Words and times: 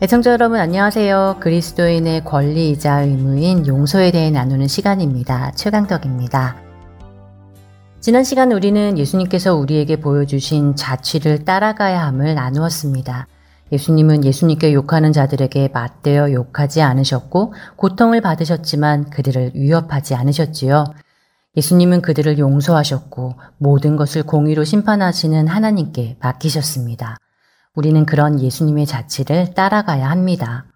애청자 0.00 0.30
여러분 0.30 0.60
안녕하세요. 0.60 1.38
그리스도인의 1.40 2.22
권리이자 2.22 3.00
의무인 3.00 3.66
용서에 3.66 4.12
대해 4.12 4.30
나누는 4.30 4.68
시간입니다. 4.68 5.50
최강덕입니다. 5.56 6.56
지난 7.98 8.22
시간 8.22 8.52
우리는 8.52 8.96
예수님께서 8.96 9.56
우리에게 9.56 9.96
보여주신 9.96 10.76
자취를 10.76 11.44
따라가야 11.44 12.00
함을 12.06 12.36
나누었습니다. 12.36 13.26
예수님은 13.72 14.24
예수님께 14.24 14.72
욕하는 14.72 15.12
자들에게 15.12 15.70
맞대어 15.74 16.30
욕하지 16.30 16.80
않으셨고 16.80 17.54
고통을 17.74 18.20
받으셨지만 18.20 19.10
그들을 19.10 19.50
위협하지 19.56 20.14
않으셨지요. 20.14 20.84
예수님은 21.56 22.02
그들을 22.02 22.38
용서하셨고 22.38 23.34
모든 23.56 23.96
것을 23.96 24.22
공의로 24.22 24.62
심판하시는 24.62 25.48
하나님께 25.48 26.18
맡기셨습니다. 26.20 27.18
우리는 27.74 28.04
그런 28.06 28.40
예수님의 28.40 28.86
자취를 28.86 29.54
따라가야 29.54 30.08
합니다. 30.10 30.66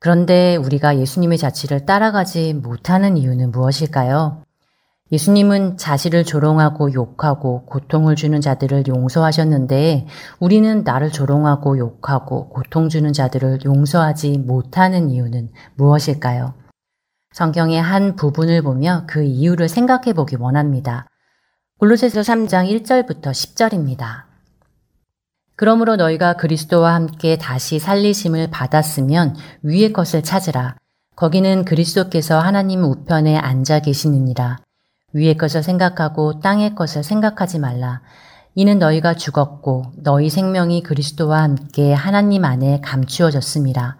그런데 0.00 0.56
우리가 0.56 0.98
예수님의 0.98 1.38
자취를 1.38 1.86
따라가지 1.86 2.54
못하는 2.54 3.16
이유는 3.16 3.52
무엇일까요? 3.52 4.42
예수님은 5.12 5.76
자신을 5.76 6.24
조롱하고 6.24 6.94
욕하고 6.94 7.66
고통을 7.66 8.16
주는 8.16 8.40
자들을 8.40 8.86
용서하셨는데 8.88 10.06
우리는 10.40 10.84
나를 10.84 11.10
조롱하고 11.10 11.76
욕하고 11.78 12.48
고통 12.48 12.88
주는 12.88 13.12
자들을 13.12 13.64
용서하지 13.64 14.38
못하는 14.38 15.10
이유는 15.10 15.50
무엇일까요? 15.76 16.54
성경의 17.32 17.80
한 17.80 18.16
부분을 18.16 18.62
보며 18.62 19.04
그 19.06 19.22
이유를 19.22 19.68
생각해 19.68 20.14
보기 20.14 20.36
원합니다. 20.36 21.06
골로새서 21.78 22.22
3장 22.22 22.68
1절부터 22.82 23.30
10절입니다. 23.32 24.31
그러므로 25.62 25.94
너희가 25.94 26.32
그리스도와 26.32 26.92
함께 26.94 27.38
다시 27.38 27.78
살리심을 27.78 28.50
받았으면 28.50 29.36
위의 29.62 29.92
것을 29.92 30.24
찾으라. 30.24 30.74
거기는 31.14 31.64
그리스도께서 31.64 32.40
하나님 32.40 32.82
우편에 32.82 33.38
앉아 33.38 33.78
계시느니라. 33.78 34.58
위의 35.12 35.36
것을 35.36 35.62
생각하고 35.62 36.40
땅의 36.40 36.74
것을 36.74 37.04
생각하지 37.04 37.60
말라. 37.60 38.00
이는 38.56 38.80
너희가 38.80 39.14
죽었고 39.14 39.84
너희 39.98 40.30
생명이 40.30 40.82
그리스도와 40.82 41.44
함께 41.44 41.92
하나님 41.92 42.44
안에 42.44 42.80
감추어졌음이라. 42.80 43.98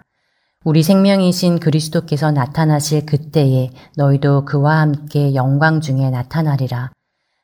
우리 0.64 0.82
생명이신 0.82 1.60
그리스도께서 1.60 2.32
나타나실 2.32 3.06
그때에 3.06 3.70
너희도 3.96 4.46
그와 4.46 4.80
함께 4.80 5.36
영광 5.36 5.80
중에 5.80 6.10
나타나리라. 6.10 6.90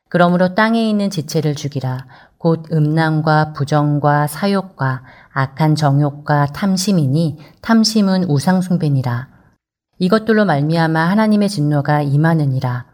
그러므로 0.09 0.55
땅에 0.55 0.89
있는 0.89 1.09
지체를 1.09 1.55
죽이라. 1.55 2.05
곧 2.39 2.63
음란과 2.71 3.51
부정과 3.51 4.27
사욕과 4.27 5.03
악한 5.33 5.75
정욕과 5.75 6.47
탐심이니 6.47 7.37
탐심은 7.61 8.29
우상숭배니라. 8.29 9.27
이것들로 9.97 10.45
말미암아 10.45 11.01
하나님의 11.01 11.49
진노가 11.49 12.01
임하느니라. 12.01 12.85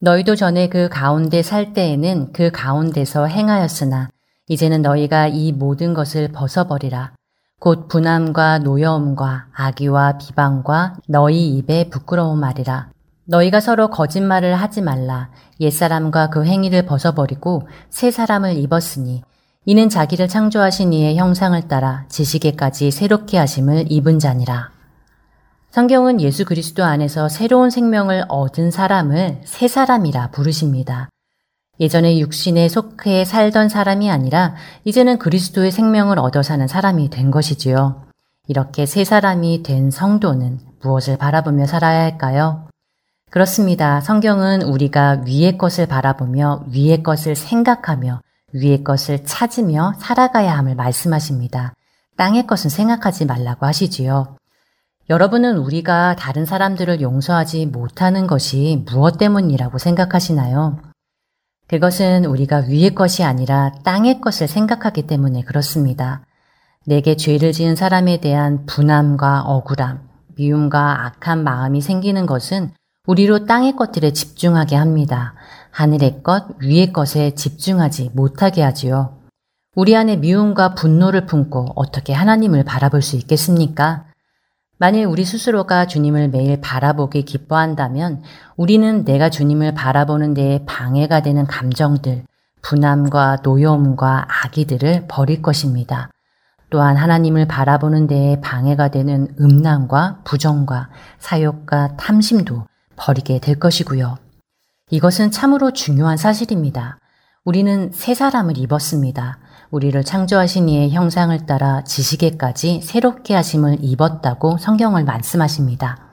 너희도 0.00 0.34
전에 0.34 0.68
그 0.68 0.88
가운데 0.88 1.40
살 1.40 1.72
때에는 1.72 2.32
그 2.32 2.50
가운데서 2.50 3.26
행하였으나 3.26 4.08
이제는 4.48 4.82
너희가 4.82 5.28
이 5.28 5.52
모든 5.52 5.94
것을 5.94 6.32
벗어버리라. 6.32 7.12
곧 7.60 7.86
분함과 7.86 8.58
노여움과 8.58 9.46
악의와 9.52 10.18
비방과 10.18 10.96
너희 11.06 11.56
입에 11.56 11.90
부끄러운 11.90 12.40
말이라. 12.40 12.90
너희가 13.28 13.60
서로 13.60 13.88
거짓말을 13.88 14.54
하지 14.54 14.80
말라. 14.80 15.30
옛사람과 15.60 16.30
그 16.30 16.44
행위를 16.44 16.86
벗어버리고 16.86 17.68
새 17.90 18.10
사람을 18.10 18.56
입었으니 18.56 19.22
이는 19.66 19.90
자기를 19.90 20.28
창조하신 20.28 20.94
이의 20.94 21.18
형상을 21.18 21.60
따라 21.68 22.06
지식에까지 22.08 22.90
새롭게 22.90 23.36
하심을 23.36 23.92
입은 23.92 24.18
자니라. 24.18 24.70
성경은 25.70 26.22
예수 26.22 26.46
그리스도 26.46 26.84
안에서 26.84 27.28
새로운 27.28 27.68
생명을 27.68 28.24
얻은 28.28 28.70
사람을 28.70 29.42
새 29.44 29.68
사람이라 29.68 30.30
부르십니다. 30.30 31.10
예전에 31.80 32.18
육신에 32.18 32.70
속해 32.70 33.26
살던 33.26 33.68
사람이 33.68 34.10
아니라 34.10 34.54
이제는 34.84 35.18
그리스도의 35.18 35.70
생명을 35.70 36.18
얻어 36.18 36.42
사는 36.42 36.66
사람이 36.66 37.10
된 37.10 37.30
것이지요. 37.30 38.06
이렇게 38.48 38.86
새 38.86 39.04
사람이 39.04 39.62
된 39.62 39.90
성도는 39.90 40.60
무엇을 40.80 41.18
바라보며 41.18 41.66
살아야 41.66 42.00
할까요? 42.00 42.68
그렇습니다. 43.30 44.00
성경은 44.00 44.62
우리가 44.62 45.22
위의 45.26 45.58
것을 45.58 45.86
바라보며 45.86 46.64
위의 46.68 47.02
것을 47.02 47.36
생각하며 47.36 48.22
위의 48.54 48.82
것을 48.82 49.24
찾으며 49.24 49.92
살아가야 49.98 50.56
함을 50.56 50.74
말씀하십니다. 50.74 51.74
땅의 52.16 52.46
것은 52.46 52.70
생각하지 52.70 53.26
말라고 53.26 53.66
하시지요. 53.66 54.36
여러분은 55.10 55.58
우리가 55.58 56.16
다른 56.16 56.46
사람들을 56.46 57.02
용서하지 57.02 57.66
못하는 57.66 58.26
것이 58.26 58.82
무엇 58.90 59.18
때문이라고 59.18 59.76
생각하시나요? 59.76 60.78
그것은 61.66 62.24
우리가 62.24 62.64
위의 62.68 62.94
것이 62.94 63.24
아니라 63.24 63.72
땅의 63.84 64.22
것을 64.22 64.48
생각하기 64.48 65.06
때문에 65.06 65.42
그렇습니다. 65.42 66.24
내게 66.86 67.14
죄를 67.14 67.52
지은 67.52 67.76
사람에 67.76 68.20
대한 68.20 68.64
분함과 68.64 69.42
억울함, 69.42 70.08
미움과 70.36 71.04
악한 71.06 71.44
마음이 71.44 71.82
생기는 71.82 72.24
것은 72.24 72.72
우리로 73.08 73.46
땅의 73.46 73.74
것들에 73.74 74.12
집중하게 74.12 74.76
합니다. 74.76 75.32
하늘의 75.70 76.22
것, 76.22 76.44
위의 76.60 76.92
것에 76.92 77.30
집중하지 77.34 78.10
못하게 78.12 78.62
하지요. 78.62 79.16
우리 79.74 79.96
안에 79.96 80.16
미움과 80.16 80.74
분노를 80.74 81.24
품고 81.24 81.72
어떻게 81.74 82.12
하나님을 82.12 82.64
바라볼 82.64 83.00
수 83.00 83.16
있겠습니까? 83.16 84.04
만일 84.76 85.06
우리 85.06 85.24
스스로가 85.24 85.86
주님을 85.86 86.28
매일 86.28 86.60
바라보기 86.60 87.22
기뻐한다면 87.22 88.22
우리는 88.56 89.06
내가 89.06 89.30
주님을 89.30 89.72
바라보는 89.72 90.34
데에 90.34 90.66
방해가 90.66 91.22
되는 91.22 91.46
감정들, 91.46 92.24
분함과 92.60 93.38
노여움과 93.42 94.26
악의들을 94.44 95.06
버릴 95.08 95.40
것입니다. 95.40 96.10
또한 96.68 96.98
하나님을 96.98 97.48
바라보는 97.48 98.06
데에 98.06 98.42
방해가 98.42 98.88
되는 98.88 99.28
음란과 99.40 100.20
부정과 100.24 100.90
사욕과 101.18 101.96
탐심도 101.96 102.66
버리게 102.98 103.38
될 103.38 103.58
것이고요. 103.58 104.18
이것은 104.90 105.30
참으로 105.30 105.72
중요한 105.72 106.16
사실입니다. 106.16 106.98
우리는 107.44 107.90
새 107.92 108.14
사람을 108.14 108.58
입었습니다. 108.58 109.38
우리를 109.70 110.02
창조하신 110.02 110.68
이의 110.68 110.90
형상을 110.90 111.46
따라 111.46 111.84
지식에까지 111.84 112.80
새롭게 112.82 113.34
하심을 113.34 113.78
입었다고 113.80 114.58
성경을 114.58 115.04
말씀하십니다. 115.04 116.08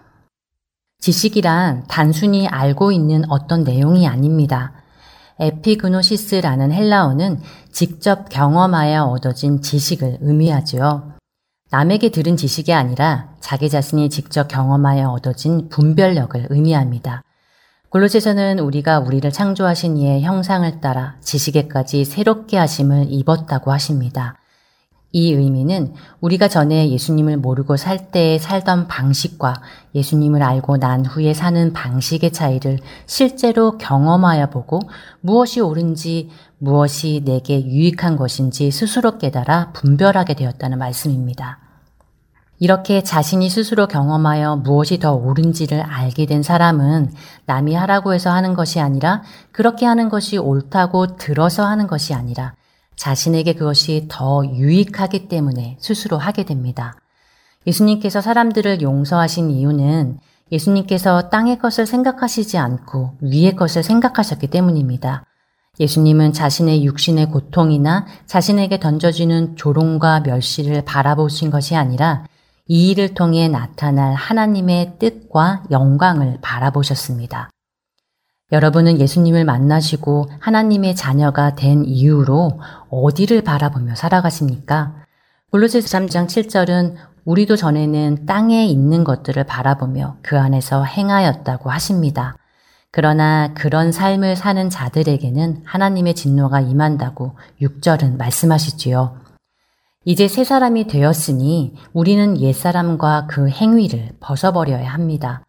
지식이란 0.99 1.85
단순히 1.87 2.47
알고 2.47 2.91
있는 2.91 3.23
어떤 3.29 3.63
내용이 3.63 4.07
아닙니다. 4.07 4.73
에피그노시스라는 5.39 6.71
헬라어는 6.71 7.41
직접 7.71 8.29
경험하여 8.29 9.03
얻어진 9.03 9.61
지식을 9.61 10.19
의미하지요. 10.21 11.14
남에게 11.71 12.09
들은 12.09 12.37
지식이 12.37 12.73
아니라 12.73 13.29
자기 13.39 13.69
자신이 13.69 14.09
직접 14.09 14.47
경험하여 14.47 15.09
얻어진 15.09 15.67
분별력을 15.69 16.47
의미합니다. 16.49 17.23
골로새서는 17.89 18.59
우리가 18.59 18.99
우리를 18.99 19.29
창조하신 19.31 19.97
이의 19.97 20.21
형상을 20.21 20.79
따라 20.79 21.15
지식에까지 21.21 22.05
새롭게 22.05 22.57
하심을 22.57 23.07
입었다고 23.09 23.71
하십니다. 23.71 24.37
이 25.11 25.31
의미는 25.33 25.93
우리가 26.19 26.49
전에 26.49 26.89
예수님을 26.89 27.37
모르고 27.37 27.77
살 27.77 28.11
때에 28.11 28.37
살던 28.37 28.89
방식과 28.89 29.53
예수님을 29.95 30.43
알고 30.43 30.75
난 30.75 31.05
후에 31.05 31.33
사는 31.33 31.71
방식의 31.71 32.31
차이를 32.31 32.79
실제로 33.05 33.77
경험하여 33.77 34.49
보고 34.49 34.81
무엇이 35.21 35.61
옳은지 35.61 36.31
무엇이 36.57 37.21
내게 37.25 37.65
유익한 37.65 38.15
것인지 38.15 38.71
스스로 38.71 39.17
깨달아 39.17 39.71
분별하게 39.73 40.35
되었다는 40.35 40.77
말씀입니다. 40.77 41.59
이렇게 42.57 43.03
자신이 43.03 43.49
스스로 43.49 43.85
경험하여 43.87 44.57
무엇이 44.57 44.97
더 44.99 45.13
옳은지를 45.13 45.81
알게 45.81 46.25
된 46.25 46.41
사람은 46.41 47.11
남이 47.45 47.75
하라고 47.75 48.13
해서 48.13 48.31
하는 48.31 48.53
것이 48.53 48.79
아니라 48.79 49.23
그렇게 49.51 49.85
하는 49.85 50.07
것이 50.07 50.37
옳다고 50.37 51.17
들어서 51.17 51.65
하는 51.65 51.87
것이 51.87 52.13
아니라 52.13 52.55
자신에게 52.95 53.53
그것이 53.53 54.05
더 54.09 54.45
유익하기 54.45 55.27
때문에 55.27 55.77
스스로 55.81 56.17
하게 56.17 56.45
됩니다. 56.45 56.95
예수님께서 57.67 58.21
사람들을 58.21 58.81
용서하신 58.81 59.51
이유는 59.51 60.19
예수님께서 60.51 61.29
땅의 61.29 61.59
것을 61.59 61.85
생각하시지 61.85 62.57
않고 62.57 63.17
위의 63.19 63.55
것을 63.57 63.83
생각하셨기 63.83 64.47
때문입니다. 64.47 65.25
예수님은 65.79 66.33
자신의 66.33 66.85
육신의 66.85 67.31
고통이나 67.31 68.05
자신에게 68.25 68.79
던져지는 68.79 69.55
조롱과 69.55 70.21
멸시를 70.21 70.83
바라보신 70.83 71.51
것이 71.51 71.75
아니라 71.75 72.25
이 72.67 72.91
일을 72.91 73.13
통해 73.13 73.47
나타날 73.47 74.13
하나님의 74.13 74.93
뜻과 74.99 75.63
영광을 75.71 76.39
바라보셨습니다. 76.41 77.49
여러분은 78.51 78.99
예수님을 78.99 79.43
만나시고 79.43 80.27
하나님의 80.39 80.95
자녀가 80.95 81.55
된 81.55 81.83
이후로 81.85 82.59
어디를 82.89 83.41
바라보며 83.41 83.95
살아가십니까? 83.95 85.03
골로새서 85.51 85.87
3장 85.87 86.27
7절은 86.27 86.95
우리도 87.25 87.55
전에는 87.55 88.25
땅에 88.25 88.65
있는 88.65 89.03
것들을 89.03 89.43
바라보며 89.45 90.17
그 90.21 90.39
안에서 90.39 90.83
행하였다고 90.83 91.71
하십니다. 91.71 92.37
그러나 92.97 93.53
그런 93.55 93.91
삶을 93.91 94.37
사는 94.37 94.69
자들에게는 94.69 95.63
하나님의 95.65 96.15
진노가 96.15 96.61
임한다고 96.61 97.35
6절은 97.61 98.15
말씀하시지요. 98.15 99.17
이제 100.05 100.29
새 100.29 100.45
사람이 100.45 100.87
되었으니 100.87 101.75
우리는 101.91 102.39
옛사람과 102.39 103.27
그 103.27 103.49
행위를 103.49 104.11
벗어버려야 104.21 104.87
합니다. 104.87 105.43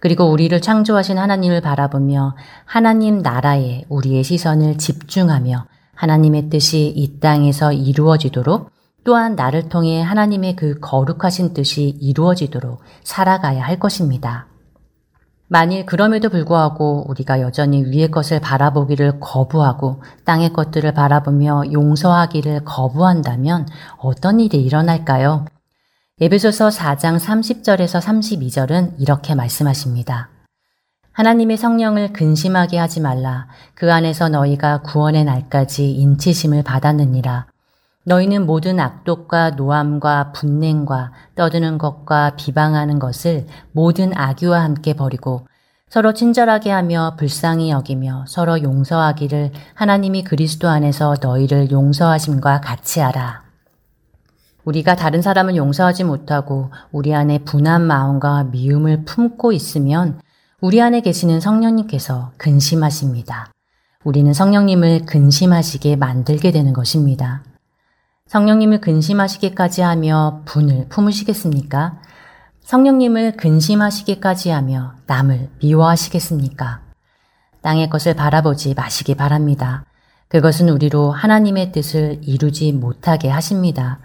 그리고 0.00 0.30
우리를 0.30 0.58
창조하신 0.62 1.18
하나님을 1.18 1.60
바라보며 1.60 2.34
하나님 2.64 3.18
나라에 3.18 3.84
우리의 3.90 4.24
시선을 4.24 4.78
집중하며 4.78 5.66
하나님의 5.94 6.48
뜻이 6.48 6.86
이 6.86 7.20
땅에서 7.20 7.74
이루어지도록 7.74 8.70
또한 9.04 9.36
나를 9.36 9.68
통해 9.68 10.00
하나님의 10.00 10.56
그 10.56 10.80
거룩하신 10.80 11.52
뜻이 11.52 11.98
이루어지도록 12.00 12.80
살아가야 13.04 13.62
할 13.62 13.78
것입니다. 13.78 14.46
만일 15.50 15.86
그럼에도 15.86 16.28
불구하고 16.28 17.06
우리가 17.08 17.40
여전히 17.40 17.82
위의 17.84 18.10
것을 18.10 18.38
바라보기를 18.38 19.18
거부하고 19.18 20.02
땅의 20.24 20.52
것들을 20.52 20.92
바라보며 20.92 21.72
용서하기를 21.72 22.64
거부한다면 22.64 23.66
어떤 23.96 24.40
일이 24.40 24.62
일어날까요? 24.62 25.46
예배소서 26.20 26.68
4장 26.68 27.18
30절에서 27.18 28.00
32절은 28.00 29.00
이렇게 29.00 29.34
말씀하십니다. 29.34 30.28
하나님의 31.12 31.56
성령을 31.56 32.12
근심하게 32.12 32.78
하지 32.78 33.00
말라. 33.00 33.48
그 33.74 33.92
안에서 33.92 34.28
너희가 34.28 34.82
구원의 34.82 35.24
날까지 35.24 35.92
인치심을 35.92 36.62
받았느니라. 36.62 37.46
너희는 38.08 38.46
모든 38.46 38.80
악독과 38.80 39.50
노함과 39.50 40.32
분냉과 40.32 41.12
떠드는 41.34 41.76
것과 41.76 42.36
비방하는 42.36 42.98
것을 42.98 43.46
모든 43.72 44.16
악유와 44.16 44.62
함께 44.62 44.94
버리고 44.94 45.46
서로 45.90 46.14
친절하게 46.14 46.70
하며 46.70 47.16
불쌍히 47.18 47.70
여기며 47.70 48.24
서로 48.26 48.62
용서하기를 48.62 49.52
하나님이 49.74 50.24
그리스도 50.24 50.68
안에서 50.68 51.16
너희를 51.20 51.70
용서하심과 51.70 52.62
같이 52.62 53.00
하라. 53.00 53.42
우리가 54.64 54.96
다른 54.96 55.20
사람을 55.20 55.56
용서하지 55.56 56.04
못하고 56.04 56.70
우리 56.92 57.14
안에 57.14 57.40
분한 57.44 57.82
마음과 57.82 58.44
미움을 58.44 59.04
품고 59.04 59.52
있으면 59.52 60.18
우리 60.62 60.80
안에 60.80 61.02
계시는 61.02 61.40
성령님께서 61.40 62.32
근심하십니다. 62.38 63.52
우리는 64.04 64.32
성령님을 64.32 65.04
근심하시게 65.04 65.96
만들게 65.96 66.52
되는 66.52 66.72
것입니다. 66.72 67.42
성령님을 68.28 68.82
근심하시기까지 68.82 69.80
하며 69.80 70.42
분을 70.44 70.86
품으시겠습니까? 70.90 71.98
성령님을 72.60 73.38
근심하시기까지 73.38 74.50
하며 74.50 74.92
남을 75.06 75.48
미워하시겠습니까? 75.62 76.82
땅의 77.62 77.88
것을 77.88 78.12
바라보지 78.12 78.74
마시기 78.74 79.14
바랍니다. 79.14 79.86
그것은 80.28 80.68
우리로 80.68 81.10
하나님의 81.10 81.72
뜻을 81.72 82.20
이루지 82.22 82.72
못하게 82.72 83.30
하십니다. 83.30 84.00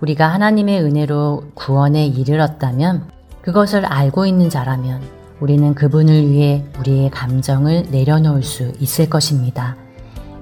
우리가 0.00 0.28
하나님의 0.28 0.82
은혜로 0.82 1.50
구원에 1.54 2.06
이르렀다면 2.06 3.10
그것을 3.42 3.84
알고 3.84 4.24
있는 4.24 4.48
자라면 4.48 5.02
우리는 5.38 5.74
그분을 5.74 6.30
위해 6.30 6.64
우리의 6.78 7.10
감정을 7.10 7.88
내려놓을 7.90 8.42
수 8.42 8.72
있을 8.80 9.10
것입니다. 9.10 9.76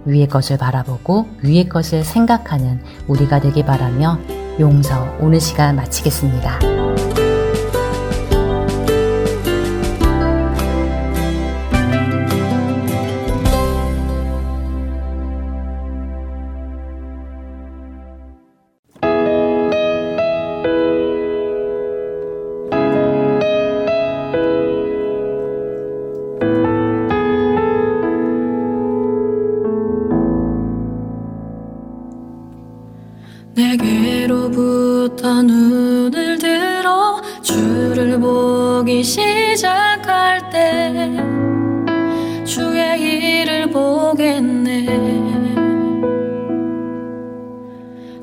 위의 0.04 0.28
것을 0.28 0.58
바라보고 0.58 1.28
위의 1.42 1.68
것을 1.68 2.04
생각하는 2.04 2.80
우리가 3.06 3.40
되기 3.40 3.64
바라며 3.64 4.18
용서 4.60 5.06
오늘 5.20 5.40
시간 5.40 5.76
마치겠습니다. 5.76 7.27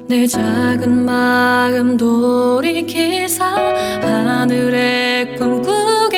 작은 0.07 1.03
마음 1.03 1.97
돌이키사 1.97 3.43
하늘의 4.03 5.35
꿈꾸 5.35 5.71
이 6.13 6.14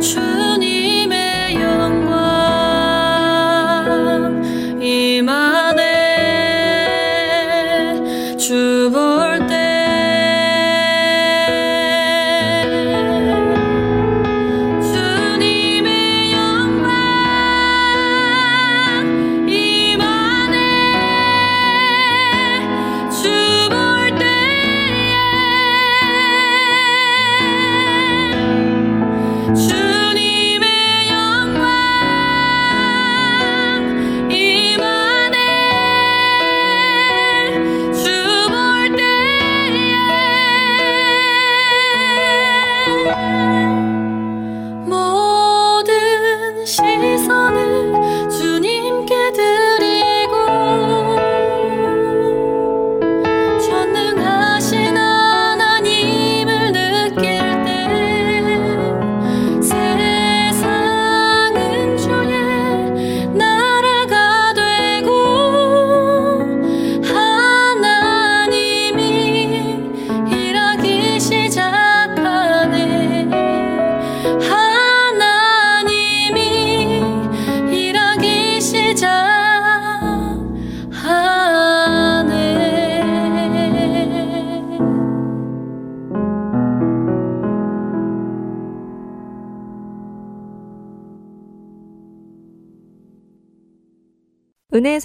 주 0.00 0.35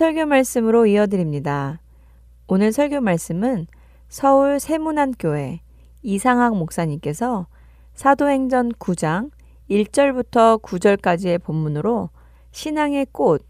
설교 0.01 0.25
말씀으로 0.25 0.87
이어드립니다. 0.87 1.79
오늘 2.47 2.71
설교 2.71 3.01
말씀은 3.01 3.67
서울 4.09 4.59
세문안교회 4.59 5.59
이상학 6.01 6.57
목사님께서 6.57 7.45
사도행전 7.93 8.71
9장 8.71 9.29
1절부터 9.69 10.59
9절까지의 10.63 11.43
본문으로 11.43 12.09
신앙의 12.49 13.09
꽃, 13.11 13.45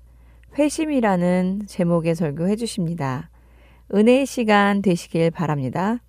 회심이라는 0.59 1.67
제목의 1.67 2.15
설교해 2.15 2.57
주십니다. 2.57 3.29
은혜의 3.93 4.25
시간 4.25 4.81
되시길 4.81 5.31
바랍니다. 5.31 5.99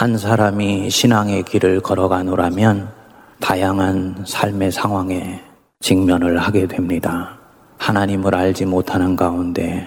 한 0.00 0.16
사람이 0.16 0.88
신앙의 0.88 1.42
길을 1.42 1.80
걸어가노라면 1.80 2.88
다양한 3.38 4.24
삶의 4.26 4.72
상황에 4.72 5.42
직면을 5.80 6.38
하게 6.38 6.66
됩니다. 6.66 7.36
하나님을 7.76 8.34
알지 8.34 8.64
못하는 8.64 9.14
가운데 9.14 9.86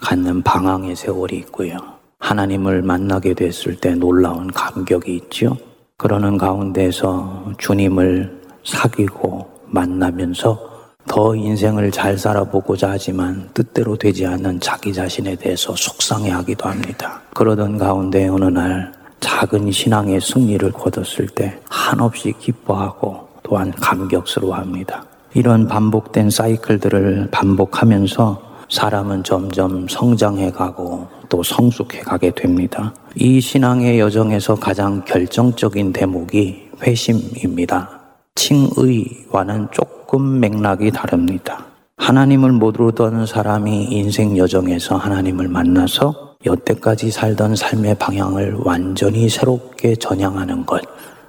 갖는 0.00 0.40
방황의 0.44 0.96
세월이 0.96 1.36
있고요. 1.40 1.76
하나님을 2.20 2.80
만나게 2.80 3.34
됐을 3.34 3.76
때 3.76 3.94
놀라운 3.94 4.46
감격이 4.46 5.14
있죠. 5.16 5.58
그러는 5.98 6.38
가운데서 6.38 7.52
주님을 7.58 8.40
사귀고 8.64 9.46
만나면서 9.66 10.70
더 11.06 11.36
인생을 11.36 11.90
잘 11.90 12.16
살아보고자 12.16 12.92
하지만 12.92 13.50
뜻대로 13.52 13.94
되지 13.96 14.24
않는 14.24 14.60
자기 14.60 14.94
자신에 14.94 15.36
대해서 15.36 15.76
속상해 15.76 16.30
하기도 16.30 16.66
합니다. 16.66 17.20
그러던 17.34 17.76
가운데 17.76 18.26
어느 18.26 18.46
날 18.46 18.98
작은 19.20 19.70
신앙의 19.70 20.20
승리를 20.20 20.72
거뒀을 20.72 21.28
때 21.28 21.58
한없이 21.68 22.32
기뻐하고 22.38 23.28
또한 23.42 23.70
감격스러워 23.72 24.54
합니다. 24.54 25.04
이런 25.34 25.68
반복된 25.68 26.30
사이클들을 26.30 27.28
반복하면서 27.30 28.50
사람은 28.68 29.24
점점 29.24 29.86
성장해 29.88 30.52
가고 30.52 31.08
또 31.28 31.42
성숙해 31.42 32.00
가게 32.00 32.30
됩니다. 32.30 32.92
이 33.14 33.40
신앙의 33.40 33.98
여정에서 34.00 34.54
가장 34.56 35.04
결정적인 35.04 35.92
대목이 35.92 36.70
회심입니다. 36.82 38.00
칭의와는 38.34 39.68
조금 39.72 40.40
맥락이 40.40 40.90
다릅니다. 40.92 41.66
하나님을 41.96 42.52
모르던 42.52 43.26
사람이 43.26 43.84
인생 43.90 44.36
여정에서 44.36 44.96
하나님을 44.96 45.48
만나서 45.48 46.29
여태까지 46.44 47.10
살던 47.10 47.54
삶의 47.54 47.96
방향을 47.96 48.56
완전히 48.64 49.28
새롭게 49.28 49.94
전향하는 49.96 50.64
것, 50.64 50.80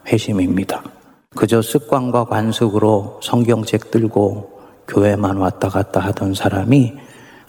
회심입니다. 0.08 0.84
그저 1.36 1.62
습관과 1.62 2.26
관습으로 2.26 3.20
성경책 3.22 3.92
들고 3.92 4.60
교회만 4.88 5.38
왔다 5.38 5.68
갔다 5.68 6.00
하던 6.00 6.34
사람이 6.34 6.94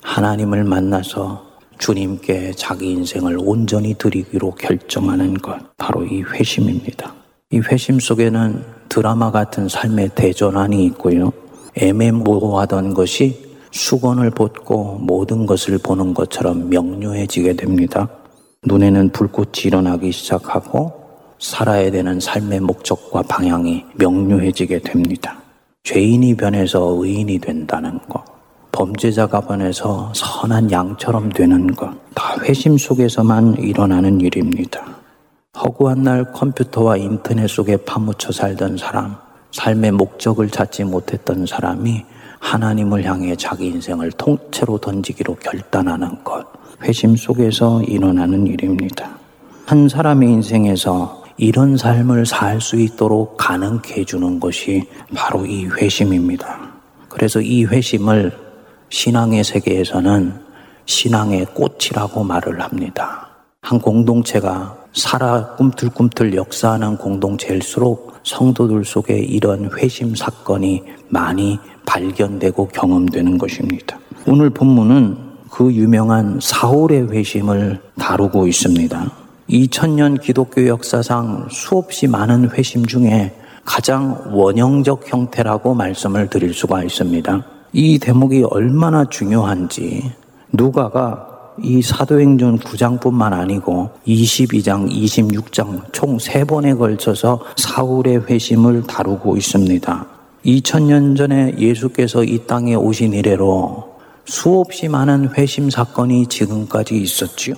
하나님을 0.03 0.65
만나서 0.65 1.53
주님께 1.79 2.53
자기 2.57 2.91
인생을 2.93 3.39
온전히 3.41 3.95
드리기로 3.95 4.53
결정하는 4.53 5.35
것, 5.35 5.59
바로 5.77 6.05
이 6.05 6.23
회심입니다. 6.23 7.15
이 7.53 7.59
회심 7.59 8.01
속에는 8.01 8.65
드라마 8.89 9.31
같은 9.31 9.69
삶의 9.69 10.11
대전환이 10.15 10.85
있고요. 10.87 11.33
애매모호하던 11.77 12.95
것이 12.95 13.52
수건을 13.73 14.31
벗고 14.31 14.99
모든 15.01 15.47
것을 15.47 15.79
보는 15.79 16.15
것처럼 16.15 16.69
명료해지게 16.69 17.55
됩니다. 17.55 18.09
눈에는 18.65 19.11
불꽃이 19.11 19.65
일어나기 19.65 20.13
시작하고 20.13 20.93
살아야 21.39 21.91
되는 21.91 22.21
삶의 22.21 22.61
목적과 22.61 23.23
방향이 23.23 23.85
명료해지게 23.97 24.81
됩니다. 24.81 25.43
죄인이 25.85 26.37
변해서 26.37 26.97
의인이 27.01 27.39
된다는 27.41 27.99
것, 28.09 28.23
범죄자가 28.71 29.41
변해서 29.41 30.13
선한 30.15 30.71
양처럼 30.71 31.31
되는 31.31 31.67
것, 31.75 31.91
다 32.15 32.37
회심 32.43 32.79
속에서만 32.79 33.57
일어나는 33.59 34.21
일입니다. 34.21 34.85
허구한 35.59 36.05
날 36.05 36.31
컴퓨터와 36.33 36.99
인터넷 36.99 37.49
속에 37.49 37.79
파묻혀 37.79 38.31
살던 38.31 38.77
사람, 38.77 39.17
삶의 39.51 39.93
목적을 39.93 40.51
찾지 40.51 40.85
못했던 40.85 41.47
사람이 41.47 42.05
하나님을 42.43 43.05
향해 43.05 43.37
자기 43.37 43.69
인생을 43.69 44.11
통째로 44.13 44.79
던지기로 44.79 45.37
결단하는 45.37 46.23
것, 46.25 46.45
회심 46.83 47.15
속에서 47.17 47.81
일어나는 47.85 48.49
일입니다. 48.49 49.17
한 49.65 49.89
사람의 49.89 50.29
인생에서 50.29 51.23
이런 51.37 51.77
삶을 51.77 52.27
살 52.27 52.61
수 52.61 52.77
있도록 52.77 53.37
가능케 53.37 54.01
해주는 54.01 54.41
것이 54.41 54.89
바로 55.15 55.47
이 55.47 55.67
회심입니다. 55.67 56.73
그래서 57.09 57.41
이 57.41 57.65
회심을 57.65 58.37
신앙의 58.91 59.45
세계에서는 59.45 60.35
신앙의 60.85 61.47
꽃이라고 61.55 62.25
말을 62.25 62.61
합니다. 62.61 63.29
한 63.73 63.81
공동체가 63.81 64.77
살아 64.93 65.55
꿈틀꿈틀 65.57 66.35
역사하는 66.35 66.99
공동체일수록 66.99 68.21
성도들 68.23 68.85
속에 68.85 69.19
이런 69.19 69.71
회심 69.79 70.15
사건이 70.15 70.83
많이 71.09 71.59
발견되고 71.87 72.69
경험되는 72.69 73.39
것입니다. 73.39 73.99
오늘 74.27 74.51
본문은 74.51 75.17
그 75.51 75.73
유명한 75.73 76.39
사울의 76.43 77.13
회심을 77.13 77.81
다루고 77.99 78.47
있습니다. 78.47 79.11
2000년 79.49 80.21
기독교 80.21 80.67
역사상 80.67 81.49
수없이 81.51 82.07
많은 82.07 82.51
회심 82.51 82.85
중에 82.85 83.35
가장 83.65 84.23
원형적 84.33 85.11
형태라고 85.11 85.73
말씀을 85.73 86.29
드릴 86.29 86.53
수가 86.53 86.85
있습니다. 86.85 87.43
이 87.73 87.99
대목이 87.99 88.45
얼마나 88.51 89.07
중요한지 89.07 90.13
누가가 90.53 91.32
이 91.63 91.81
사도행전 91.81 92.59
9장뿐만 92.59 93.33
아니고 93.33 93.91
22장, 94.07 94.91
26장 94.91 95.93
총 95.93 96.19
세 96.19 96.45
번에 96.45 96.75
걸쳐서 96.75 97.41
사울의 97.57 98.27
회심을 98.29 98.83
다루고 98.87 99.37
있습니다. 99.37 100.07
2000년 100.45 101.17
전에 101.17 101.55
예수께서 101.59 102.25
이 102.25 102.47
땅에 102.47 102.75
오신 102.75 103.13
이래로 103.13 103.93
수없이 104.25 104.89
많은 104.89 105.31
회심 105.37 105.71
사건이 105.71 106.27
지금까지 106.27 106.97
있었지요. 106.97 107.55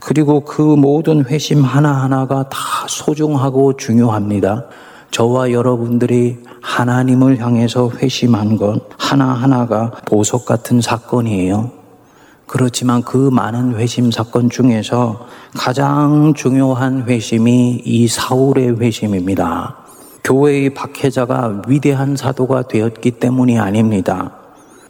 그리고 0.00 0.44
그 0.44 0.60
모든 0.62 1.24
회심 1.24 1.62
하나하나가 1.62 2.48
다 2.48 2.58
소중하고 2.88 3.76
중요합니다. 3.76 4.66
저와 5.10 5.52
여러분들이 5.52 6.38
하나님을 6.60 7.38
향해서 7.38 7.90
회심한 7.90 8.56
것 8.56 8.80
하나하나가 8.98 9.92
보석 10.06 10.44
같은 10.44 10.80
사건이에요. 10.80 11.83
그렇지만 12.46 13.02
그 13.02 13.16
많은 13.16 13.76
회심 13.76 14.10
사건 14.10 14.50
중에서 14.50 15.26
가장 15.56 16.34
중요한 16.34 17.08
회심이 17.08 17.82
이 17.84 18.08
사울의 18.08 18.80
회심입니다. 18.80 19.76
교회의 20.22 20.74
박해자가 20.74 21.62
위대한 21.66 22.16
사도가 22.16 22.68
되었기 22.68 23.12
때문이 23.12 23.58
아닙니다. 23.58 24.32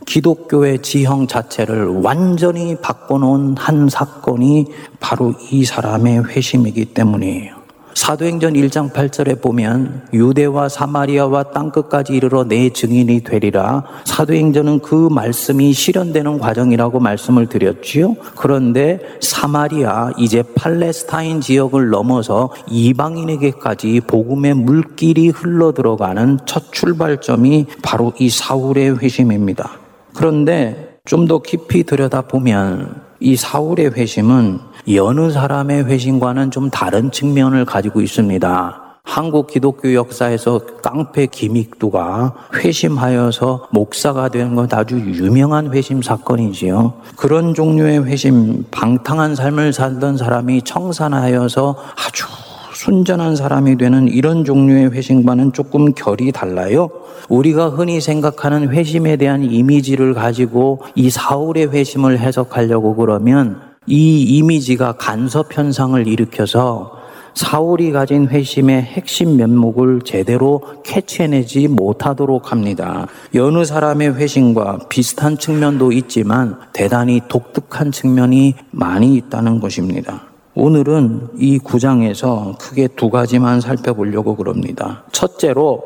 기독교의 0.07 0.83
지형 0.83 1.27
자체를 1.27 1.87
완전히 2.03 2.77
바꿔놓은 2.77 3.57
한 3.57 3.89
사건이 3.89 4.67
바로 5.01 5.35
이 5.51 5.65
사람의 5.65 6.29
회심이기 6.29 6.87
때문이에요. 6.87 7.64
사도행전 7.95 8.55
1장 8.55 8.93
8절에 8.93 9.41
보면 9.41 10.09
유대와 10.13 10.69
사마리아와 10.69 11.45
땅끝까지 11.45 12.13
이르러 12.13 12.45
내 12.45 12.71
증인이 12.71 13.23
되리라. 13.23 13.85
사도행전은 14.05 14.81
그 14.81 15.09
말씀이 15.11 15.73
실현되는 15.73 16.39
과정이라고 16.39 17.01
말씀을 17.01 17.47
드렸지요. 17.47 18.17
그런데 18.37 18.99
사마리아 19.21 20.11
이제 20.19 20.43
팔레스타인 20.55 21.41
지역을 21.41 21.91
넘어서 21.91 22.53
이방인에게까지 22.69 24.03
복음의 24.07 24.55
물길이 24.55 25.29
흘러 25.29 25.73
들어가는 25.73 26.39
첫 26.47 26.73
출발점이 26.73 27.67
바로 27.83 28.13
이 28.19 28.29
사울의 28.29 28.99
회심입니다. 28.99 29.71
그런데 30.15 30.95
좀 31.07 31.27
더 31.29 31.41
깊이 31.41 31.85
들여다보면 31.85 33.03
이 33.21 33.37
사울의 33.37 33.91
회심은 33.93 34.59
여느 34.93 35.31
사람의 35.31 35.85
회심과는 35.87 36.51
좀 36.51 36.69
다른 36.69 37.11
측면을 37.11 37.65
가지고 37.65 38.03
있습니다. 38.03 38.83
한국 39.03 39.47
기독교 39.47 39.95
역사에서 39.95 40.61
깡패 40.83 41.27
김익두가 41.27 42.35
회심하여서 42.55 43.69
목사가 43.71 44.29
된것 44.29 44.73
아주 44.75 44.97
유명한 44.99 45.73
회심 45.73 46.03
사건이지요. 46.03 46.95
그런 47.17 47.55
종류의 47.55 48.05
회심, 48.05 48.65
방탕한 48.71 49.37
삶을 49.37 49.73
살던 49.73 50.19
사람이 50.19 50.63
청산하여서 50.63 51.77
아주 52.07 52.27
순전한 52.75 53.37
사람이 53.37 53.77
되는 53.79 54.09
이런 54.09 54.45
종류의 54.45 54.91
회심과는 54.91 55.53
조금 55.53 55.95
결이 55.95 56.33
달라요. 56.33 56.91
우리가 57.29 57.71
흔히 57.71 58.01
생각하는 58.01 58.69
회심에 58.71 59.17
대한 59.17 59.45
이미지를 59.45 60.13
가지고 60.13 60.83
이 60.95 61.09
사울의 61.09 61.69
회심을 61.69 62.19
해석하려고 62.19 62.97
그러면 62.97 63.74
이 63.87 64.23
이미지가 64.23 64.93
간섭 64.93 65.57
현상을 65.57 66.07
일으켜서 66.07 66.93
사울이 67.35 67.91
가진 67.91 68.29
회심의 68.29 68.83
핵심 68.83 69.37
면목을 69.37 70.03
제대로 70.05 70.63
캐치해내지 70.85 71.67
못하도록 71.69 72.53
합니다. 72.53 73.09
여느 73.35 73.65
사람의 73.65 74.15
회심과 74.15 74.87
비슷한 74.89 75.37
측면도 75.37 75.91
있지만 75.93 76.59
대단히 76.73 77.21
독특한 77.29 77.91
측면이 77.91 78.55
많이 78.71 79.17
있다는 79.17 79.59
것입니다. 79.59 80.23
오늘은 80.55 81.31
이 81.39 81.59
구장에서 81.59 82.55
크게 82.61 82.89
두 82.95 83.11
가지만 83.11 83.61
살펴보려고 83.61 84.37
그럽니다. 84.37 85.03
첫째로 85.11 85.83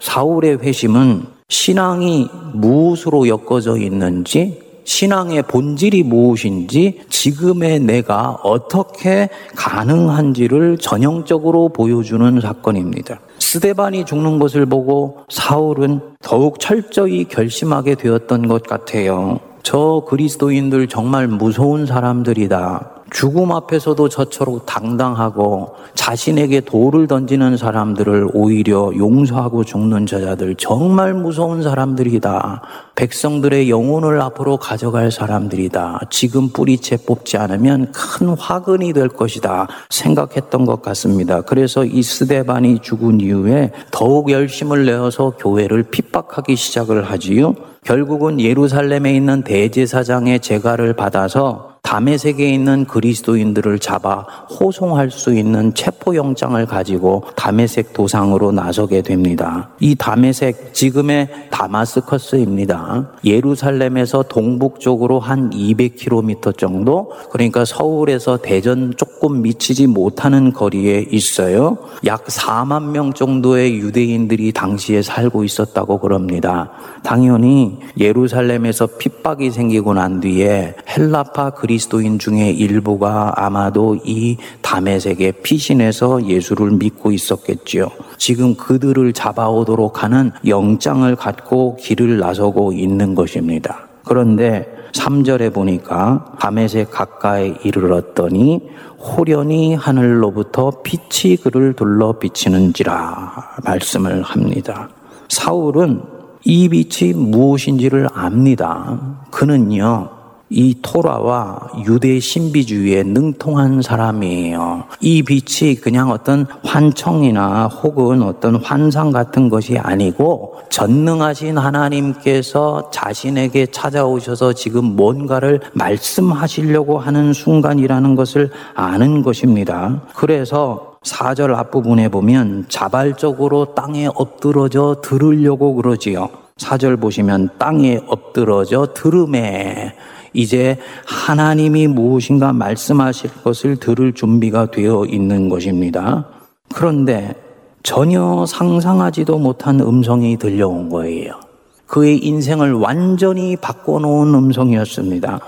사울의 0.00 0.60
회심은 0.62 1.26
신앙이 1.50 2.30
무엇으로 2.54 3.28
엮어져 3.28 3.76
있는지 3.76 4.67
신앙의 4.88 5.42
본질이 5.42 6.02
무엇인지 6.02 7.02
지금의 7.10 7.80
내가 7.80 8.38
어떻게 8.42 9.28
가능한지를 9.54 10.78
전형적으로 10.78 11.68
보여주는 11.68 12.40
사건입니다. 12.40 13.20
스데반이 13.38 14.06
죽는 14.06 14.38
것을 14.38 14.64
보고 14.64 15.18
사울은 15.28 16.00
더욱 16.22 16.58
철저히 16.58 17.24
결심하게 17.24 17.96
되었던 17.96 18.48
것 18.48 18.62
같아요. 18.62 19.40
저 19.62 20.04
그리스도인들 20.08 20.88
정말 20.88 21.28
무서운 21.28 21.84
사람들이다. 21.84 22.97
죽음 23.10 23.52
앞에서도 23.52 24.08
저처럼 24.08 24.60
당당하고 24.66 25.74
자신에게 25.94 26.60
돌을 26.60 27.06
던지는 27.06 27.56
사람들을 27.56 28.28
오히려 28.34 28.92
용서하고 28.96 29.64
죽는 29.64 30.06
저자들 30.06 30.56
정말 30.56 31.14
무서운 31.14 31.62
사람들이다. 31.62 32.62
백성들의 32.94 33.70
영혼을 33.70 34.20
앞으로 34.20 34.56
가져갈 34.56 35.10
사람들이다. 35.10 36.00
지금 36.10 36.48
뿌리채 36.48 36.98
뽑지 37.06 37.36
않으면 37.36 37.92
큰 37.92 38.28
화근이 38.28 38.92
될 38.92 39.08
것이다. 39.08 39.68
생각했던 39.90 40.64
것 40.64 40.82
같습니다. 40.82 41.40
그래서 41.42 41.84
이 41.84 42.02
스데반이 42.02 42.80
죽은 42.80 43.20
이후에 43.20 43.72
더욱 43.90 44.30
열심을 44.30 44.84
내어서 44.86 45.30
교회를 45.38 45.84
핍박하기 45.84 46.56
시작을 46.56 47.04
하지요. 47.04 47.54
결국은 47.84 48.40
예루살렘에 48.40 49.14
있는 49.14 49.42
대제사장의 49.42 50.40
재가를 50.40 50.94
받아서 50.94 51.77
담에색에 51.88 52.46
있는 52.46 52.84
그리스도인들을 52.84 53.78
잡아 53.78 54.26
호송할 54.60 55.10
수 55.10 55.34
있는 55.34 55.72
체포영장을 55.72 56.66
가지고 56.66 57.24
담에색 57.34 57.94
도상으로 57.94 58.52
나서게 58.52 59.00
됩니다. 59.00 59.70
이 59.80 59.94
담에색, 59.94 60.74
지금의 60.74 61.48
다마스커스입니다. 61.50 63.12
예루살렘에서 63.24 64.22
동북쪽으로 64.22 65.18
한 65.18 65.48
200km 65.48 66.58
정도, 66.58 67.10
그러니까 67.30 67.64
서울에서 67.64 68.36
대전 68.36 68.92
조금 68.98 69.40
미치지 69.40 69.86
못하는 69.86 70.52
거리에 70.52 71.06
있어요. 71.10 71.78
약 72.04 72.26
4만 72.26 72.90
명 72.90 73.14
정도의 73.14 73.78
유대인들이 73.78 74.52
당시에 74.52 75.00
살고 75.00 75.42
있었다고 75.42 76.00
그럽니다. 76.00 76.70
당연히 77.02 77.78
예루살렘에서 77.98 78.86
핍박이 78.98 79.50
생기고 79.50 79.94
난 79.94 80.20
뒤에 80.20 80.74
헬라파 80.86 81.50
그리 81.50 81.77
스도인 81.78 82.18
중에 82.18 82.50
일부가 82.50 83.32
아마도 83.36 83.96
이 84.04 84.36
담에색에 84.62 85.32
피신해서 85.42 86.26
예수를 86.26 86.72
믿고 86.72 87.12
있었겠지요. 87.12 87.88
지금 88.16 88.54
그들을 88.56 89.12
잡아오도록 89.12 90.02
하는 90.02 90.32
영장을 90.46 91.14
갖고 91.16 91.76
길을 91.76 92.18
나서고 92.18 92.72
있는 92.72 93.14
것입니다. 93.14 93.88
그런데 94.04 94.66
3절에 94.92 95.52
보니까 95.52 96.34
담에색 96.40 96.90
가까이 96.90 97.54
이르렀더니 97.62 98.62
호련히 98.98 99.74
하늘로부터 99.74 100.82
빛이 100.82 101.36
그를 101.36 101.74
둘러 101.74 102.18
비치는지라 102.18 103.60
말씀을 103.64 104.22
합니다. 104.22 104.88
사울은 105.28 106.02
이 106.44 106.68
빛이 106.68 107.12
무엇인지를 107.12 108.08
압니다. 108.14 109.18
그는요, 109.30 110.08
이 110.50 110.74
토라와 110.80 111.72
유대 111.86 112.18
신비주의에 112.18 113.02
능통한 113.02 113.82
사람이에요. 113.82 114.84
이 115.00 115.22
빛이 115.22 115.74
그냥 115.76 116.10
어떤 116.10 116.46
환청이나 116.64 117.66
혹은 117.66 118.22
어떤 118.22 118.56
환상 118.56 119.10
같은 119.10 119.50
것이 119.50 119.76
아니고 119.78 120.56
전능하신 120.70 121.58
하나님께서 121.58 122.90
자신에게 122.90 123.66
찾아오셔서 123.66 124.54
지금 124.54 124.96
뭔가를 124.96 125.60
말씀하시려고 125.74 126.98
하는 126.98 127.32
순간이라는 127.32 128.14
것을 128.14 128.50
아는 128.74 129.22
것입니다. 129.22 130.02
그래서 130.14 130.96
4절 131.04 131.54
앞부분에 131.54 132.08
보면 132.08 132.66
자발적으로 132.68 133.74
땅에 133.74 134.08
엎드러져 134.14 134.96
들으려고 135.02 135.74
그러지요. 135.74 136.28
4절 136.56 137.00
보시면 137.00 137.50
땅에 137.58 138.00
엎드러져 138.08 138.88
들음에 138.94 139.94
이제 140.32 140.78
하나님이 141.06 141.86
무엇인가 141.86 142.52
말씀하실 142.52 143.42
것을 143.42 143.76
들을 143.76 144.12
준비가 144.12 144.70
되어 144.70 145.04
있는 145.04 145.48
것입니다. 145.48 146.26
그런데 146.74 147.34
전혀 147.82 148.44
상상하지도 148.46 149.38
못한 149.38 149.80
음성이 149.80 150.36
들려온 150.36 150.88
거예요. 150.88 151.40
그의 151.86 152.18
인생을 152.18 152.74
완전히 152.74 153.56
바꿔놓은 153.56 154.34
음성이었습니다. 154.34 155.40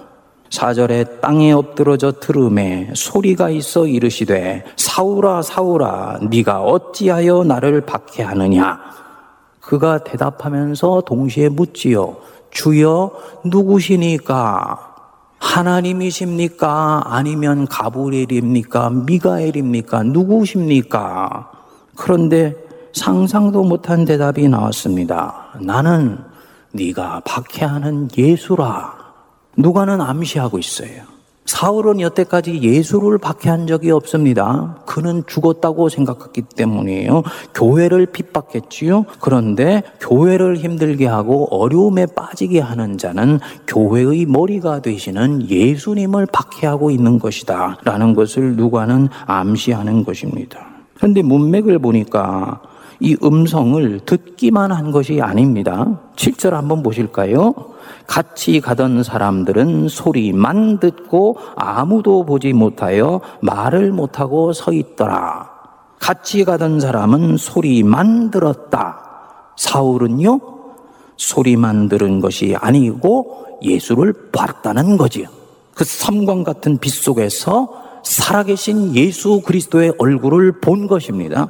사절에 0.50 1.04
땅에 1.20 1.52
엎드러져 1.52 2.12
들음에 2.12 2.90
소리가 2.94 3.50
있어 3.50 3.86
이르시되 3.86 4.64
사울아 4.76 5.42
사울아 5.42 6.18
네가 6.28 6.62
어찌하여 6.62 7.44
나를 7.44 7.82
박해하느냐 7.82 8.80
그가 9.60 10.02
대답하면서 10.02 11.02
동시에 11.06 11.48
묻지요 11.50 12.16
주여 12.50 13.12
누구시니까 13.44 14.90
하나님이십니까? 15.38 17.02
아니면 17.06 17.66
가브리엘입니까? 17.66 18.90
미가엘입니까? 18.90 20.02
누구십니까? 20.04 21.50
그런데 21.96 22.54
상상도 22.92 23.64
못한 23.64 24.04
대답이 24.04 24.48
나왔습니다. 24.48 25.48
나는 25.60 26.18
네가 26.72 27.20
박해하는 27.24 28.08
예수라. 28.16 28.94
누가는 29.56 30.00
암시하고 30.00 30.58
있어요. 30.58 31.02
사울은 31.50 32.00
여태까지 32.00 32.62
예수를 32.62 33.18
박해한 33.18 33.66
적이 33.66 33.90
없습니다. 33.90 34.76
그는 34.86 35.24
죽었다고 35.26 35.88
생각했기 35.88 36.42
때문이에요. 36.42 37.24
교회를 37.54 38.06
핍박했지요. 38.06 39.04
그런데 39.20 39.82
교회를 39.98 40.58
힘들게 40.58 41.08
하고 41.08 41.48
어려움에 41.50 42.06
빠지게 42.06 42.60
하는 42.60 42.98
자는 42.98 43.40
교회의 43.66 44.26
머리가 44.26 44.80
되시는 44.80 45.50
예수님을 45.50 46.28
박해하고 46.32 46.92
있는 46.92 47.18
것이다. 47.18 47.78
라는 47.82 48.14
것을 48.14 48.54
누가는 48.54 49.08
암시하는 49.26 50.04
것입니다. 50.04 50.60
그런데 50.94 51.22
문맥을 51.22 51.80
보니까 51.80 52.60
이 53.00 53.16
음성을 53.22 54.00
듣기만 54.00 54.72
한 54.72 54.90
것이 54.90 55.20
아닙니다. 55.20 56.00
7절 56.16 56.50
한번 56.50 56.82
보실까요? 56.82 57.54
같이 58.06 58.60
가던 58.60 59.02
사람들은 59.02 59.88
소리만 59.88 60.78
듣고 60.80 61.38
아무도 61.56 62.24
보지 62.24 62.52
못하여 62.52 63.20
말을 63.40 63.92
못하고 63.92 64.52
서 64.52 64.72
있더라. 64.72 65.48
같이 65.98 66.44
가던 66.44 66.80
사람은 66.80 67.36
소리만 67.38 68.30
들었다. 68.30 69.00
사울은요, 69.56 70.40
소리만 71.16 71.88
들은 71.88 72.20
것이 72.20 72.54
아니고 72.58 73.58
예수를 73.62 74.30
봤다는 74.32 74.96
거지요. 74.96 75.28
그 75.74 75.84
섬광 75.84 76.44
같은 76.44 76.78
빛 76.78 76.90
속에서 76.90 77.68
살아계신 78.02 78.94
예수 78.94 79.40
그리스도의 79.42 79.94
얼굴을 79.98 80.60
본 80.60 80.86
것입니다. 80.86 81.48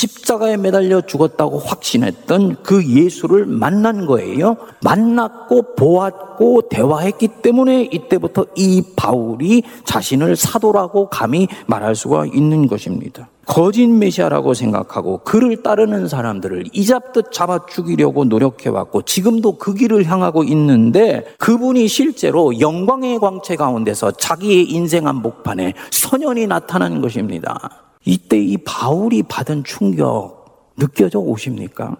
십자가에 0.00 0.56
매달려 0.56 1.02
죽었다고 1.02 1.58
확신했던 1.58 2.62
그 2.62 2.82
예수를 2.86 3.44
만난 3.44 4.06
거예요. 4.06 4.56
만났고 4.82 5.74
보았고 5.74 6.68
대화했기 6.70 7.28
때문에 7.42 7.82
이때부터 7.92 8.46
이 8.56 8.82
바울이 8.96 9.62
자신을 9.84 10.36
사도라고 10.36 11.10
감히 11.10 11.48
말할 11.66 11.94
수가 11.94 12.24
있는 12.24 12.66
것입니다. 12.66 13.28
거짓 13.44 13.86
메시아라고 13.88 14.54
생각하고 14.54 15.18
그를 15.18 15.62
따르는 15.62 16.08
사람들을 16.08 16.64
이잡듯 16.72 17.32
잡아 17.32 17.66
죽이려고 17.66 18.24
노력해왔고 18.24 19.02
지금도 19.02 19.58
그 19.58 19.74
길을 19.74 20.04
향하고 20.04 20.44
있는데 20.44 21.26
그분이 21.38 21.88
실제로 21.88 22.58
영광의 22.58 23.18
광채 23.18 23.56
가운데서 23.56 24.12
자기의 24.12 24.70
인생 24.70 25.06
한복판에 25.06 25.74
선연이 25.90 26.46
나타난 26.46 27.02
것입니다. 27.02 27.89
이때 28.04 28.38
이 28.38 28.56
바울이 28.58 29.22
받은 29.22 29.64
충격 29.64 30.72
느껴져 30.78 31.18
오십니까? 31.18 31.96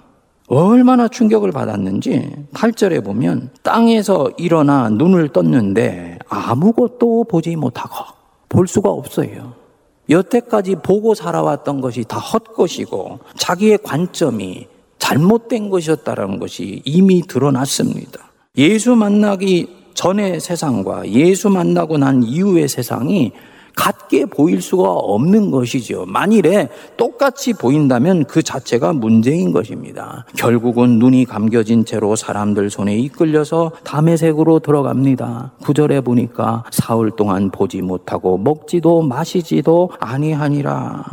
얼마나 0.48 1.06
충격을 1.06 1.52
받았는지 1.52 2.46
8절에 2.52 3.04
보면 3.04 3.50
땅에서 3.62 4.30
일어나 4.36 4.88
눈을 4.88 5.28
떴는데 5.28 6.18
아무것도 6.28 7.24
보지 7.24 7.54
못하고 7.54 7.94
볼 8.48 8.66
수가 8.66 8.90
없어요. 8.90 9.54
여태까지 10.08 10.76
보고 10.82 11.14
살아왔던 11.14 11.80
것이 11.80 12.04
다 12.04 12.18
헛것이고 12.18 13.20
자기의 13.36 13.78
관점이 13.84 14.66
잘못된 14.98 15.70
것이었다는 15.70 16.40
것이 16.40 16.82
이미 16.84 17.22
드러났습니다. 17.22 18.30
예수 18.56 18.96
만나기 18.96 19.68
전의 19.94 20.40
세상과 20.40 21.08
예수 21.10 21.48
만나고 21.48 21.98
난 21.98 22.22
이후의 22.24 22.68
세상이 22.68 23.32
같게 23.76 24.26
보일 24.26 24.60
수가 24.60 24.90
없는 24.90 25.50
것이죠. 25.50 26.04
만일에 26.06 26.68
똑같이 26.96 27.52
보인다면 27.52 28.24
그 28.24 28.42
자체가 28.42 28.92
문제인 28.92 29.52
것입니다. 29.52 30.26
결국은 30.36 30.98
눈이 30.98 31.24
감겨진 31.24 31.84
채로 31.84 32.16
사람들 32.16 32.70
손에 32.70 32.96
이끌려서 32.96 33.72
담의색으로 33.84 34.60
들어갑니다. 34.60 35.52
구절에 35.62 36.00
보니까 36.00 36.64
사흘 36.70 37.10
동안 37.12 37.50
보지 37.50 37.82
못하고 37.82 38.38
먹지도 38.38 39.02
마시지도 39.02 39.90
아니하니라. 40.00 41.04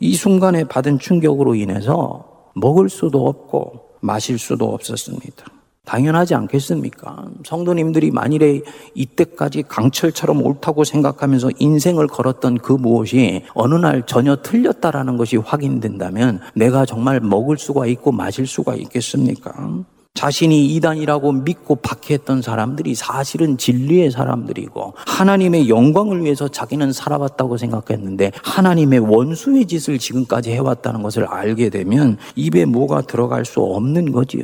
이 0.00 0.14
순간에 0.14 0.64
받은 0.64 0.98
충격으로 0.98 1.54
인해서 1.54 2.24
먹을 2.54 2.88
수도 2.88 3.26
없고 3.26 3.88
마실 4.00 4.38
수도 4.38 4.66
없었습니다. 4.66 5.57
당연하지 5.88 6.34
않겠습니까? 6.34 7.24
성도님들이 7.46 8.10
만일에 8.10 8.60
이때까지 8.94 9.64
강철처럼 9.68 10.42
옳다고 10.44 10.84
생각하면서 10.84 11.52
인생을 11.58 12.08
걸었던 12.08 12.58
그 12.58 12.74
무엇이 12.74 13.42
어느 13.54 13.74
날 13.74 14.04
전혀 14.04 14.36
틀렸다라는 14.36 15.16
것이 15.16 15.38
확인된다면 15.38 16.40
내가 16.54 16.84
정말 16.84 17.20
먹을 17.20 17.56
수가 17.56 17.86
있고 17.86 18.12
마실 18.12 18.46
수가 18.46 18.74
있겠습니까? 18.74 19.84
자신이 20.18 20.74
이단이라고 20.74 21.30
믿고 21.30 21.76
박해했던 21.76 22.42
사람들이 22.42 22.96
사실은 22.96 23.56
진리의 23.56 24.10
사람들이고 24.10 24.94
하나님의 25.06 25.68
영광을 25.68 26.24
위해서 26.24 26.48
자기는 26.48 26.92
살아왔다고 26.92 27.56
생각했는데 27.56 28.32
하나님의 28.42 28.98
원수의 28.98 29.66
짓을 29.66 30.00
지금까지 30.00 30.50
해왔다는 30.50 31.02
것을 31.04 31.24
알게 31.24 31.70
되면 31.70 32.18
입에 32.34 32.64
뭐가 32.64 33.02
들어갈 33.02 33.44
수 33.44 33.60
없는 33.60 34.10
거지요. 34.10 34.42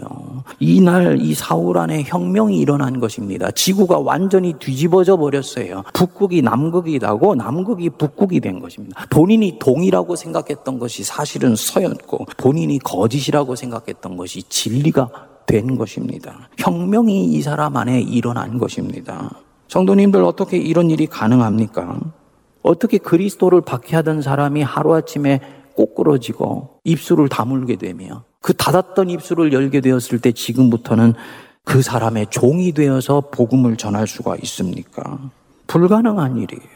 이날 0.61 1.19
이 1.21 1.35
사울 1.35 1.79
안에 1.79 2.05
혁명이 2.07 2.57
일어난 2.57 3.01
것입니다. 3.01 3.51
지구가 3.51 3.99
완전히 3.99 4.53
뒤집어져 4.53 5.17
버렸어요. 5.17 5.83
북극이 5.93 6.43
남극이 6.43 7.01
나고 7.01 7.35
남극이 7.35 7.91
북극이 7.91 8.39
된 8.39 8.61
것입니다. 8.61 9.05
본인이 9.11 9.59
동이라고 9.59 10.15
생각했던 10.15 10.79
것이 10.79 11.03
사실은 11.03 11.57
서였고 11.57 12.27
본인이 12.37 12.79
거짓이라고 12.79 13.57
생각했던 13.57 14.17
것이 14.17 14.45
진리가 14.45 15.34
된 15.47 15.77
것입니다. 15.77 16.49
혁명이 16.59 17.27
이 17.33 17.43
사람 17.43 17.77
안에 17.77 18.01
일어난 18.01 18.59
것입니다. 18.59 19.31
성도님들 19.69 20.23
어떻게 20.23 20.57
이런 20.57 20.91
일이 20.91 21.07
가능합니까? 21.07 22.01
어떻게 22.63 22.99
그리스도를 22.99 23.61
박해하던 23.61 24.23
사람이 24.23 24.63
하루아침에 24.63 25.41
꼬꾸러지고 25.75 26.81
입술을 26.85 27.29
다물게 27.29 27.77
되며 27.77 28.25
그 28.41 28.55
닫았던 28.55 29.11
입술을 29.11 29.53
열게 29.53 29.81
되었을 29.81 30.21
때 30.21 30.33
지금부터는 30.33 31.15
그 31.65 31.83
사람의 31.83 32.27
종이 32.31 32.73
되어서 32.73 33.23
복음을 33.33 33.77
전할 33.77 34.07
수가 34.07 34.37
있습니까? 34.43 35.19
불가능한 35.67 36.37
일이에요. 36.37 36.75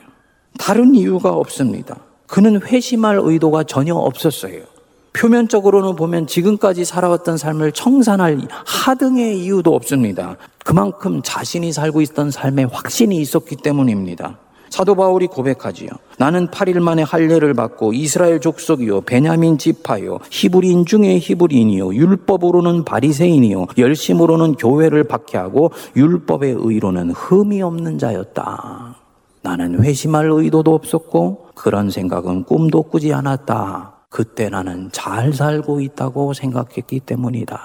다른 0.58 0.94
이유가 0.94 1.32
없습니다. 1.32 1.96
그는 2.26 2.60
회심할 2.62 3.20
의도가 3.22 3.64
전혀 3.64 3.94
없었어요. 3.94 4.62
표면적으로는 5.12 5.96
보면 5.96 6.26
지금까지 6.26 6.84
살아왔던 6.84 7.36
삶을 7.36 7.72
청산할 7.72 8.38
하등의 8.66 9.42
이유도 9.42 9.74
없습니다. 9.74 10.36
그만큼 10.64 11.22
자신이 11.22 11.72
살고 11.72 12.00
있던 12.02 12.30
삶에 12.30 12.64
확신이 12.64 13.20
있었기 13.20 13.56
때문입니다. 13.56 14.38
사도 14.70 14.94
바울이 14.94 15.26
고백하지요. 15.28 15.88
나는 16.18 16.48
8일 16.48 16.80
만에 16.80 17.02
할례를 17.02 17.54
받고 17.54 17.94
이스라엘 17.94 18.40
족속이요 18.40 19.02
베냐민 19.02 19.56
지파요 19.56 20.18
히브리인 20.30 20.84
중에 20.84 21.18
히브리인이요 21.18 21.94
율법으로는 21.94 22.84
바리새인이요 22.84 23.66
열심으로는 23.78 24.56
교회를 24.56 25.04
박해하고 25.04 25.72
율법의 25.96 26.56
의로는 26.58 27.12
흠이 27.12 27.62
없는 27.62 27.98
자였다. 27.98 28.96
나는 29.42 29.82
회심할 29.82 30.30
의도도 30.30 30.74
없었고 30.74 31.48
그런 31.54 31.90
생각은 31.90 32.44
꿈도 32.44 32.82
꾸지 32.82 33.12
않았다. 33.12 33.97
그때 34.10 34.48
나는 34.48 34.88
잘 34.92 35.32
살고 35.32 35.80
있다고 35.80 36.32
생각했기 36.32 37.00
때문이다. 37.00 37.60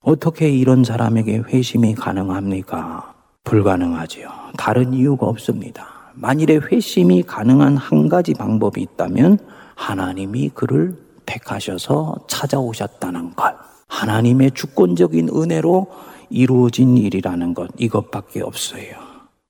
어떻게 0.00 0.48
이런 0.48 0.84
사람에게 0.84 1.42
회심이 1.48 1.94
가능합니까? 1.94 3.14
불가능하지요. 3.44 4.28
다른 4.56 4.94
이유가 4.94 5.26
없습니다. 5.26 5.86
만일에 6.14 6.56
회심이 6.70 7.22
가능한 7.22 7.76
한 7.76 8.08
가지 8.08 8.34
방법이 8.34 8.80
있다면 8.80 9.38
하나님이 9.74 10.50
그를 10.50 10.96
택하셔서 11.26 12.16
찾아오셨다는 12.28 13.34
것. 13.34 13.54
하나님의 13.88 14.52
주권적인 14.52 15.28
은혜로 15.34 15.86
이루어진 16.30 16.96
일이라는 16.96 17.54
것. 17.54 17.70
이것밖에 17.76 18.42
없어요. 18.42 18.94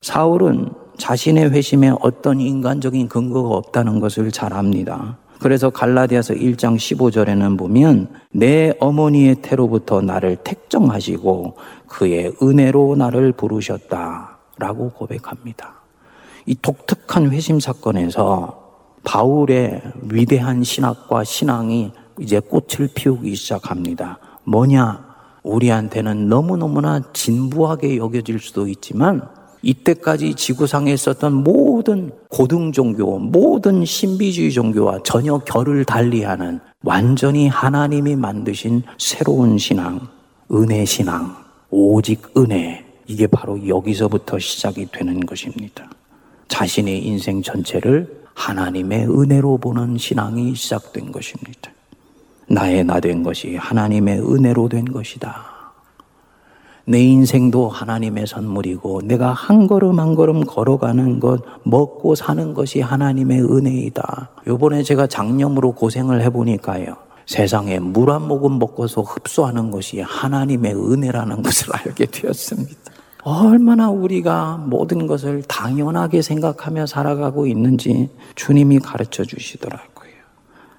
사울은 0.00 0.72
자신의 0.98 1.50
회심에 1.50 1.92
어떤 2.00 2.40
인간적인 2.40 3.08
근거가 3.08 3.56
없다는 3.56 4.00
것을 4.00 4.30
잘 4.30 4.52
압니다. 4.52 5.18
그래서 5.42 5.70
갈라디아서 5.70 6.34
1장 6.34 6.76
15절에는 6.76 7.58
보면 7.58 8.08
내 8.30 8.72
어머니의 8.78 9.36
태로부터 9.42 10.00
나를 10.00 10.36
택정하시고 10.36 11.56
그의 11.88 12.32
은혜로 12.40 12.94
나를 12.94 13.32
부르셨다라고 13.32 14.90
고백합니다. 14.94 15.82
이 16.46 16.54
독특한 16.62 17.32
회심 17.32 17.58
사건에서 17.58 18.62
바울의 19.02 19.82
위대한 20.02 20.62
신학과 20.62 21.24
신앙이 21.24 21.92
이제 22.20 22.38
꽃을 22.38 22.90
피우기 22.94 23.34
시작합니다. 23.34 24.20
뭐냐? 24.44 25.12
우리한테는 25.42 26.28
너무너무나 26.28 27.00
진부하게 27.12 27.96
여겨질 27.96 28.38
수도 28.38 28.68
있지만 28.68 29.28
이때까지 29.62 30.34
지구상에 30.34 30.92
있었던 30.92 31.32
모든 31.32 32.10
고등 32.28 32.72
종교, 32.72 33.18
모든 33.18 33.84
신비주의 33.84 34.52
종교와 34.52 35.00
전혀 35.04 35.38
결을 35.38 35.84
달리하는 35.84 36.60
완전히 36.82 37.48
하나님이 37.48 38.16
만드신 38.16 38.82
새로운 38.98 39.58
신앙, 39.58 40.00
은혜 40.52 40.84
신앙, 40.84 41.36
오직 41.70 42.22
은혜. 42.36 42.84
이게 43.06 43.26
바로 43.26 43.66
여기서부터 43.66 44.38
시작이 44.38 44.86
되는 44.90 45.20
것입니다. 45.20 45.88
자신의 46.48 47.04
인생 47.04 47.42
전체를 47.42 48.22
하나님의 48.34 49.06
은혜로 49.08 49.58
보는 49.58 49.98
신앙이 49.98 50.54
시작된 50.54 51.12
것입니다. 51.12 51.70
나의 52.48 52.84
나 52.84 53.00
된 53.00 53.22
것이 53.22 53.56
하나님의 53.56 54.20
은혜로 54.20 54.68
된 54.68 54.84
것이다. 54.84 55.51
내 56.84 57.00
인생도 57.00 57.68
하나님의 57.68 58.26
선물이고 58.26 59.02
내가 59.04 59.32
한 59.32 59.66
걸음 59.66 60.00
한 60.00 60.14
걸음 60.14 60.44
걸어가는 60.44 61.20
것, 61.20 61.42
먹고 61.62 62.14
사는 62.14 62.54
것이 62.54 62.80
하나님의 62.80 63.42
은혜이다. 63.42 64.30
요번에 64.46 64.82
제가 64.82 65.06
장염으로 65.06 65.72
고생을 65.72 66.22
해 66.22 66.30
보니까요. 66.30 66.96
세상에 67.26 67.78
물 67.78 68.10
한 68.10 68.26
모금 68.26 68.58
먹고서 68.58 69.02
흡수하는 69.02 69.70
것이 69.70 70.00
하나님의 70.00 70.74
은혜라는 70.74 71.42
것을 71.42 71.68
알게 71.74 72.06
되었습니다. 72.06 72.74
얼마나 73.22 73.88
우리가 73.88 74.56
모든 74.66 75.06
것을 75.06 75.42
당연하게 75.42 76.22
생각하며 76.22 76.86
살아가고 76.86 77.46
있는지 77.46 78.10
주님이 78.34 78.80
가르쳐 78.80 79.24
주시더라고요. 79.24 80.10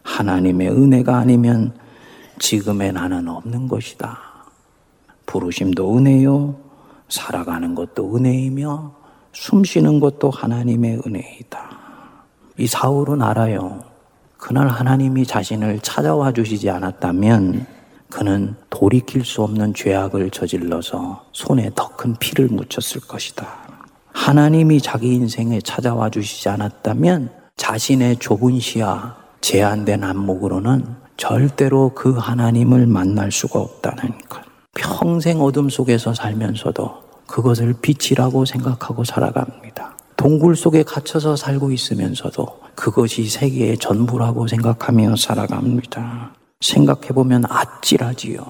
하나님의 0.04 0.70
은혜가 0.70 1.16
아니면 1.18 1.74
지금의 2.40 2.92
나는 2.92 3.30
없는 3.30 3.70
것이다. 3.70 4.33
부르심도 5.26 5.98
은혜요. 5.98 6.56
살아가는 7.10 7.76
것도 7.76 8.16
은혜이며 8.16 8.96
숨 9.34 9.64
쉬는 9.64 10.00
것도 10.00 10.30
하나님의 10.30 11.02
은혜이다. 11.06 11.70
이 12.58 12.68
사울은 12.68 13.22
알아요. 13.22 13.84
그날 14.38 14.68
하나님이 14.68 15.26
자신을 15.26 15.80
찾아와 15.80 16.32
주시지 16.32 16.70
않았다면 16.70 17.66
그는 18.10 18.56
돌이킬 18.70 19.26
수 19.26 19.42
없는 19.42 19.74
죄악을 19.74 20.30
저질러서 20.30 21.26
손에 21.32 21.72
더 21.74 21.94
큰 21.96 22.16
피를 22.20 22.48
묻혔을 22.48 23.02
것이다. 23.08 23.48
하나님이 24.12 24.82
자기 24.82 25.14
인생에 25.16 25.62
찾아와 25.62 26.10
주시지 26.10 26.50
않았다면 26.50 27.32
자신의 27.56 28.18
좁은 28.18 28.60
시야, 28.60 29.16
제한된 29.42 30.04
안목으로는 30.04 30.86
절대로 31.18 31.92
그 31.96 32.12
하나님을 32.14 32.88
만날 32.88 33.32
수가 33.32 33.60
없다는 33.60 34.18
것. 34.28 34.53
평생 34.76 35.42
어둠 35.42 35.70
속에서 35.70 36.14
살면서도 36.14 37.04
그것을 37.28 37.76
빛이라고 37.82 38.46
생각하고 38.46 39.04
살아갑니다. 39.04 39.98
동굴 40.18 40.56
속에 40.56 40.84
갇혀서 40.84 41.36
살고 41.36 41.72
있으면서도 41.72 42.48
그것이 42.76 43.28
세계의 43.30 43.78
전부라고 43.78 44.48
생각하며 44.48 45.16
살아갑니다. 45.16 46.34
생각해보면 46.62 47.44
아찔하지요. 47.48 48.46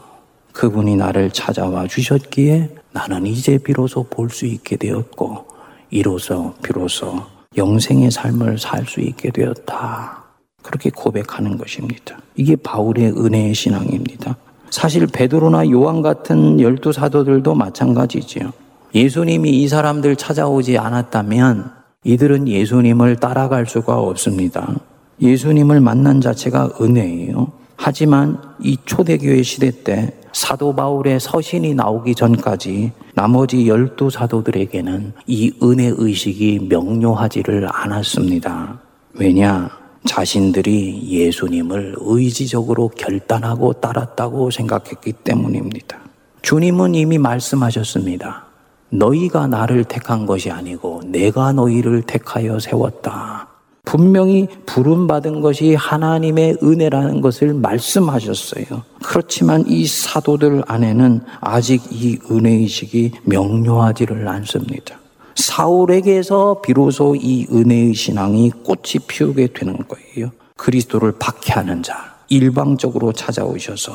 그분이 0.53 0.95
나를 0.95 1.31
찾아와 1.31 1.87
주셨기에 1.87 2.75
나는 2.91 3.25
이제 3.25 3.57
비로소 3.57 4.03
볼 4.03 4.29
수 4.29 4.45
있게 4.45 4.75
되었고, 4.77 5.47
이로써 5.89 6.53
비로소 6.63 7.23
영생의 7.57 8.11
삶을 8.11 8.59
살 8.59 8.85
수 8.85 8.99
있게 9.01 9.31
되었다. 9.31 10.23
그렇게 10.61 10.89
고백하는 10.89 11.57
것입니다. 11.57 12.17
이게 12.35 12.55
바울의 12.55 13.13
은혜의 13.17 13.53
신앙입니다. 13.53 14.37
사실 14.73 15.05
베드로나 15.05 15.69
요한 15.69 16.01
같은 16.01 16.59
열두 16.59 16.93
사도들도 16.93 17.53
마찬가지지요. 17.53 18.51
예수님이 18.95 19.51
이 19.51 19.67
사람들 19.67 20.15
찾아오지 20.15 20.79
않았다면 20.79 21.69
이들은 22.03 22.47
예수님을 22.47 23.17
따라갈 23.17 23.67
수가 23.67 23.99
없습니다. 23.99 24.73
예수님을 25.21 25.79
만난 25.79 26.21
자체가 26.21 26.71
은혜예요. 26.81 27.51
하지만 27.75 28.39
이 28.59 28.75
초대교회 28.83 29.43
시대 29.43 29.69
때 29.83 30.11
사도 30.31 30.75
바울의 30.75 31.19
서신이 31.19 31.75
나오기 31.75 32.15
전까지 32.15 32.93
나머지 33.13 33.67
열두 33.67 34.09
사도들에게는 34.09 35.13
이 35.27 35.53
은혜 35.61 35.93
의식이 35.95 36.65
명료하지를 36.67 37.67
않았습니다. 37.71 38.79
왜냐? 39.13 39.82
자신들이 40.05 41.07
예수님을 41.09 41.95
의지적으로 41.97 42.89
결단하고 42.89 43.73
따랐다고 43.73 44.51
생각했기 44.51 45.13
때문입니다. 45.13 45.99
주님은 46.41 46.95
이미 46.95 47.17
말씀하셨습니다. 47.17 48.45
너희가 48.89 49.47
나를 49.47 49.85
택한 49.85 50.25
것이 50.25 50.51
아니고 50.51 51.01
내가 51.05 51.51
너희를 51.51 52.03
택하여 52.03 52.59
세웠다. 52.59 53.47
분명히 53.85 54.47
부름받은 54.65 55.41
것이 55.41 55.75
하나님의 55.75 56.57
은혜라는 56.63 57.21
것을 57.21 57.53
말씀하셨어요. 57.53 58.83
그렇지만 59.03 59.65
이 59.67 59.85
사도들 59.85 60.63
안에는 60.67 61.21
아직 61.41 61.81
이 61.91 62.17
은혜의식이 62.29 63.11
명료하지를 63.25 64.27
않습니다. 64.27 65.02
사울에게서 65.43 66.61
비로소 66.61 67.15
이 67.15 67.45
은혜의 67.51 67.93
신앙이 67.93 68.51
꽃이 68.63 69.05
피우게 69.07 69.47
되는 69.53 69.77
거예요. 69.87 70.31
그리스도를 70.55 71.15
박해하는 71.19 71.83
자, 71.83 72.15
일방적으로 72.29 73.11
찾아오셔서 73.11 73.93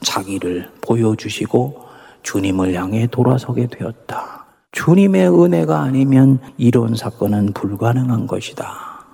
자기를 0.00 0.70
보여주시고 0.80 1.82
주님을 2.22 2.74
향해 2.74 3.06
돌아서게 3.06 3.66
되었다. 3.66 4.46
주님의 4.72 5.30
은혜가 5.30 5.80
아니면 5.80 6.38
이런 6.56 6.94
사건은 6.94 7.52
불가능한 7.52 8.26
것이다. 8.26 9.04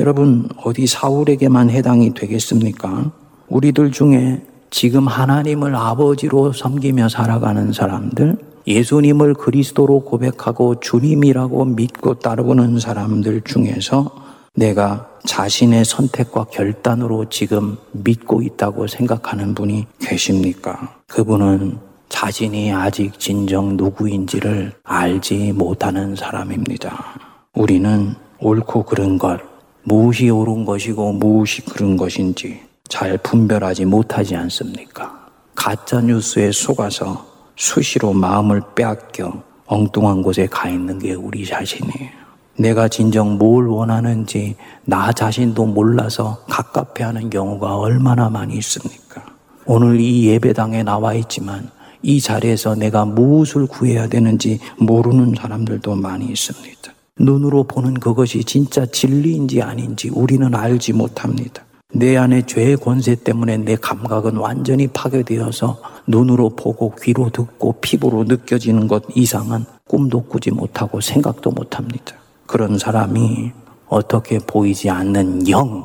여러분, 0.00 0.48
어디 0.64 0.86
사울에게만 0.86 1.70
해당이 1.70 2.14
되겠습니까? 2.14 3.10
우리들 3.48 3.90
중에 3.90 4.46
지금 4.70 5.06
하나님을 5.06 5.74
아버지로 5.74 6.52
섬기며 6.52 7.08
살아가는 7.08 7.72
사람들, 7.72 8.38
예수님을 8.68 9.32
그리스도로 9.32 10.00
고백하고 10.00 10.78
주님이라고 10.78 11.64
믿고 11.64 12.18
따르는 12.18 12.78
사람들 12.78 13.40
중에서 13.40 14.14
내가 14.54 15.08
자신의 15.24 15.86
선택과 15.86 16.44
결단으로 16.50 17.30
지금 17.30 17.78
믿고 17.92 18.42
있다고 18.42 18.86
생각하는 18.86 19.54
분이 19.54 19.86
계십니까? 20.00 20.96
그분은 21.06 21.78
자신이 22.10 22.72
아직 22.72 23.18
진정 23.18 23.76
누구인지를 23.76 24.72
알지 24.82 25.52
못하는 25.52 26.14
사람입니다. 26.14 27.18
우리는 27.54 28.14
옳고 28.40 28.84
그른 28.84 29.16
것, 29.16 29.40
무엇이 29.82 30.28
옳은 30.28 30.66
것이고 30.66 31.12
무엇이 31.12 31.62
그른 31.62 31.96
것인지 31.96 32.60
잘 32.88 33.16
분별하지 33.18 33.86
못하지 33.86 34.36
않습니까? 34.36 35.26
가짜 35.54 36.00
뉴스에 36.00 36.52
속아서 36.52 37.37
수시로 37.58 38.12
마음을 38.12 38.62
빼앗겨 38.76 39.42
엉뚱한 39.66 40.22
곳에 40.22 40.46
가 40.46 40.68
있는 40.68 40.98
게 40.98 41.14
우리 41.14 41.44
자신이에요. 41.44 42.10
내가 42.56 42.88
진정 42.88 43.36
뭘 43.36 43.66
원하는지 43.66 44.54
나 44.84 45.12
자신도 45.12 45.66
몰라서 45.66 46.38
갑갑해 46.48 47.04
하는 47.04 47.28
경우가 47.28 47.76
얼마나 47.76 48.30
많이 48.30 48.56
있습니까? 48.58 49.24
오늘 49.66 50.00
이 50.00 50.26
예배당에 50.28 50.84
나와 50.84 51.14
있지만 51.14 51.68
이 52.00 52.20
자리에서 52.20 52.76
내가 52.76 53.04
무엇을 53.04 53.66
구해야 53.66 54.08
되는지 54.08 54.60
모르는 54.78 55.34
사람들도 55.36 55.96
많이 55.96 56.26
있습니다. 56.26 56.92
눈으로 57.18 57.64
보는 57.64 57.94
그것이 57.94 58.44
진짜 58.44 58.86
진리인지 58.86 59.62
아닌지 59.62 60.10
우리는 60.10 60.54
알지 60.54 60.92
못합니다. 60.92 61.64
내 61.94 62.18
안에 62.18 62.42
죄의 62.42 62.76
권세 62.76 63.14
때문에 63.14 63.56
내 63.56 63.74
감각은 63.74 64.36
완전히 64.36 64.86
파괴되어서 64.88 65.80
눈으로 66.06 66.50
보고 66.50 66.94
귀로 67.00 67.30
듣고 67.30 67.80
피부로 67.80 68.24
느껴지는 68.24 68.88
것 68.88 69.04
이상은 69.14 69.64
꿈도 69.86 70.22
꾸지 70.22 70.50
못하고 70.50 71.00
생각도 71.00 71.50
못합니다. 71.50 72.14
그런 72.46 72.76
사람이 72.76 73.52
어떻게 73.86 74.38
보이지 74.38 74.90
않는 74.90 75.48
영, 75.48 75.82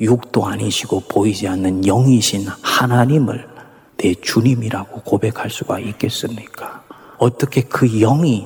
육도 0.00 0.44
아니시고 0.44 1.04
보이지 1.08 1.46
않는 1.46 1.82
영이신 1.82 2.48
하나님을 2.60 3.46
내 3.96 4.14
주님이라고 4.14 5.02
고백할 5.02 5.50
수가 5.50 5.78
있겠습니까? 5.78 6.82
어떻게 7.16 7.62
그 7.62 7.86
영이 7.86 8.44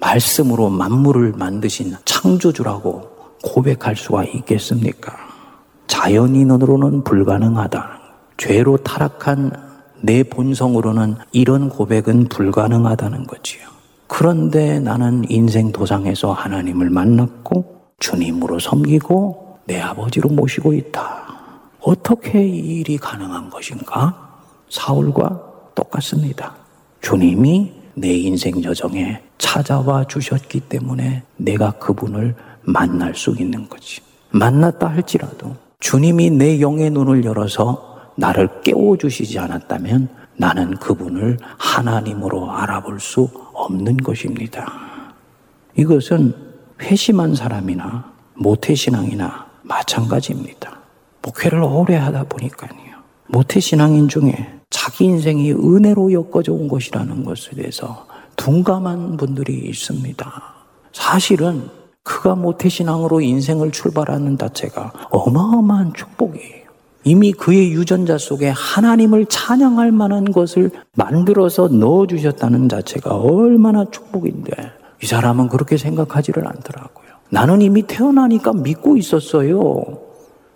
말씀으로 0.00 0.68
만물을 0.68 1.34
만드신 1.36 1.94
창조주라고 2.04 3.02
고백할 3.40 3.94
수가 3.94 4.24
있겠습니까? 4.24 5.23
자연인으로는 5.86 7.04
불가능하다. 7.04 8.00
죄로 8.36 8.76
타락한 8.78 9.52
내 10.02 10.22
본성으로는 10.22 11.16
이런 11.32 11.68
고백은 11.68 12.28
불가능하다는 12.28 13.26
거지요. 13.26 13.62
그런데 14.06 14.80
나는 14.80 15.24
인생 15.28 15.72
도상에서 15.72 16.32
하나님을 16.32 16.90
만났고 16.90 17.92
주님으로 17.98 18.58
섬기고 18.58 19.58
내 19.66 19.80
아버지로 19.80 20.28
모시고 20.30 20.74
있다. 20.74 21.24
어떻게 21.80 22.46
이 22.46 22.80
일이 22.80 22.98
가능한 22.98 23.50
것인가? 23.50 24.40
사울과 24.68 25.40
똑같습니다. 25.74 26.54
주님이 27.00 27.72
내 27.94 28.12
인생 28.14 28.62
여정에 28.62 29.22
찾아와 29.38 30.04
주셨기 30.04 30.60
때문에 30.60 31.22
내가 31.36 31.72
그분을 31.72 32.34
만날 32.62 33.14
수 33.14 33.34
있는 33.38 33.68
거지. 33.68 34.00
만났다 34.30 34.88
할지라도 34.88 35.54
주님이 35.84 36.30
내 36.30 36.62
영의 36.62 36.90
눈을 36.90 37.24
열어서 37.26 37.98
나를 38.16 38.62
깨워주시지 38.62 39.38
않았다면 39.38 40.08
나는 40.38 40.74
그분을 40.76 41.36
하나님으로 41.58 42.50
알아볼 42.50 42.98
수 43.00 43.28
없는 43.52 43.98
것입니다. 43.98 44.66
이것은 45.76 46.34
회심한 46.80 47.34
사람이나 47.34 48.10
모태신앙이나 48.32 49.46
마찬가지입니다. 49.60 50.78
목회를 51.20 51.62
오래 51.62 51.96
하다 51.96 52.24
보니까요. 52.30 52.72
모태신앙인 53.26 54.08
중에 54.08 54.60
자기 54.70 55.04
인생이 55.04 55.52
은혜로 55.52 56.14
엮어져 56.14 56.54
온 56.54 56.66
것이라는 56.66 57.24
것에 57.24 57.50
대해서 57.56 58.06
둔감한 58.36 59.18
분들이 59.18 59.58
있습니다. 59.68 60.42
사실은 60.92 61.68
그가 62.04 62.34
모태신앙으로 62.34 63.22
인생을 63.22 63.72
출발하는 63.72 64.38
자체가 64.38 64.92
어마어마한 65.10 65.94
축복이에요. 65.94 66.64
이미 67.04 67.32
그의 67.32 67.72
유전자 67.72 68.16
속에 68.16 68.50
하나님을 68.54 69.26
찬양할 69.26 69.90
만한 69.92 70.24
것을 70.30 70.70
만들어서 70.96 71.68
넣어주셨다는 71.68 72.68
자체가 72.68 73.16
얼마나 73.16 73.84
축복인데 73.90 74.52
이 75.02 75.06
사람은 75.06 75.48
그렇게 75.48 75.76
생각하지를 75.76 76.46
않더라고요. 76.46 77.06
나는 77.30 77.60
이미 77.62 77.82
태어나니까 77.82 78.52
믿고 78.52 78.96
있었어요. 78.96 80.03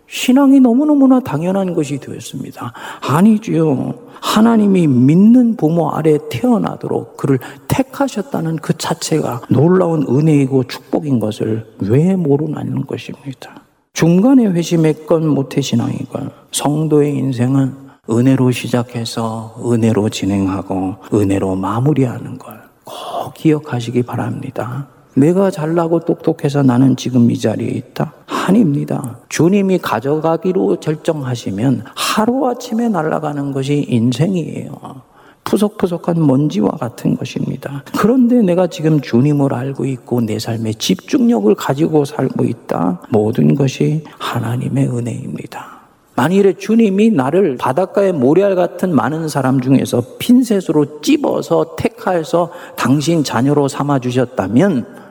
신앙이 0.08 0.60
너무너무나 0.60 1.20
당연한 1.20 1.74
것이 1.74 1.98
되었습니다. 1.98 2.72
아니지요. 3.00 3.94
하나님이 4.20 4.86
믿는 4.86 5.56
부모 5.56 5.90
아래 5.90 6.18
태어나도록 6.30 7.16
그를 7.16 7.38
택하셨다는 7.68 8.56
그 8.56 8.76
자체가 8.76 9.42
놀라운 9.48 10.04
은혜이고 10.08 10.64
축복인 10.64 11.20
것을 11.20 11.66
왜 11.80 12.16
모르는 12.16 12.86
것입니다. 12.86 13.62
중간에 13.92 14.46
회심했건 14.46 15.28
모태신앙이건 15.28 16.30
성도의 16.52 17.16
인생은 17.16 17.88
은혜로 18.10 18.50
시작해서 18.50 19.54
은혜로 19.64 20.08
진행하고 20.08 20.96
은혜로 21.12 21.54
마무리하는 21.56 22.38
걸 22.38 22.68
꼭 22.88 23.34
기억하시기 23.34 24.02
바랍니다. 24.04 24.88
내가 25.18 25.50
잘나고 25.50 26.00
똑똑해서 26.00 26.62
나는 26.62 26.96
지금 26.96 27.30
이 27.30 27.38
자리에 27.38 27.68
있다? 27.68 28.12
아닙니다. 28.26 29.18
주님이 29.28 29.78
가져가기로 29.78 30.78
결정하시면 30.80 31.84
하루아침에 31.94 32.88
날아가는 32.88 33.52
것이 33.52 33.84
인생이에요. 33.88 35.08
푸석푸석한 35.44 36.26
먼지와 36.26 36.70
같은 36.72 37.16
것입니다. 37.16 37.82
그런데 37.98 38.42
내가 38.42 38.66
지금 38.66 39.00
주님을 39.00 39.54
알고 39.54 39.86
있고 39.86 40.20
내 40.20 40.38
삶에 40.38 40.74
집중력을 40.74 41.52
가지고 41.54 42.04
살고 42.04 42.44
있다. 42.44 43.02
모든 43.08 43.54
것이 43.54 44.04
하나님의 44.18 44.88
은혜입니다. 44.88 45.78
만일에 46.14 46.54
주님이 46.54 47.10
나를 47.10 47.56
바닷가의 47.56 48.12
모래알 48.12 48.56
같은 48.56 48.94
많은 48.94 49.28
사람 49.28 49.60
중에서 49.60 50.02
핀셋으로 50.18 51.00
찝어서 51.00 51.76
택하여서 51.76 52.50
당신 52.76 53.24
자녀로 53.24 53.68
삼아 53.68 54.00
주셨다면 54.00 55.07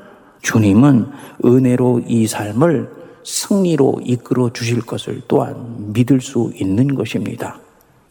주님은 0.47 1.07
은혜로 1.43 2.03
이 2.07 2.25
삶을 2.25 2.89
승리로 3.25 3.99
이끌어 4.05 4.49
주실 4.53 4.79
것을 4.79 5.21
또한 5.27 5.91
믿을 5.91 6.21
수 6.21 6.53
있는 6.55 6.95
것입니다. 6.95 7.60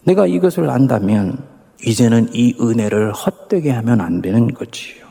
내가 0.05 0.27
이것을 0.27 0.69
안다면 0.69 1.39
이제는 1.83 2.29
이 2.35 2.55
은혜를 2.61 3.15
헛되게 3.15 3.71
하면 3.71 4.03
안 4.03 4.21
되는 4.21 4.53
거지요. 4.53 5.07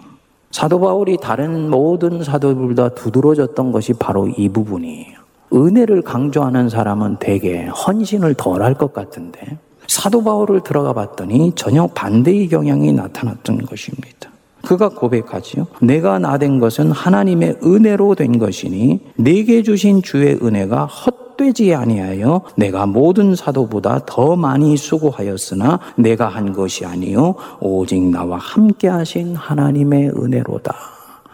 사도 0.51 0.79
바울이 0.79 1.17
다른 1.19 1.71
모든 1.71 2.23
사도들보다 2.23 2.89
두드러졌던 2.89 3.71
것이 3.71 3.93
바로 3.93 4.27
이 4.27 4.47
부분이에요. 4.47 5.17
은혜를 5.51 6.03
강조하는 6.03 6.69
사람은 6.69 7.17
대개 7.19 7.65
헌신을 7.65 8.35
덜 8.35 8.61
할 8.61 8.75
것 8.75 8.93
같은데 8.93 9.57
사도 9.87 10.23
바울을 10.23 10.61
들어가 10.61 10.93
봤더니 10.93 11.53
전혀 11.55 11.87
반대의 11.87 12.49
경향이 12.49 12.93
나타났던 12.93 13.65
것입니다. 13.65 14.34
그가 14.65 14.89
고백하지요. 14.89 15.67
내가 15.81 16.19
나 16.19 16.37
된 16.37 16.59
것은 16.59 16.91
하나님의 16.91 17.59
은혜로 17.63 18.15
된 18.15 18.37
것이니 18.39 18.99
내게 19.15 19.63
주신 19.63 20.01
주의 20.01 20.33
은혜가 20.41 20.85
헛되지 20.85 21.73
아니하여 21.73 22.41
내가 22.57 22.85
모든 22.85 23.35
사도보다 23.35 24.01
더 24.05 24.35
많이 24.35 24.75
수고하였으나 24.75 25.79
내가 25.95 26.27
한 26.27 26.51
것이 26.51 26.85
아니요 26.85 27.35
오직 27.61 28.01
나와 28.01 28.37
함께 28.37 28.89
하신 28.89 29.35
하나님의 29.37 30.09
은혜로다. 30.09 30.75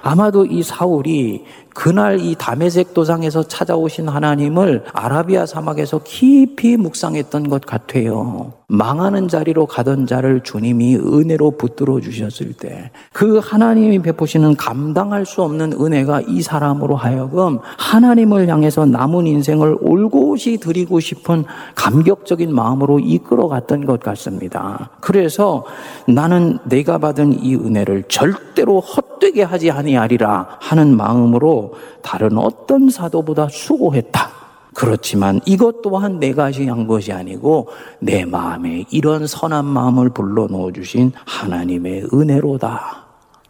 아마도 0.03 0.45
이 0.45 0.63
사울이 0.63 1.43
그날 1.73 2.19
이 2.19 2.35
다메섹 2.37 2.93
도상에서 2.93 3.43
찾아오신 3.43 4.07
하나님을 4.07 4.85
아라비아 4.93 5.45
사막에서 5.45 6.01
깊이 6.03 6.77
묵상했던 6.77 7.49
것 7.49 7.65
같아요. 7.65 8.53
망하는 8.67 9.27
자리로 9.27 9.65
가던 9.65 10.07
자를 10.07 10.41
주님이 10.43 10.95
은혜로 10.95 11.57
붙들어 11.57 11.99
주셨을 11.99 12.53
때 12.53 12.91
그 13.13 13.37
하나님이 13.37 13.99
베푸시는 13.99 14.55
감당할 14.55 15.27
수 15.27 15.43
없는 15.43 15.73
은혜가 15.73 16.21
이 16.27 16.41
사람으로 16.41 16.95
하여금 16.95 17.59
하나님을 17.77 18.47
향해서 18.47 18.87
남은 18.87 19.27
인생을 19.27 19.77
올곧이 19.79 20.57
드리고 20.59 20.99
싶은 20.99 21.43
감격적인 21.75 22.51
마음으로 22.51 22.97
이끌어 22.97 23.47
갔던 23.47 23.85
것 23.85 23.99
같습니다. 23.99 24.89
그래서 25.01 25.65
나는 26.07 26.57
내가 26.63 26.97
받은 26.97 27.43
이 27.43 27.53
은혜를 27.53 28.05
절대로 28.07 28.79
헛되게 28.79 29.43
하지 29.43 29.69
아니하리라 29.69 30.57
하는 30.59 30.97
마음으로 30.97 31.60
다른 32.01 32.37
어떤 32.37 32.89
사도보다 32.89 33.47
수고했다. 33.49 34.29
그렇지만 34.73 35.41
이것 35.45 35.81
또한 35.81 36.19
내가 36.19 36.45
한 36.45 36.87
것이 36.87 37.11
아니고 37.11 37.67
내 37.99 38.23
마음에 38.25 38.85
이런 38.89 39.27
선한 39.27 39.65
마음을 39.65 40.09
불러 40.09 40.47
넣어 40.47 40.71
주신 40.71 41.11
하나님의 41.25 42.07
은혜로다. 42.13 43.01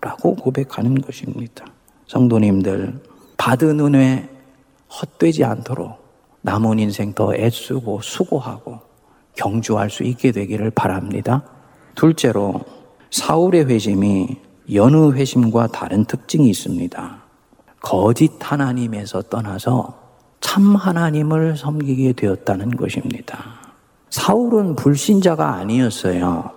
라고 0.02 0.36
고백하는 0.36 1.00
것입니다. 1.00 1.66
성도님들, 2.08 3.00
받은 3.38 3.80
은혜 3.80 4.28
헛되지 4.90 5.44
않도록 5.44 6.02
남은 6.42 6.80
인생 6.80 7.14
더 7.14 7.36
애쓰고 7.36 8.02
수고하고 8.02 8.80
경주할 9.36 9.92
수 9.92 10.04
있게 10.04 10.32
되기를 10.32 10.72
바랍니다. 10.72 11.44
둘째로, 11.96 12.62
사울의 13.12 13.66
회심이 13.66 14.38
여느 14.74 15.12
회심과 15.12 15.68
다른 15.68 16.06
특징이 16.06 16.50
있습니다. 16.50 17.21
거짓 17.82 18.32
하나님에서 18.40 19.24
떠나서 19.24 20.00
참 20.40 20.76
하나님을 20.76 21.58
섬기게 21.58 22.14
되었다는 22.14 22.78
것입니다. 22.78 23.38
사울은 24.10 24.76
불신자가 24.76 25.56
아니었어요. 25.56 26.52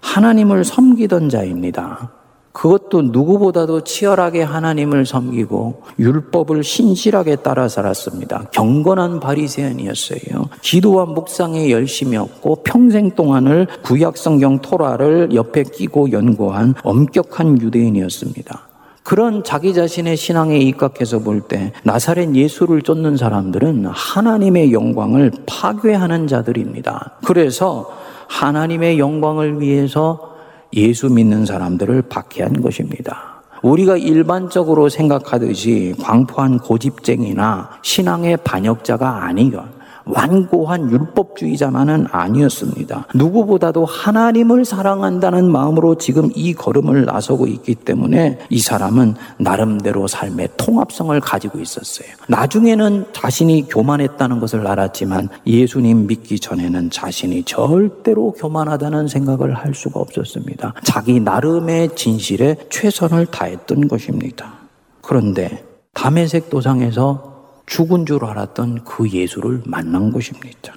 하나님을 0.00 0.64
섬기던 0.64 1.28
자입니다. 1.28 2.12
그것도 2.52 3.02
누구보다도 3.02 3.84
치열하게 3.84 4.42
하나님을 4.42 5.04
섬기고 5.04 5.82
율법을 5.98 6.64
신실하게 6.64 7.36
따라 7.36 7.68
살았습니다. 7.68 8.46
경건한 8.50 9.20
바리새인이었어요. 9.20 10.48
기도와 10.62 11.04
묵상에 11.04 11.70
열심이었고 11.70 12.62
평생 12.64 13.10
동안을 13.10 13.66
구약 13.82 14.16
성경 14.16 14.58
토라를 14.60 15.34
옆에 15.34 15.64
끼고 15.64 16.12
연구한 16.12 16.74
엄격한 16.82 17.60
유대인이었습니다. 17.60 18.75
그런 19.06 19.44
자기 19.44 19.72
자신의 19.72 20.16
신앙에 20.16 20.58
입각해서 20.58 21.20
볼 21.20 21.46
때 21.46 21.72
나사렛 21.84 22.34
예수를 22.34 22.82
쫓는 22.82 23.16
사람들은 23.16 23.86
하나님의 23.86 24.72
영광을 24.72 25.30
파괴하는 25.46 26.26
자들입니다. 26.26 27.18
그래서 27.24 27.88
하나님의 28.26 28.98
영광을 28.98 29.60
위해서 29.60 30.34
예수 30.74 31.08
믿는 31.08 31.46
사람들을 31.46 32.02
박해한 32.08 32.60
것입니다. 32.60 33.42
우리가 33.62 33.96
일반적으로 33.96 34.88
생각하듯이 34.88 35.94
광포한 36.02 36.58
고집쟁이나 36.58 37.70
신앙의 37.82 38.38
반역자가 38.38 39.24
아니건 39.24 39.75
완고한 40.06 40.90
율법주의자만은 40.90 42.06
아니었습니다. 42.10 43.08
누구보다도 43.14 43.84
하나님을 43.84 44.64
사랑한다는 44.64 45.50
마음으로 45.50 45.96
지금 45.96 46.30
이 46.34 46.54
걸음을 46.54 47.04
나서고 47.04 47.46
있기 47.48 47.74
때문에 47.74 48.38
이 48.48 48.60
사람은 48.60 49.16
나름대로 49.38 50.06
삶의 50.06 50.50
통합성을 50.56 51.18
가지고 51.20 51.58
있었어요. 51.58 52.08
나중에는 52.28 53.06
자신이 53.12 53.68
교만했다는 53.68 54.38
것을 54.38 54.66
알았지만 54.66 55.28
예수님 55.46 56.06
믿기 56.06 56.38
전에는 56.38 56.90
자신이 56.90 57.42
절대로 57.42 58.32
교만하다는 58.32 59.08
생각을 59.08 59.54
할 59.54 59.74
수가 59.74 60.00
없었습니다. 60.00 60.74
자기 60.84 61.18
나름의 61.20 61.96
진실에 61.96 62.56
최선을 62.70 63.26
다했던 63.26 63.88
것입니다. 63.88 64.54
그런데 65.02 65.64
담에색 65.94 66.50
도상에서 66.50 67.35
죽은 67.66 68.06
줄 68.06 68.24
알았던 68.24 68.84
그 68.84 69.08
예수를 69.10 69.62
만난 69.66 70.12
것입니다. 70.12 70.74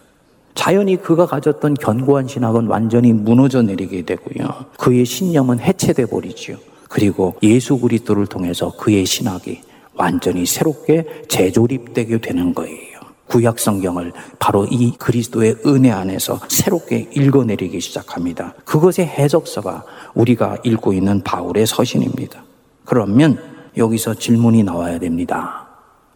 자연히 0.56 0.98
그가 0.98 1.26
가졌던 1.26 1.76
견고한 1.76 2.28
신학은 2.28 2.68
완전히 2.68 3.14
무너져 3.14 3.62
내리게 3.62 4.02
되고요. 4.02 4.66
그의 4.78 5.06
신념은 5.06 5.60
해체돼 5.60 6.08
버리지요. 6.08 6.58
그리고 6.90 7.36
예수 7.44 7.78
그리스도를 7.80 8.28
통해서 8.28 8.76
그의 8.76 9.06
신학이 9.06 9.62
완전히 9.94 10.46
새롭게 10.46 11.24
재조립되게 11.30 12.20
되는 12.20 12.54
거예요. 12.54 13.00
구약 13.28 13.60
성경을 13.60 14.12
바로 14.40 14.66
이 14.66 14.92
그리스도의 14.98 15.58
은혜 15.68 15.92
안에서 15.92 16.40
새롭게 16.48 17.10
읽어내리기 17.16 17.80
시작합니다. 17.80 18.56
그것의 18.66 19.08
해석서가 19.08 19.86
우리가 20.16 20.58
읽고 20.64 20.94
있는 20.94 21.22
바울의 21.24 21.68
서신입니다. 21.68 22.44
그러면 22.86 23.40
여기서 23.78 24.16
질문이 24.16 24.64
나와야 24.64 24.98
됩니다. 24.98 25.69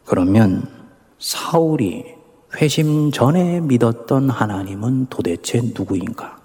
그러면 0.06 0.68
사울이 1.20 2.06
회심 2.56 3.12
전에 3.12 3.62
믿었던 3.62 4.30
하나님은 4.30 5.08
도대체 5.10 5.62
누구인가? 5.62 6.38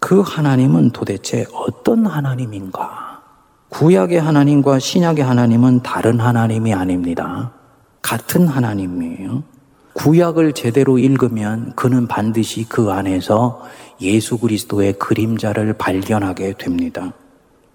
그 0.00 0.20
하나님은 0.20 0.90
도대체 0.90 1.46
어떤 1.52 2.06
하나님인가? 2.06 3.22
구약의 3.68 4.20
하나님과 4.20 4.78
신약의 4.78 5.24
하나님은 5.24 5.82
다른 5.82 6.20
하나님이 6.20 6.74
아닙니다. 6.74 7.52
같은 8.02 8.46
하나님이에요. 8.46 9.44
구약을 9.94 10.52
제대로 10.52 10.98
읽으면 10.98 11.72
그는 11.76 12.08
반드시 12.08 12.68
그 12.68 12.90
안에서 12.90 13.62
예수 14.00 14.38
그리스도의 14.38 14.94
그림자를 14.94 15.74
발견하게 15.74 16.54
됩니다. 16.58 17.12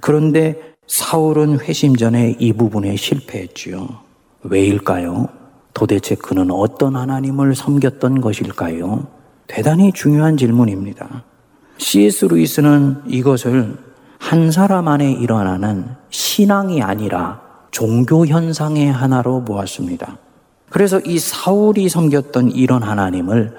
그런데 0.02 0.76
사울은 0.88 1.60
회심 1.60 1.96
전에 1.96 2.36
이 2.40 2.54
부분에 2.54 2.96
실패했지요. 2.96 4.07
왜일까요? 4.44 5.28
도대체 5.74 6.16
그는 6.16 6.52
어떤 6.52 6.96
하나님을 6.96 7.56
섬겼던 7.56 8.22
것일까요? 8.22 9.08
대단히 9.48 9.92
중요한 9.94 10.38
질문입니다. 10.38 11.24
C.S. 11.78 12.26
루이스는 12.26 13.04
이것을 13.08 13.78
한 14.20 14.52
사람 14.52 14.88
안에 14.88 15.12
일어나는 15.12 15.86
신앙이 16.10 16.82
아니라 16.82 17.42
종교 17.72 18.26
현상의 18.26 18.92
하나로 18.92 19.46
보았습니다. 19.46 20.18
그래서 20.70 21.00
이 21.00 21.20
사울이 21.20 21.88
섬겼던 21.90 22.52
이런 22.52 22.84
하나님을 22.84 23.56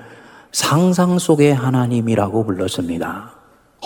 상상 0.53 1.19
속의 1.19 1.55
하나님이라고 1.55 2.45
불렀습니다. 2.45 3.31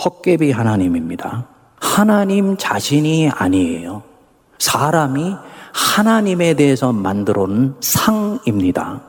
헛개비 0.03 0.51
하나님입니다. 0.51 1.45
하나님 1.79 2.57
자신이 2.57 3.29
아니에요. 3.29 4.01
사람이 4.57 5.35
하나님에 5.73 6.53
대해서 6.53 6.93
만들어 6.93 7.47
놓은 7.47 7.75
상입니다. 7.81 9.01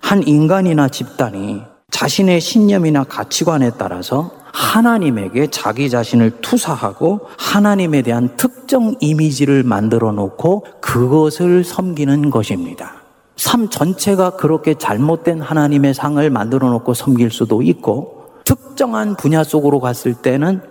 한 0.00 0.26
인간이나 0.26 0.88
집단이 0.88 1.62
자신의 1.90 2.40
신념이나 2.40 3.04
가치관에 3.04 3.72
따라서 3.78 4.30
하나님에게 4.52 5.48
자기 5.50 5.90
자신을 5.90 6.40
투사하고 6.40 7.20
하나님에 7.36 8.02
대한 8.02 8.36
특정 8.36 8.94
이미지를 9.00 9.62
만들어 9.62 10.12
놓고 10.12 10.64
그것을 10.80 11.64
섬기는 11.64 12.30
것입니다. 12.30 12.94
삶 13.36 13.68
전체가 13.68 14.30
그렇게 14.30 14.74
잘못된 14.74 15.40
하나님의 15.40 15.94
상을 15.94 16.28
만들어 16.30 16.70
놓고 16.70 16.94
섬길 16.94 17.30
수도 17.30 17.62
있고 17.62 18.30
특정한 18.44 19.14
분야 19.14 19.44
속으로 19.44 19.78
갔을 19.78 20.14
때는 20.14 20.62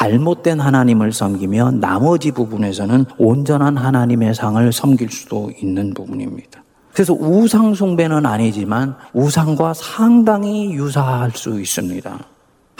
잘못된 0.00 0.60
하나님을 0.60 1.12
섬기며 1.12 1.72
나머지 1.72 2.30
부분에서는 2.32 3.04
온전한 3.18 3.76
하나님의 3.76 4.34
상을 4.34 4.72
섬길 4.72 5.10
수도 5.10 5.50
있는 5.60 5.92
부분입니다. 5.92 6.64
그래서 6.94 7.12
우상 7.12 7.74
숭배는 7.74 8.24
아니지만 8.24 8.96
우상과 9.12 9.74
상당히 9.74 10.72
유사할 10.72 11.32
수 11.32 11.60
있습니다. 11.60 12.18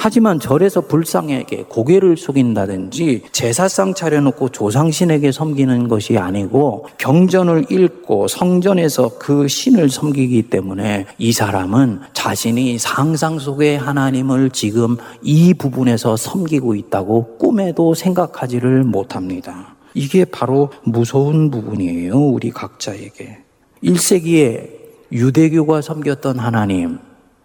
하지만 0.02 0.40
절에서 0.40 0.80
불상에게 0.80 1.64
고개를 1.68 2.16
숙인다든지 2.16 3.24
제사상 3.32 3.92
차려놓고 3.92 4.48
조상신에게 4.48 5.30
섬기는 5.30 5.88
것이 5.88 6.16
아니고 6.16 6.86
경전을 6.96 7.66
읽고 7.70 8.26
성전에서 8.26 9.18
그 9.18 9.46
신을 9.46 9.90
섬기기 9.90 10.44
때문에 10.44 11.04
이 11.18 11.32
사람은 11.32 12.00
자신이 12.14 12.78
상상 12.78 13.38
속의 13.38 13.76
하나님을 13.76 14.48
지금 14.52 14.96
이 15.20 15.52
부분에서 15.52 16.16
섬기고 16.16 16.76
있다고 16.76 17.36
꿈에도 17.36 17.92
생각하지를 17.92 18.84
못합니다. 18.84 19.76
이게 19.92 20.24
바로 20.24 20.70
무서운 20.82 21.50
부분이에요. 21.50 22.18
우리 22.18 22.50
각자에게. 22.50 23.36
1세기에 23.84 24.70
유대교가 25.12 25.82
섬겼던 25.82 26.38
하나님, 26.38 27.00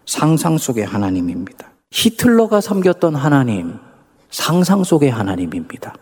상상 0.06 0.56
속의 0.56 0.86
하나님입니다. 0.86 1.75
히틀러가 1.90 2.60
섬겼던 2.60 3.14
하나님, 3.14 3.74
상상 4.30 4.84
속의 4.84 5.10
하나님입니다. 5.10 5.94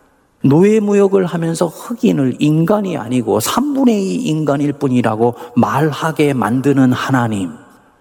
노예 0.43 0.79
무역을 0.79 1.25
하면서 1.25 1.67
흑인을 1.67 2.37
인간이 2.39 2.97
아니고 2.97 3.39
3분의 3.39 3.89
2 3.89 4.15
인간일 4.27 4.73
뿐이라고 4.73 5.35
말하게 5.55 6.33
만드는 6.33 6.91
하나님, 6.91 7.51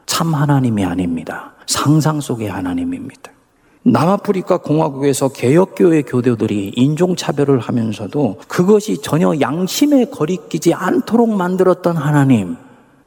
참 0.07 0.35
하나님이 0.35 0.85
아닙니다. 0.85 1.53
상상 1.67 2.21
속의 2.21 2.49
하나님입니다. 2.49 3.33
남아프리카 3.87 4.59
공화국에서 4.59 5.29
개혁교회 5.29 6.03
교도들이 6.03 6.73
인종차별을 6.75 7.61
하면서도 7.61 8.39
그것이 8.49 9.03
전혀 9.03 9.39
양심에 9.41 10.07
거리끼지 10.07 10.73
않도록 10.73 11.31
만들었던 11.31 11.97
하나님, 11.97 12.57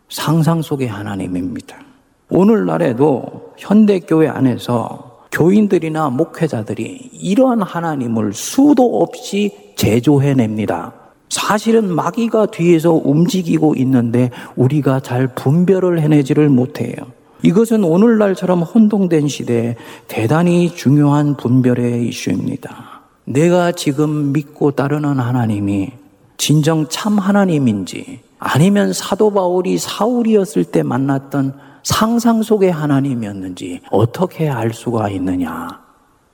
상상 0.09 0.61
속의 0.61 0.87
하나님입니다. 0.87 1.86
오늘날에도 2.29 3.53
현대교회 3.57 4.27
안에서 4.27 5.25
교인들이나 5.31 6.09
목회자들이 6.09 7.09
이러한 7.13 7.61
하나님을 7.61 8.33
수도 8.33 9.01
없이 9.01 9.73
제조해냅니다. 9.75 10.93
사실은 11.29 11.93
마귀가 11.93 12.47
뒤에서 12.47 12.93
움직이고 12.93 13.75
있는데 13.75 14.31
우리가 14.55 15.01
잘 15.01 15.27
분별을 15.27 16.01
해내지를 16.01 16.49
못해요. 16.49 16.95
이것은 17.43 17.83
오늘날처럼 17.83 18.63
혼동된 18.63 19.27
시대에 19.27 19.75
대단히 20.07 20.73
중요한 20.73 21.37
분별의 21.37 22.07
이슈입니다. 22.07 23.01
내가 23.25 23.71
지금 23.71 24.31
믿고 24.31 24.71
따르는 24.71 25.19
하나님이 25.19 25.91
진정 26.37 26.87
참 26.87 27.19
하나님인지 27.19 28.21
아니면 28.39 28.93
사도 28.93 29.31
바울이 29.31 29.77
사울이었을 29.77 30.63
때 30.63 30.81
만났던 30.83 31.53
상상 31.87 32.43
속의 32.43 32.69
하나님이었는지 32.69 33.79
어떻게 33.91 34.49
알 34.49 34.73
수가 34.73 35.07
있느냐? 35.11 35.69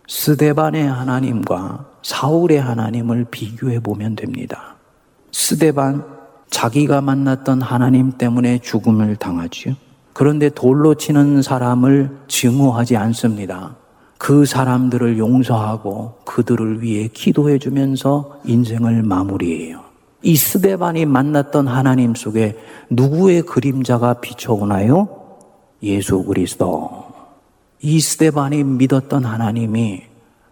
스데반의 0.07 0.87
하나님과 0.87 1.85
사울의 2.01 2.59
하나님을 2.59 3.27
비교해 3.29 3.79
보면 3.79 4.15
됩니다. 4.15 4.77
스데반 5.31 6.03
자기가 6.49 7.01
만났던 7.01 7.61
하나님 7.61 8.13
때문에 8.13 8.61
죽음을 8.63 9.15
당하지요. 9.17 9.75
그런데 10.13 10.49
돌로 10.49 10.95
치는 10.95 11.43
사람을 11.43 12.09
증오하지 12.27 12.97
않습니다. 12.97 13.75
그 14.17 14.47
사람들을 14.47 15.19
용서하고 15.19 16.15
그들을 16.25 16.81
위해 16.81 17.09
기도해 17.13 17.59
주면서 17.59 18.39
인생을 18.43 19.03
마무리해요. 19.03 19.81
이 20.23 20.35
스데반이 20.35 21.05
만났던 21.05 21.67
하나님 21.67 22.15
속에 22.15 22.57
누구의 22.89 23.43
그림자가 23.43 24.15
비춰오나요? 24.15 25.22
예수 25.83 26.23
그리스도. 26.23 27.03
이 27.81 27.99
스테반이 27.99 28.63
믿었던 28.63 29.25
하나님이 29.25 30.03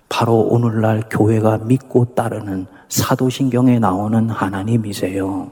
바로 0.09 0.41
오늘날 0.41 1.03
교회가 1.09 1.59
믿고 1.59 2.13
따르는 2.13 2.67
사도신경에 2.89 3.79
나오는 3.79 4.29
하나님이세요. 4.29 5.49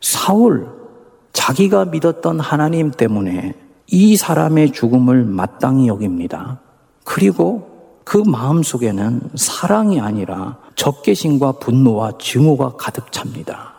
사울, 0.00 0.68
자기가 1.32 1.86
믿었던 1.86 2.38
하나님 2.38 2.92
때문에 2.92 3.54
이 3.88 4.16
사람의 4.16 4.70
죽음을 4.70 5.24
마땅히 5.24 5.88
여깁니다. 5.88 6.60
그리고 7.04 7.68
그 8.04 8.18
마음 8.18 8.62
속에는 8.62 9.20
사랑이 9.34 10.00
아니라 10.00 10.58
적개심과 10.76 11.52
분노와 11.52 12.12
증오가 12.18 12.70
가득 12.76 13.10
찹니다. 13.10 13.74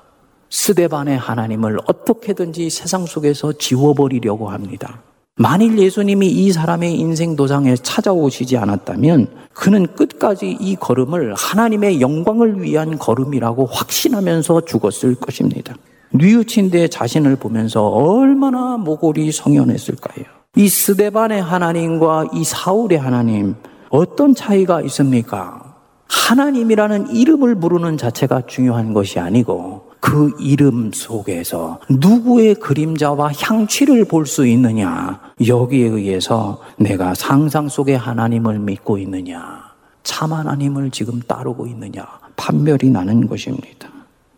스데반의 0.50 1.18
하나님을 1.18 1.80
어떻게든지 1.86 2.70
세상 2.70 3.06
속에서 3.06 3.54
지워버리려고 3.54 4.50
합니다. 4.50 5.00
만일 5.42 5.80
예수님이 5.80 6.28
이 6.28 6.52
사람의 6.52 7.00
인생 7.00 7.36
도장에 7.36 7.76
찾아오시지 7.76 8.58
않았다면 8.58 9.28
그는 9.54 9.88
끝까지 9.96 10.56
이 10.60 10.76
걸음을 10.76 11.34
하나님의 11.34 12.00
영광을 12.00 12.62
위한 12.62 13.00
걸음이라고 13.00 13.66
확신하면서 13.66 14.62
죽었을 14.66 15.16
것입니다. 15.16 15.74
뉘우친 16.12 16.70
데 16.70 16.88
자신을 16.88 17.38
보면서 17.38 17.88
얼마나 17.88 18.78
모골이 18.78 19.32
성연했을까요? 19.32 20.26
이 20.58 20.68
스데반의 20.68 21.42
하나님과 21.42 22.28
이 22.36 22.44
사울의 22.44 23.00
하나님 23.00 23.56
어떤 23.90 24.36
차이가 24.36 24.82
있습니까? 24.84 25.76
하나님이라는 26.08 27.16
이름을 27.16 27.56
부르는 27.56 27.98
자체가 27.98 28.44
중요한 28.46 28.94
것이 28.94 29.18
아니고 29.20 29.91
그 30.02 30.36
이름 30.40 30.92
속에서 30.92 31.80
누구의 31.88 32.56
그림자와 32.56 33.32
향취를 33.34 34.06
볼 34.06 34.26
수 34.26 34.46
있느냐? 34.48 35.22
여기에 35.48 35.88
의해서 35.90 36.60
내가 36.78 37.14
상상 37.14 37.70
속의 37.70 37.98
하나님을 37.98 38.60
믿고 38.60 38.98
있느냐? 38.98 39.62
참 40.04 40.34
하나님을 40.34 40.90
지금 40.92 41.22
따르고 41.22 41.68
있느냐? 41.68 42.06
판별이 42.36 42.90
나는 42.90 43.28
것입니다. 43.28 43.90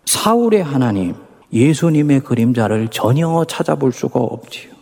사울의 0.06 0.64
하나님, 0.64 1.16
예수님의 1.54 2.20
그림자를 2.22 2.90
전혀 2.90 3.46
찾아볼 3.48 3.94
수가 3.94 4.20
없지요. 4.20 4.74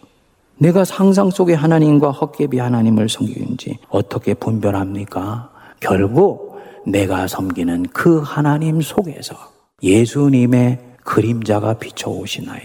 내가 0.57 0.83
상상 0.83 1.29
속의 1.29 1.55
하나님과 1.55 2.11
헛개비 2.11 2.57
하나님을 2.57 3.07
섬기는지 3.07 3.77
어떻게 3.89 4.33
분별합니까? 4.33 5.49
결국 5.79 6.59
내가 6.87 7.27
섬기는 7.27 7.87
그 7.93 8.19
하나님 8.19 8.81
속에서 8.81 9.35
예수님의 9.83 10.79
그림자가 11.03 11.73
비춰오시나요? 11.75 12.61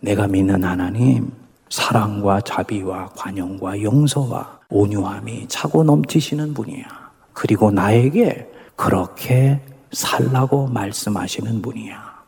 내가 0.00 0.26
믿는 0.26 0.64
하나님, 0.64 1.30
사랑과 1.68 2.40
자비와 2.40 3.10
관용과 3.16 3.82
용서와 3.82 4.60
온유함이 4.68 5.48
차고 5.48 5.84
넘치시는 5.84 6.54
분이야. 6.54 6.86
그리고 7.32 7.70
나에게 7.70 8.50
그렇게 8.76 9.60
살라고 9.92 10.66
말씀하시는 10.68 11.62
분이야. 11.62 12.22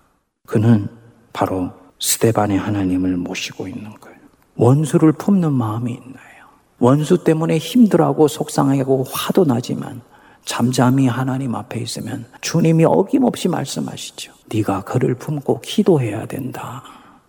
그는 0.46 0.88
바로 1.32 1.70
스테반의 1.98 2.58
하나님을 2.58 3.16
모시고 3.16 3.66
있는 3.66 3.90
거예요. 4.00 4.18
원수를 4.56 5.12
품는 5.12 5.52
마음이 5.52 5.92
있나요? 5.92 6.24
원수 6.78 7.24
때문에 7.24 7.58
힘들어하고 7.58 8.28
속상하고 8.28 9.04
화도 9.10 9.44
나지만 9.44 10.02
잠잠히 10.44 11.06
하나님 11.06 11.54
앞에 11.54 11.80
있으면 11.80 12.26
주님이 12.40 12.84
어김없이 12.84 13.48
말씀하시죠. 13.48 14.32
네가 14.52 14.82
그를 14.82 15.14
품고 15.14 15.60
기도해야 15.60 16.26
된다. 16.26 16.82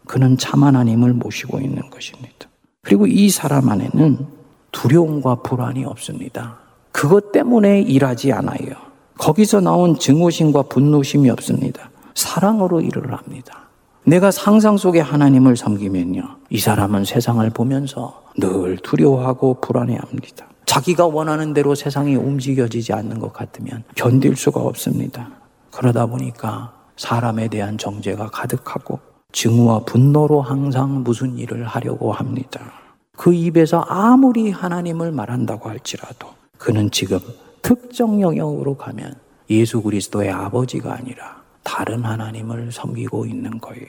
그는 0.05 0.37
참 0.37 0.63
하나님을 0.63 1.13
모시고 1.13 1.59
있는 1.59 1.89
것입니다. 1.89 2.47
그리고 2.81 3.07
이 3.07 3.29
사람 3.29 3.69
안에는 3.69 4.27
두려움과 4.71 5.35
불안이 5.35 5.85
없습니다. 5.85 6.57
그것 6.91 7.31
때문에 7.31 7.81
일하지 7.81 8.31
않아요. 8.33 8.75
거기서 9.17 9.61
나온 9.61 9.97
증오심과 9.97 10.63
분노심이 10.63 11.29
없습니다. 11.29 11.89
사랑으로 12.13 12.81
일을 12.81 13.13
합니다. 13.13 13.65
내가 14.03 14.29
상상 14.29 14.77
속의 14.77 15.01
하나님을 15.01 15.57
섬기면요. 15.57 16.21
이 16.49 16.59
사람은 16.59 17.05
세상을 17.05 17.49
보면서 17.49 18.23
늘 18.37 18.77
두려워하고 18.77 19.55
불안해합니다. 19.61 20.45
자기가 20.65 21.07
원하는 21.07 21.53
대로 21.53 21.75
세상이 21.75 22.15
움직여지지 22.15 22.93
않는 22.93 23.19
것 23.19 23.33
같으면 23.33 23.83
견딜 23.95 24.35
수가 24.35 24.61
없습니다. 24.61 25.29
그러다 25.71 26.05
보니까 26.05 26.73
사람에 26.97 27.47
대한 27.49 27.77
정죄가 27.77 28.27
가득하고 28.27 28.99
증오와 29.31 29.81
분노로 29.81 30.41
항상 30.41 31.03
무슨 31.03 31.37
일을 31.37 31.65
하려고 31.65 32.13
합니다. 32.13 32.71
그 33.17 33.33
입에서 33.33 33.81
아무리 33.81 34.49
하나님을 34.49 35.11
말한다고 35.11 35.69
할지라도 35.69 36.29
그는 36.57 36.89
지금 36.91 37.19
특정 37.61 38.21
영역으로 38.21 38.77
가면 38.77 39.15
예수 39.49 39.81
그리스도의 39.81 40.31
아버지가 40.31 40.93
아니라 40.93 41.41
다른 41.63 42.03
하나님을 42.03 42.71
섬기고 42.71 43.25
있는 43.25 43.59
거예요. 43.59 43.87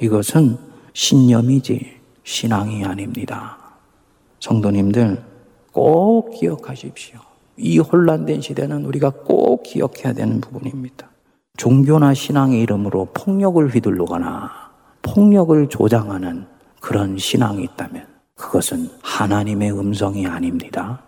이것은 0.00 0.56
신념이지 0.92 2.00
신앙이 2.24 2.84
아닙니다. 2.84 3.58
성도님들 4.40 5.31
꼭 5.72 6.30
기억하십시오. 6.38 7.18
이 7.56 7.78
혼란된 7.78 8.40
시대는 8.40 8.84
우리가 8.84 9.10
꼭 9.10 9.62
기억해야 9.62 10.12
되는 10.12 10.40
부분입니다. 10.40 11.08
종교나 11.56 12.14
신앙의 12.14 12.60
이름으로 12.60 13.08
폭력을 13.14 13.66
휘둘르거나 13.68 14.50
폭력을 15.02 15.68
조장하는 15.68 16.46
그런 16.80 17.18
신앙이 17.18 17.62
있다면 17.64 18.06
그것은 18.34 18.88
하나님의 19.02 19.72
음성이 19.72 20.26
아닙니다. 20.26 21.02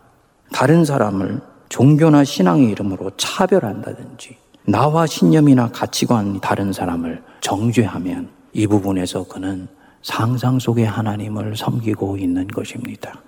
다른 0.53 0.85
사람을 0.85 1.41
종교나 1.69 2.25
신앙의 2.25 2.71
이름으로 2.71 3.11
차별한다든지 3.17 4.37
나와 4.67 5.07
신념이나 5.07 5.69
가치관이 5.69 6.41
다른 6.41 6.73
사람을 6.73 7.23
정죄하면 7.41 8.29
이 8.53 8.67
부분에서 8.67 9.25
그는 9.25 9.69
상상 10.03 10.59
속의 10.59 10.87
하나님을 10.87 11.57
섬기고 11.57 12.19
있는 12.19 12.47
것입니다. 12.47 13.21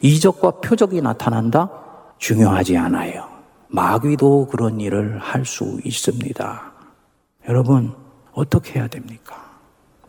이적과 0.00 0.60
표적이 0.60 1.00
나타난다? 1.02 1.70
중요하지 2.18 2.76
않아요. 2.76 3.28
마귀도 3.68 4.48
그런 4.50 4.80
일을 4.80 5.18
할 5.18 5.44
수 5.44 5.78
있습니다. 5.84 6.72
여러분, 7.48 7.92
어떻게 8.32 8.78
해야 8.78 8.88
됩니까? 8.88 9.36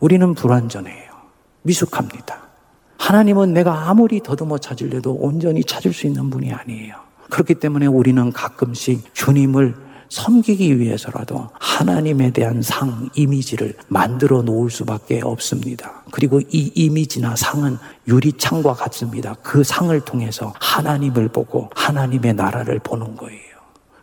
우리는 0.00 0.34
불완전해요. 0.34 1.12
미숙합니다. 1.62 2.42
하나님은 2.98 3.52
내가 3.52 3.88
아무리 3.88 4.20
더듬어 4.22 4.58
찾으려도 4.58 5.12
온전히 5.14 5.62
찾을 5.64 5.92
수 5.92 6.06
있는 6.06 6.30
분이 6.30 6.52
아니에요. 6.52 6.94
그렇기 7.30 7.54
때문에 7.56 7.86
우리는 7.86 8.32
가끔씩 8.32 9.14
주님을 9.14 9.74
섬기기 10.08 10.78
위해서라도 10.78 11.48
하나님에 11.54 12.30
대한 12.30 12.62
상, 12.62 13.08
이미지를 13.14 13.74
만들어 13.88 14.42
놓을 14.42 14.70
수밖에 14.70 15.20
없습니다. 15.22 16.02
그리고 16.10 16.40
이 16.40 16.72
이미지나 16.74 17.36
상은 17.36 17.78
유리창과 18.08 18.74
같습니다. 18.74 19.34
그 19.42 19.64
상을 19.64 19.98
통해서 20.00 20.52
하나님을 20.60 21.28
보고 21.28 21.70
하나님의 21.74 22.34
나라를 22.34 22.78
보는 22.78 23.16
거예요. 23.16 23.56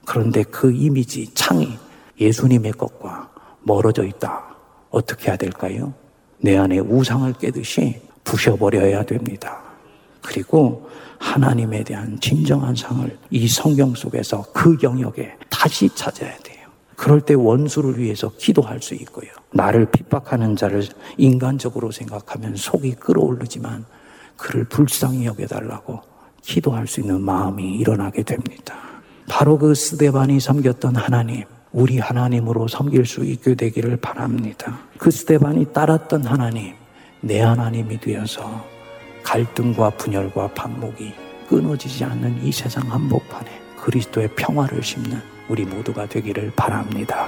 그런데 0.06 0.44
그 0.44 0.72
이미지, 0.72 1.34
창이 1.34 1.78
예수님의 2.20 2.74
것과 2.74 3.30
멀어져 3.62 4.04
있다. 4.04 4.44
어떻게 4.90 5.30
해야 5.30 5.38
될까요? 5.38 5.94
내 6.40 6.58
안에 6.58 6.80
우상을 6.80 7.32
깨듯이 7.34 8.02
부셔버려야 8.24 9.04
됩니다. 9.04 9.62
그리고 10.22 10.90
하나님에 11.24 11.86
대한 11.86 12.20
진정한 12.20 12.76
상을 12.76 13.18
이 13.30 13.48
성경 13.48 13.96
속에서 13.96 14.44
그 14.54 14.78
영역에 14.84 15.34
다시 15.50 15.90
찾아야 15.96 16.38
돼요. 16.40 16.68
그럴 16.98 17.22
때 17.22 17.34
원수를 17.34 17.98
위해서 17.98 18.30
기도할 18.38 18.82
수 18.82 18.94
있고요. 18.96 19.30
나를 19.54 19.90
핍박하는 19.90 20.58
자를 20.58 20.84
인간적으로 21.18 21.92
생각하면 21.92 22.56
속이 22.58 22.96
끓어오르지만 22.96 23.86
그를 24.36 24.66
불쌍히 24.66 25.26
여겨달라고 25.26 26.02
기도할 26.42 26.88
수 26.88 27.00
있는 27.00 27.22
마음이 27.22 27.78
일어나게 27.78 28.24
됩니다. 28.24 28.76
바로 29.30 29.58
그 29.58 29.74
스데반이 29.74 30.42
섬겼던 30.42 30.98
하나님, 30.98 31.46
우리 31.72 32.00
하나님으로 32.00 32.68
섬길 32.68 33.06
수 33.06 33.24
있게 33.24 33.56
되기를 33.56 33.98
바랍니다. 33.98 34.80
그 34.98 35.10
스데반이 35.10 35.72
따랐던 35.72 36.26
하나님, 36.26 36.74
내 37.22 37.40
하나님이 37.40 38.02
되어서 38.02 38.73
갈등과 39.24 39.92
분열과 39.92 40.50
반목이 40.50 41.14
끊어지지 41.50 42.04
않는 42.04 42.44
이 42.44 42.52
세상 42.52 42.92
한복판에 42.92 43.50
그리스도의 43.78 44.30
평화를 44.36 44.82
심는 44.82 45.22
우리 45.48 45.66
모두가 45.66 46.06
되기를 46.06 46.52
바랍니다. 46.56 47.28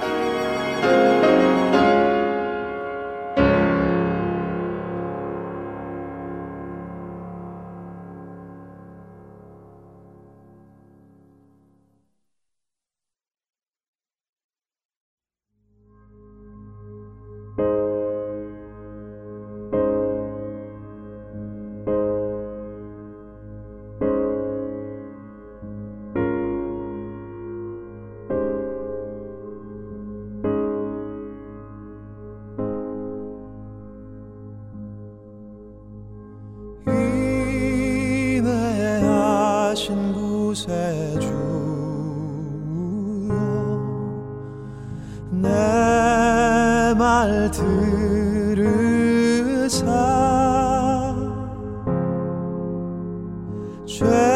죄 53.86 54.35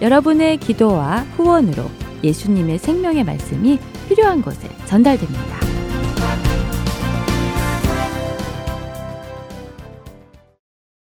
여러분의 0.00 0.58
기도와 0.58 1.18
후원으로 1.36 1.84
예수님의 2.22 2.78
생명의 2.78 3.24
말씀이 3.24 3.78
필요한 4.08 4.42
곳에 4.42 4.68
전달됩니다. 4.86 5.64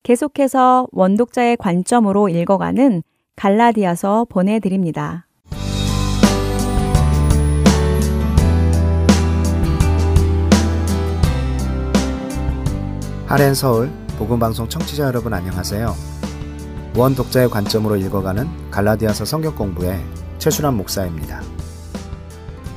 계속해서 0.03 0.89
원독자의 0.91 1.57
관점으로 1.59 2.29
읽어가는 2.29 3.03
갈라디아서 3.37 4.27
보내드립니다. 4.29 5.27
하렌 13.33 13.55
서울 13.55 13.91
복음방송 14.19 14.69
청취자 14.69 15.05
여러분 15.05 15.33
안녕하세요. 15.33 15.95
원 16.99 17.15
독자의 17.15 17.49
관점으로 17.49 17.97
읽어가는 17.97 18.71
갈라디아서 18.71 19.25
성경 19.25 19.57
공부의 19.57 20.05
최순환 20.37 20.77
목사입니다. 20.77 21.41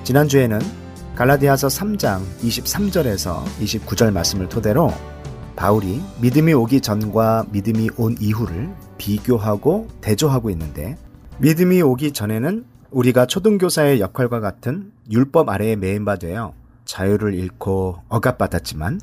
지난주에는 0.05 0.61
갈라디아서 1.13 1.67
3장 1.67 2.21
23절에서 2.41 3.43
29절 3.43 4.13
말씀을 4.13 4.47
토대로 4.47 4.93
바울이 5.57 6.01
믿음이 6.21 6.53
오기 6.53 6.79
전과 6.79 7.47
믿음이 7.51 7.89
온 7.97 8.15
이후를 8.17 8.73
비교하고 8.97 9.89
대조하고 9.99 10.49
있는데 10.51 10.97
믿음이 11.39 11.81
오기 11.81 12.13
전에는 12.13 12.63
우리가 12.91 13.25
초등교사의 13.25 13.99
역할과 13.99 14.39
같은 14.39 14.93
율법 15.11 15.49
아래에 15.49 15.75
매인바 15.75 16.15
되어 16.15 16.53
자유를 16.85 17.33
잃고 17.33 18.03
억압받았지만 18.07 19.01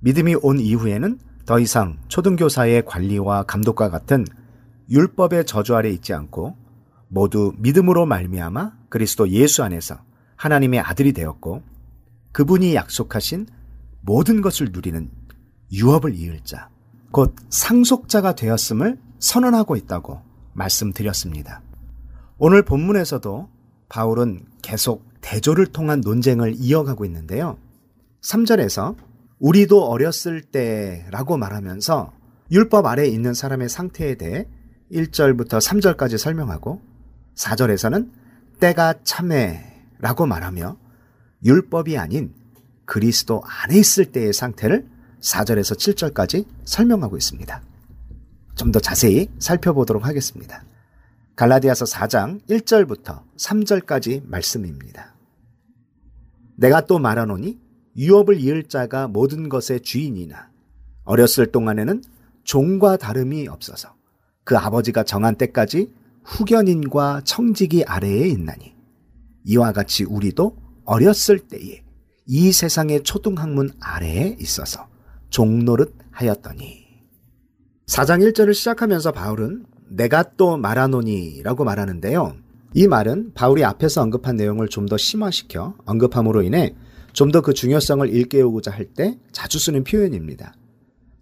믿음이 0.00 0.36
온 0.42 0.58
이후에는 0.58 1.18
더 1.46 1.58
이상 1.58 1.98
초등교사의 2.08 2.84
관리와 2.84 3.44
감독과 3.44 3.90
같은 3.90 4.24
율법의 4.90 5.46
저주 5.46 5.74
아래 5.74 5.90
있지 5.90 6.12
않고 6.12 6.56
모두 7.08 7.52
믿음으로 7.58 8.06
말미암아 8.06 8.72
그리스도 8.88 9.28
예수 9.30 9.62
안에서 9.62 9.98
하나님의 10.36 10.80
아들이 10.80 11.12
되었고 11.12 11.62
그분이 12.32 12.74
약속하신 12.74 13.46
모든 14.00 14.40
것을 14.40 14.68
누리는 14.72 15.10
유업을 15.72 16.14
이을 16.14 16.40
자, 16.44 16.70
곧 17.12 17.34
상속자가 17.48 18.34
되었음을 18.34 18.98
선언하고 19.18 19.76
있다고 19.76 20.22
말씀드렸습니다. 20.54 21.62
오늘 22.38 22.64
본문에서도 22.64 23.48
바울은 23.88 24.46
계속 24.62 25.04
대조를 25.20 25.66
통한 25.66 26.00
논쟁을 26.00 26.54
이어가고 26.56 27.04
있는데요. 27.04 27.58
3절에서 28.22 28.96
우리도 29.40 29.84
어렸을 29.84 30.42
때라고 30.42 31.36
말하면서 31.36 32.12
율법 32.50 32.86
아래에 32.86 33.06
있는 33.08 33.34
사람의 33.34 33.68
상태에 33.68 34.14
대해 34.14 34.46
1절부터 34.92 35.60
3절까지 35.60 36.18
설명하고 36.18 36.82
4절에서는 37.34 38.10
때가 38.60 38.94
참해라고 39.02 40.26
말하며 40.26 40.76
율법이 41.44 41.96
아닌 41.96 42.34
그리스도 42.84 43.42
안에 43.44 43.78
있을 43.78 44.06
때의 44.06 44.32
상태를 44.32 44.86
4절에서 45.20 45.76
7절까지 45.76 46.46
설명하고 46.64 47.16
있습니다. 47.16 47.62
좀 48.56 48.72
더 48.72 48.78
자세히 48.78 49.30
살펴보도록 49.38 50.04
하겠습니다. 50.04 50.64
갈라디아서 51.34 51.86
4장 51.86 52.46
1절부터 52.46 53.22
3절까지 53.38 54.26
말씀입니다. 54.26 55.14
내가 56.56 56.82
또 56.82 56.98
말하노니 56.98 57.58
유업을 58.00 58.40
이을 58.40 58.64
자가 58.64 59.08
모든 59.08 59.50
것의 59.50 59.82
주인이나 59.82 60.48
어렸을 61.04 61.52
동안에는 61.52 62.02
종과 62.44 62.96
다름이 62.96 63.46
없어서 63.46 63.94
그 64.42 64.56
아버지가 64.56 65.04
정한 65.04 65.36
때까지 65.36 65.92
후견인과 66.24 67.22
청지기 67.24 67.84
아래에 67.84 68.28
있나니 68.28 68.74
이와 69.44 69.72
같이 69.72 70.04
우리도 70.04 70.56
어렸을 70.84 71.38
때에 71.40 71.82
이 72.26 72.52
세상의 72.52 73.02
초등학문 73.02 73.70
아래에 73.80 74.36
있어서 74.40 74.88
종노릇 75.28 75.94
하였더니 76.10 76.86
4장 77.86 78.26
1절을 78.32 78.54
시작하면서 78.54 79.12
바울은 79.12 79.66
내가 79.90 80.22
또 80.36 80.56
말하노니라고 80.56 81.64
말하는데요. 81.64 82.36
이 82.72 82.86
말은 82.86 83.32
바울이 83.34 83.64
앞에서 83.64 84.00
언급한 84.02 84.36
내용을 84.36 84.68
좀 84.68 84.86
더 84.86 84.96
심화시켜 84.96 85.74
언급함으로 85.84 86.42
인해 86.42 86.74
좀 87.12 87.30
더 87.32 87.40
그 87.42 87.54
중요성을 87.54 88.08
일깨우고자 88.08 88.70
할 88.70 88.92
때 88.94 89.18
자주 89.32 89.58
쓰는 89.58 89.84
표현입니다. 89.84 90.54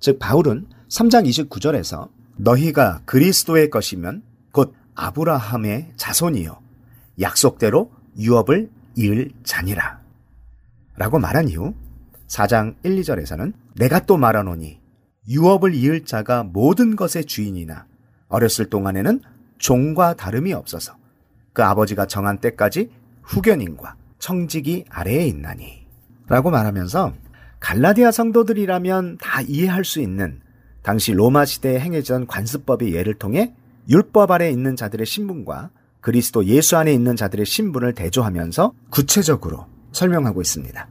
즉 0.00 0.18
바울은 0.18 0.66
3장 0.88 1.28
29절에서 1.48 2.08
너희가 2.36 3.02
그리스도의 3.04 3.70
것이면 3.70 4.22
곧 4.52 4.74
아브라함의 4.94 5.92
자손이요 5.96 6.58
약속대로 7.20 7.90
유업을 8.18 8.70
이을 8.96 9.32
자니라 9.44 10.00
라고 10.96 11.18
말한 11.18 11.48
이후 11.48 11.74
4장 12.28 12.74
1, 12.82 13.00
2절에서는 13.00 13.52
내가 13.76 14.00
또 14.06 14.16
말하노니 14.16 14.80
유업을 15.28 15.74
이을 15.74 16.04
자가 16.04 16.42
모든 16.42 16.96
것의 16.96 17.24
주인이나 17.26 17.86
어렸을 18.28 18.66
동안에는 18.70 19.20
종과 19.58 20.14
다름이 20.14 20.52
없어서 20.52 20.96
그 21.52 21.62
아버지가 21.64 22.06
정한 22.06 22.38
때까지 22.38 22.90
후견인과 23.22 23.96
청지기 24.18 24.84
아래에 24.88 25.26
있나니 25.26 25.86
라고 26.28 26.50
말하면서 26.50 27.14
갈라디아 27.60 28.10
성도들이라면 28.10 29.18
다 29.18 29.40
이해할 29.40 29.84
수 29.84 30.00
있는 30.00 30.40
당시 30.82 31.12
로마 31.12 31.44
시대에 31.44 31.80
행해진 31.80 32.26
관습법의 32.26 32.94
예를 32.94 33.14
통해 33.14 33.54
율법 33.88 34.30
아래 34.30 34.50
있는 34.50 34.76
자들의 34.76 35.06
신분과 35.06 35.70
그리스도 36.00 36.44
예수 36.46 36.76
안에 36.76 36.92
있는 36.92 37.16
자들의 37.16 37.44
신분을 37.44 37.94
대조하면서 37.94 38.72
구체적으로 38.90 39.66
설명하고 39.92 40.40
있습니다. 40.40 40.88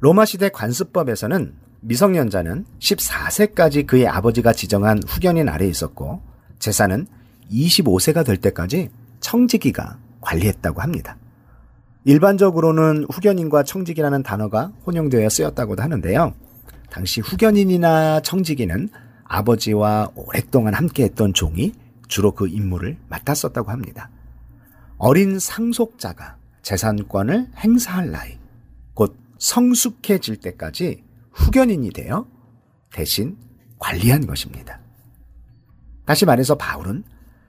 로마 0.00 0.24
시대 0.24 0.48
관습법에서는 0.48 1.54
미성년자는 1.80 2.66
14세까지 2.80 3.86
그의 3.86 4.08
아버지가 4.08 4.52
지정한 4.52 5.00
후견인 5.06 5.48
아래에 5.48 5.68
있었고 5.68 6.20
재산은 6.58 7.06
25세가 7.50 8.24
될 8.24 8.38
때까지 8.38 8.90
청지기가 9.20 9.98
관리했다고 10.20 10.80
합니다. 10.80 11.16
일반적으로는 12.06 13.04
후견인과 13.10 13.64
청지기라는 13.64 14.22
단어가 14.22 14.72
혼용되어 14.86 15.28
쓰였다고도 15.28 15.82
하는데요. 15.82 16.34
당시 16.88 17.20
후견인이나 17.20 18.20
청지기는 18.20 18.90
아버지와 19.24 20.12
오랫동안 20.14 20.74
함께했던 20.74 21.34
종이 21.34 21.72
주로 22.06 22.30
그 22.30 22.46
임무를 22.46 22.96
맡았었다고 23.08 23.72
합니다. 23.72 24.08
어린 24.98 25.40
상속자가 25.40 26.36
재산권을 26.62 27.48
행사할 27.56 28.12
나이, 28.12 28.38
곧 28.94 29.18
성숙해질 29.38 30.36
때까지 30.36 31.02
후견인이 31.32 31.90
되어 31.90 32.28
대신 32.92 33.36
관리한 33.80 34.28
것입니다. 34.28 34.78
다시 36.04 36.24
말해서 36.24 36.54
바울은 36.54 37.02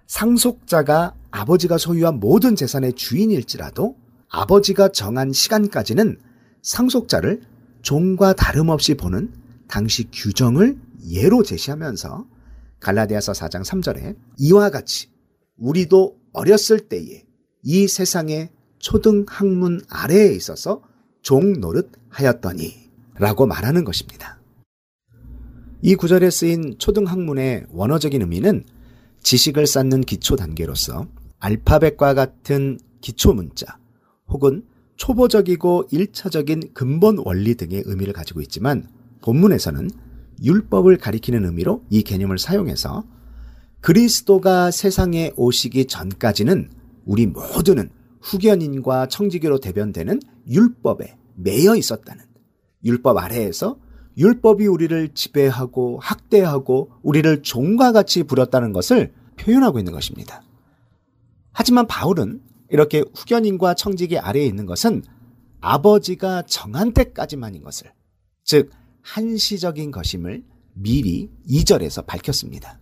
상속자가 0.08 1.14
아버지가 1.30 1.78
소유한 1.78 2.20
모든 2.20 2.56
재산의 2.56 2.94
주인일지라도 2.94 4.07
아버지가 4.30 4.90
정한 4.90 5.32
시간까지는 5.32 6.20
상속자를 6.62 7.42
종과 7.82 8.34
다름없이 8.34 8.96
보는 8.96 9.34
당시 9.68 10.10
규정을 10.12 10.78
예로 11.10 11.44
제시하면서 11.44 12.26
갈라디아서 12.80 13.32
4장 13.32 13.64
3절에 13.64 14.16
이와 14.38 14.70
같이 14.70 15.10
우리도 15.58 16.18
어렸을 16.34 16.80
때에 16.80 17.24
이 17.64 17.88
세상의 17.88 18.50
초등 18.80 19.26
학문 19.28 19.82
아래에 19.90 20.34
있어서 20.34 20.82
종 21.22 21.54
노릇 21.54 21.92
하였더니 22.10 22.74
라고 23.16 23.48
말하는 23.48 23.84
것입니다. 23.84 24.40
이 25.82 25.96
구절에 25.96 26.30
쓰인 26.30 26.76
초등 26.78 27.06
학문의 27.06 27.66
원어적인 27.70 28.22
의미는 28.22 28.64
지식을 29.22 29.68
쌓는 29.68 30.02
기초 30.02 30.36
단계로서 30.36 31.08
알파벳과 31.40 32.14
같은 32.14 32.80
기초 33.02 33.34
문자 33.34 33.78
혹은 34.30 34.64
초보적이고 34.98 35.88
일차적인 35.92 36.74
근본 36.74 37.20
원리 37.24 37.56
등의 37.56 37.84
의미를 37.86 38.14
가지고 38.14 38.42
있지만 38.42 38.88
본문에서는 39.22 39.90
율법을 40.44 40.98
가리키는 40.98 41.46
의미로 41.46 41.84
이 41.90 42.04
개념을 42.04 42.38
사용해서 42.38 43.06
그리스도가 43.82 44.72
세상에 44.72 45.32
오시기 45.36 45.86
전까지는 45.86 46.70
우리 47.06 47.26
모두는 47.26 47.90
후견인과 48.22 49.08
청지기로 49.08 49.60
대변되는 49.60 50.20
율법에 50.50 51.18
매여 51.36 51.76
있었다는 51.76 52.26
율법 52.84 53.18
아래에서 53.18 53.78
율법이 54.18 54.66
우리를 54.66 55.10
지배하고 55.14 56.00
학대하고 56.02 56.92
우리를 57.04 57.44
종과 57.44 57.92
같이 57.92 58.24
부렸다는 58.24 58.74
것을 58.74 59.14
표현하고 59.38 59.78
있는 59.78 59.94
것입니다. 59.94 60.42
하지만 61.52 61.86
바울은 61.86 62.42
이렇게 62.70 63.04
후견인과 63.14 63.76
청지기 63.76 64.18
아래에 64.20 64.46
있는 64.46 64.66
것은 64.66 65.04
아버지가 65.62 66.44
정한 66.44 66.94
때까지만인 66.94 67.64
것을, 67.64 67.92
즉, 68.44 68.72
한시적인 69.02 69.92
것임을 69.92 70.44
미리 70.74 71.30
2절에서 71.50 72.06
밝혔습니다. 72.06 72.80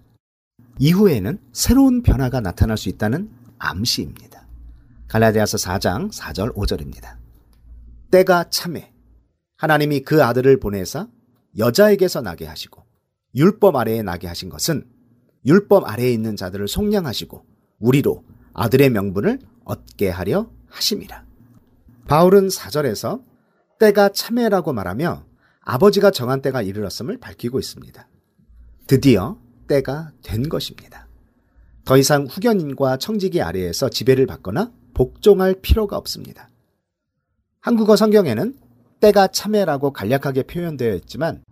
이후에는 0.79 1.39
새로운 1.53 2.01
변화가 2.01 2.41
나타날 2.41 2.77
수 2.77 2.89
있다는 2.89 3.29
암시입니다. 3.59 4.47
갈라디아서 5.07 5.57
4장 5.57 6.11
4절 6.11 6.55
5절입니다. 6.55 7.17
때가 8.11 8.49
참해 8.49 8.91
하나님이 9.57 10.01
그 10.01 10.23
아들을 10.23 10.59
보내사 10.59 11.07
여자에게서 11.57 12.21
나게 12.21 12.45
하시고 12.45 12.83
율법 13.35 13.75
아래에 13.75 14.01
나게 14.01 14.27
하신 14.27 14.49
것은 14.49 14.85
율법 15.45 15.87
아래에 15.87 16.11
있는 16.11 16.35
자들을 16.35 16.67
속량하시고 16.67 17.45
우리로 17.79 18.23
아들의 18.53 18.89
명분을 18.89 19.39
얻게 19.65 20.09
하려 20.09 20.49
하심이라. 20.69 21.25
바울은 22.07 22.47
4절에서 22.47 23.23
때가 23.79 24.09
참해라고 24.09 24.71
말하며 24.71 25.25
아버지가 25.61 26.11
정한 26.11 26.41
때가 26.41 26.61
이르렀음을 26.61 27.17
밝히고 27.17 27.59
있습니다. 27.59 28.07
드디어 28.87 29.37
때가 29.67 30.11
된 30.23 30.47
것입니다. 30.47 31.07
더 31.83 31.97
이상 31.97 32.25
후견인과 32.25 32.97
청지기 32.97 33.41
아래에서 33.41 33.89
지배를 33.89 34.27
받거나 34.27 34.71
복종할 34.93 35.55
필요가 35.61 35.97
없습니다. 35.97 36.49
한국어 37.59 37.95
성경에는 37.95 38.55
때가 39.01 39.27
참해라고 39.27 39.91
간략하게 39.91 40.43
표현되어 40.43 40.93
있지만 40.95 41.43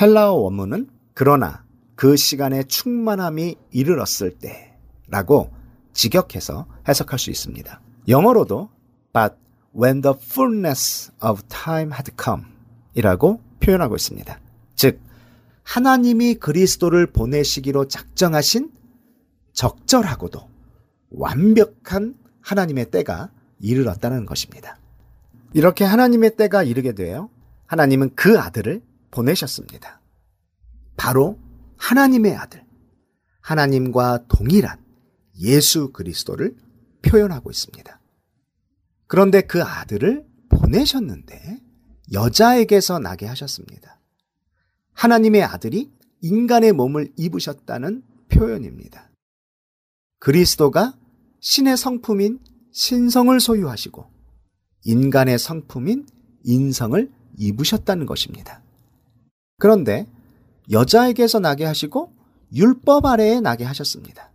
헬라어 0.00 0.34
원문은 0.34 0.88
그러나 1.14 1.64
그 1.96 2.16
시간에 2.16 2.62
충만함이 2.62 3.56
이르렀을 3.72 4.38
때라고 4.38 5.52
직역해서 5.98 6.66
해석할 6.86 7.18
수 7.18 7.30
있습니다. 7.30 7.80
영어로도 8.06 8.70
but 9.12 9.34
when 9.76 10.00
the 10.00 10.14
fullness 10.16 11.10
of 11.20 11.42
time 11.48 11.92
had 11.92 12.12
come 12.22 12.44
이라고 12.94 13.42
표현하고 13.58 13.96
있습니다. 13.96 14.40
즉 14.76 15.00
하나님이 15.64 16.36
그리스도를 16.36 17.08
보내시기로 17.10 17.88
작정하신 17.88 18.70
적절하고도 19.52 20.48
완벽한 21.10 22.14
하나님의 22.42 22.92
때가 22.92 23.32
이르렀다는 23.58 24.24
것입니다. 24.24 24.78
이렇게 25.52 25.84
하나님의 25.84 26.36
때가 26.36 26.62
이르게 26.62 26.92
되어 26.92 27.28
하나님은 27.66 28.14
그 28.14 28.38
아들을 28.38 28.82
보내셨습니다. 29.10 30.00
바로 30.96 31.40
하나님의 31.76 32.36
아들, 32.36 32.64
하나님과 33.40 34.26
동일한 34.28 34.87
예수 35.40 35.92
그리스도를 35.92 36.56
표현하고 37.02 37.50
있습니다. 37.50 38.00
그런데 39.06 39.40
그 39.40 39.62
아들을 39.62 40.26
보내셨는데 40.48 41.60
여자에게서 42.12 42.98
나게 42.98 43.26
하셨습니다. 43.26 44.00
하나님의 44.92 45.42
아들이 45.42 45.90
인간의 46.20 46.72
몸을 46.72 47.12
입으셨다는 47.16 48.02
표현입니다. 48.28 49.10
그리스도가 50.18 50.96
신의 51.40 51.76
성품인 51.76 52.40
신성을 52.72 53.38
소유하시고 53.38 54.10
인간의 54.84 55.38
성품인 55.38 56.06
인성을 56.44 57.10
입으셨다는 57.36 58.06
것입니다. 58.06 58.62
그런데 59.58 60.06
여자에게서 60.70 61.38
나게 61.38 61.64
하시고 61.64 62.12
율법 62.52 63.06
아래에 63.06 63.40
나게 63.40 63.64
하셨습니다. 63.64 64.32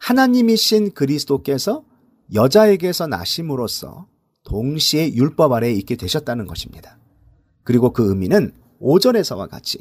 하나님이신 0.00 0.92
그리스도께서 0.92 1.84
여자에게서 2.34 3.06
나심으로써 3.06 4.06
동시에 4.44 5.14
율법 5.14 5.52
아래에 5.52 5.72
있게 5.74 5.96
되셨다는 5.96 6.46
것입니다. 6.46 6.98
그리고 7.62 7.92
그 7.92 8.08
의미는 8.08 8.52
5절에서와 8.80 9.48
같이 9.48 9.78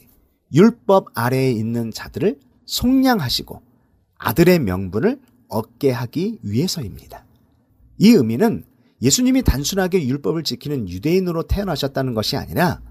율법 0.53 1.07
아래에 1.13 1.51
있는 1.51 1.91
자들을 1.91 2.37
속량하시고 2.65 3.61
아들의 4.17 4.59
명분을 4.59 5.19
얻게 5.47 5.91
하기 5.91 6.39
위해서입니다. 6.43 7.25
이 7.97 8.09
의미는 8.09 8.65
예수님이 9.01 9.43
단순하게 9.43 10.05
율법을 10.05 10.43
지키는 10.43 10.89
유대인으로 10.89 11.43
태어나셨다는 11.43 12.13
것이 12.13 12.35
아니라 12.35 12.81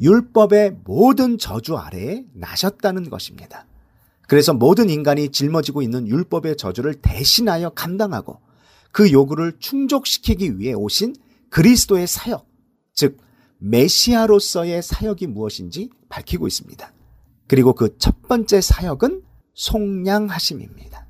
율법의 0.00 0.78
모든 0.84 1.38
저주 1.38 1.76
아래에 1.76 2.24
나셨다는 2.34 3.08
것입니다. 3.08 3.66
그래서 4.26 4.54
모든 4.54 4.90
인간이 4.90 5.30
짊어지고 5.30 5.82
있는 5.82 6.08
율법의 6.08 6.56
저주를 6.56 6.94
대신하여 6.94 7.70
감당하고 7.70 8.40
그 8.92 9.12
요구를 9.12 9.58
충족시키기 9.58 10.58
위해 10.58 10.72
오신 10.72 11.14
그리스도의 11.50 12.06
사역, 12.06 12.46
즉 12.92 13.18
메시아로서의 13.58 14.82
사역이 14.82 15.26
무엇인지 15.26 15.90
밝히고 16.08 16.46
있습니다. 16.46 16.92
그리고 17.46 17.74
그 17.74 17.96
첫 17.98 18.22
번째 18.28 18.60
사역은 18.60 19.22
속량하심입니다. 19.54 21.06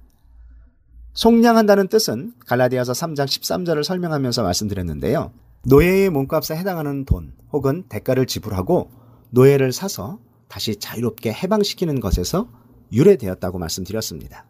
속량한다는 1.15 1.89
뜻은 1.89 2.35
갈라디아서 2.47 2.93
3장 2.93 3.25
13절을 3.25 3.85
설명하면서 3.85 4.43
말씀드렸는데요. 4.43 5.33
노예의 5.67 6.11
몸값에 6.11 6.57
해당하는 6.57 7.05
돈 7.05 7.33
혹은 7.53 7.85
대가를 7.89 8.27
지불하고 8.27 8.91
노예를 9.31 9.73
사서 9.73 10.19
다시 10.49 10.77
자유롭게 10.77 11.33
해방시키는 11.33 12.01
것에서 12.01 12.49
유래되었다고 12.93 13.59
말씀드렸습니다. 13.59 14.47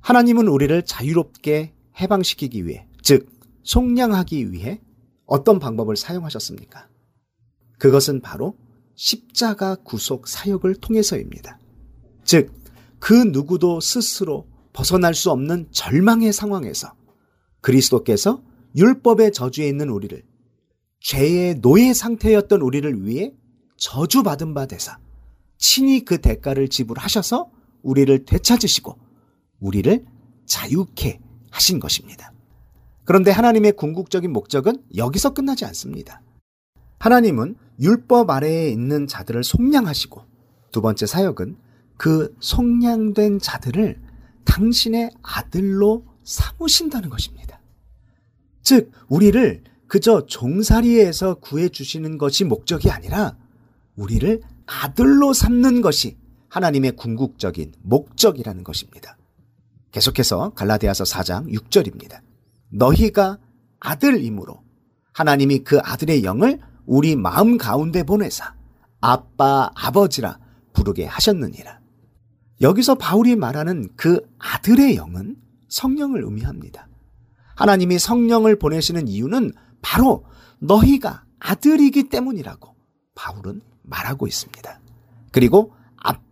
하나님은 0.00 0.48
우리를 0.48 0.82
자유롭게 0.84 1.74
해방시키기 2.00 2.66
위해, 2.66 2.86
즉, 3.02 3.30
속량하기 3.62 4.52
위해 4.52 4.80
어떤 5.26 5.58
방법을 5.58 5.96
사용하셨습니까? 5.96 6.88
그것은 7.78 8.20
바로 8.20 8.56
십자가 8.94 9.76
구속 9.76 10.26
사역을 10.26 10.76
통해서입니다. 10.76 11.58
즉, 12.24 12.52
그 12.98 13.12
누구도 13.12 13.80
스스로 13.80 14.46
벗어날 14.72 15.14
수 15.14 15.30
없는 15.30 15.68
절망의 15.70 16.32
상황에서 16.32 16.94
그리스도께서 17.60 18.42
율법의 18.76 19.32
저주에 19.32 19.68
있는 19.68 19.88
우리를 19.88 20.22
죄의 21.00 21.60
노예 21.60 21.92
상태였던 21.92 22.60
우리를 22.60 23.04
위해 23.06 23.32
저주받은 23.76 24.54
바 24.54 24.66
되사 24.66 24.98
친히 25.56 26.04
그 26.04 26.18
대가를 26.20 26.68
지불하셔서 26.68 27.50
우리를 27.88 28.24
되찾으시고 28.24 28.98
우리를 29.60 30.04
자유케 30.46 31.20
하신 31.50 31.80
것입니다. 31.80 32.32
그런데 33.04 33.30
하나님의 33.30 33.72
궁극적인 33.72 34.32
목적은 34.32 34.82
여기서 34.96 35.32
끝나지 35.32 35.64
않습니다. 35.64 36.20
하나님은 36.98 37.56
율법 37.80 38.28
아래에 38.28 38.70
있는 38.70 39.06
자들을 39.06 39.42
속량하시고 39.42 40.22
두 40.72 40.82
번째 40.82 41.06
사역은 41.06 41.56
그 41.96 42.34
속량된 42.40 43.38
자들을 43.38 44.00
당신의 44.44 45.10
아들로 45.22 46.04
삼으신다는 46.24 47.08
것입니다. 47.08 47.60
즉, 48.62 48.92
우리를 49.08 49.62
그저 49.86 50.26
종살이에서 50.26 51.36
구해주시는 51.36 52.18
것이 52.18 52.44
목적이 52.44 52.90
아니라 52.90 53.36
우리를 53.96 54.42
아들로 54.66 55.32
삼는 55.32 55.80
것이 55.80 56.18
하나님의 56.48 56.92
궁극적인 56.92 57.72
목적이라는 57.82 58.64
것입니다. 58.64 59.16
계속해서 59.92 60.50
갈라디아서 60.50 61.04
4장 61.04 61.52
6절입니다. 61.52 62.20
너희가 62.70 63.38
아들이므로 63.80 64.62
하나님이 65.12 65.60
그 65.60 65.78
아들의 65.80 66.24
영을 66.24 66.60
우리 66.86 67.16
마음 67.16 67.58
가운데 67.58 68.02
보내사 68.02 68.54
아빠 69.00 69.70
아버지라 69.74 70.38
부르게 70.72 71.06
하셨느니라. 71.06 71.80
여기서 72.60 72.96
바울이 72.96 73.36
말하는 73.36 73.88
그 73.96 74.20
아들의 74.38 74.96
영은 74.96 75.36
성령을 75.68 76.24
의미합니다. 76.24 76.88
하나님이 77.56 77.98
성령을 77.98 78.58
보내시는 78.58 79.08
이유는 79.08 79.52
바로 79.82 80.24
너희가 80.60 81.24
아들이기 81.40 82.08
때문이라고 82.08 82.74
바울은 83.14 83.60
말하고 83.82 84.26
있습니다. 84.26 84.80
그리고 85.32 85.72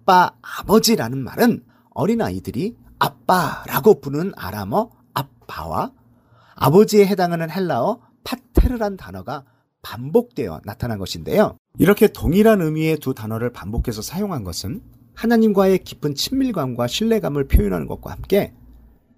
아빠, 0.06 0.30
아버지라는 0.40 1.18
말은 1.18 1.64
어린아이들이 1.90 2.76
아빠라고 3.00 4.00
부르는 4.00 4.32
아람어 4.36 4.90
아빠와 5.12 5.90
아버지에 6.54 7.04
해당하는 7.06 7.50
헬라어 7.50 8.00
파테르란 8.22 8.96
단어가 8.96 9.44
반복되어 9.82 10.60
나타난 10.64 10.98
것인데요. 10.98 11.56
이렇게 11.78 12.06
동일한 12.06 12.62
의미의 12.62 12.98
두 12.98 13.14
단어를 13.14 13.50
반복해서 13.50 14.00
사용한 14.00 14.44
것은 14.44 14.80
하나님과의 15.14 15.82
깊은 15.82 16.14
친밀감과 16.14 16.86
신뢰감을 16.86 17.48
표현하는 17.48 17.88
것과 17.88 18.12
함께 18.12 18.54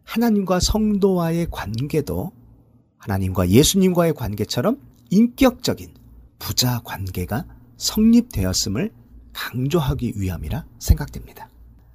하나님과 0.04 0.58
성도와의 0.58 1.48
관계도 1.50 2.32
하나님과 2.96 3.50
예수님과의 3.50 4.14
관계처럼 4.14 4.80
인격적인 5.10 5.94
부자 6.38 6.80
관계가 6.84 7.44
성립되었음을 7.76 8.92
강조하기 9.38 10.14
위함이라 10.16 10.66
생각됩니다. 10.78 11.48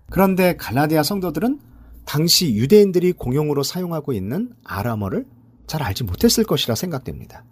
그런데 0.09 0.55
갈라디아 0.55 1.03
성도들은 1.03 1.59
당시 2.05 2.53
유대인들이 2.55 3.13
공용으로 3.13 3.63
사용하고 3.63 4.13
있는 4.13 4.53
아람어를 4.63 5.25
잘 5.67 5.83
알지 5.83 6.03
못했을 6.03 6.43
것이라 6.43 6.75
생각됩니다. 6.75 7.43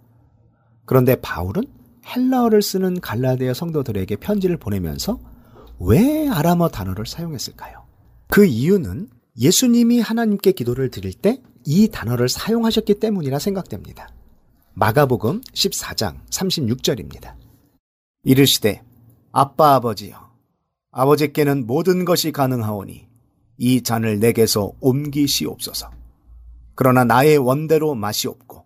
그런데 0.84 1.16
바울은 1.16 1.64
헬라어를 2.06 2.62
쓰는 2.62 3.00
갈라디아 3.00 3.54
성도들에게 3.54 4.16
편지를 4.16 4.56
보내면서 4.56 5.20
왜 5.78 6.28
아람어 6.28 6.68
단어를 6.68 7.06
사용했을까요? 7.06 7.84
그 8.28 8.44
이유는 8.44 9.08
예수님이 9.38 10.00
하나님께 10.00 10.52
기도를 10.52 10.90
드릴 10.90 11.12
때 11.12 11.42
이 11.64 11.88
단어를 11.88 12.28
사용하셨기 12.28 12.94
때문이라 12.94 13.38
생각됩니다. 13.38 14.08
마가복음 14.74 15.42
14장 15.42 16.24
36절입니다. 16.30 17.34
이르시되 18.24 18.82
아빠 19.32 19.74
아버지여 19.76 20.30
아버지께는 20.90 21.66
모든 21.66 22.04
것이 22.04 22.32
가능하오니 22.32 23.08
이 23.56 23.82
잔을 23.82 24.20
내게서 24.20 24.72
옮기시옵소서. 24.80 25.90
그러나 26.74 27.04
나의 27.04 27.38
원대로 27.38 27.94
마시옵고 27.94 28.64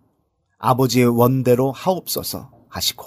아버지의 0.57 1.07
원대로 1.07 1.71
하옵소서 1.71 2.51
하시고 2.67 3.05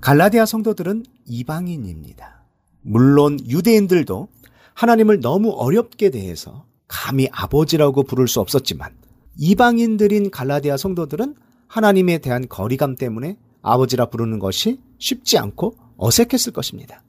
갈라디아 0.00 0.46
성도들은 0.46 1.04
이방인입니다. 1.26 2.44
물론 2.82 3.38
유대인들도 3.40 4.28
하나님을 4.74 5.20
너무 5.20 5.50
어렵게 5.50 6.10
대해서 6.10 6.66
감히 6.88 7.28
아버지라고 7.32 8.02
부를 8.02 8.28
수 8.28 8.40
없었지만 8.40 8.96
이방인들인 9.36 10.30
갈라디아 10.30 10.76
성도들은 10.76 11.36
하나님에 11.68 12.18
대한 12.18 12.46
거리감 12.48 12.96
때문에 12.96 13.36
아버지라 13.62 14.06
부르는 14.06 14.38
것이 14.38 14.80
쉽지 14.98 15.38
않고 15.38 15.76
어색했을 15.96 16.52
것입니다. 16.52 17.02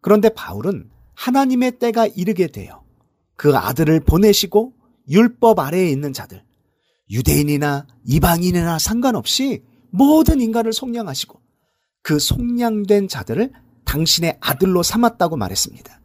그런데 0.00 0.28
바울은 0.30 0.90
하나님의 1.14 1.78
때가 1.78 2.06
이르게 2.06 2.46
되어 2.46 2.82
그 3.36 3.56
아들을 3.56 4.00
보내시고 4.00 4.74
율법 5.08 5.58
아래에 5.58 5.88
있는 5.88 6.12
자들, 6.12 6.44
유대인이나 7.10 7.86
이방인이나 8.04 8.78
상관없이 8.78 9.62
모든 9.90 10.40
인간을 10.40 10.72
속량하시고 10.72 11.40
그 12.02 12.18
속량된 12.18 13.08
자들을 13.08 13.52
당신의 13.84 14.38
아들로 14.40 14.82
삼았다고 14.82 15.36
말했습니다. 15.36 16.00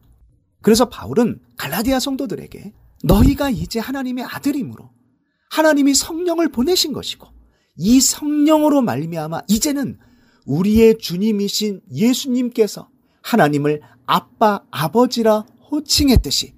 그래서 0.62 0.90
바울은 0.90 1.40
갈라디아 1.58 2.00
성도들에게 2.00 2.74
너희가 3.04 3.52
이제 3.52 3.80
하나님의 3.80 4.26
아들이므로 4.26 4.90
하나님이 5.52 5.94
성령을 5.94 6.50
보내신 6.50 6.92
것이고 6.92 7.28
이 7.78 8.02
성령으로 8.02 8.82
말미암아 8.82 9.44
이제는 9.48 10.00
우리의 10.46 10.98
주님이신 10.98 11.82
예수님께서 11.92 12.90
하나님을 13.22 13.82
아빠 14.06 14.62
아버지라 14.72 15.46
호칭했듯이 15.72 16.54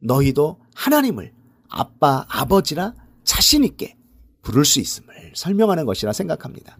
너희도 0.00 0.58
하나님을 0.74 1.32
아빠 1.68 2.24
아버지라 2.28 2.94
자신 3.24 3.64
있게 3.64 3.96
부를 4.42 4.64
수 4.64 4.80
있음을 4.80 5.32
설명하는 5.34 5.84
것이라 5.84 6.12
생각합니다. 6.12 6.78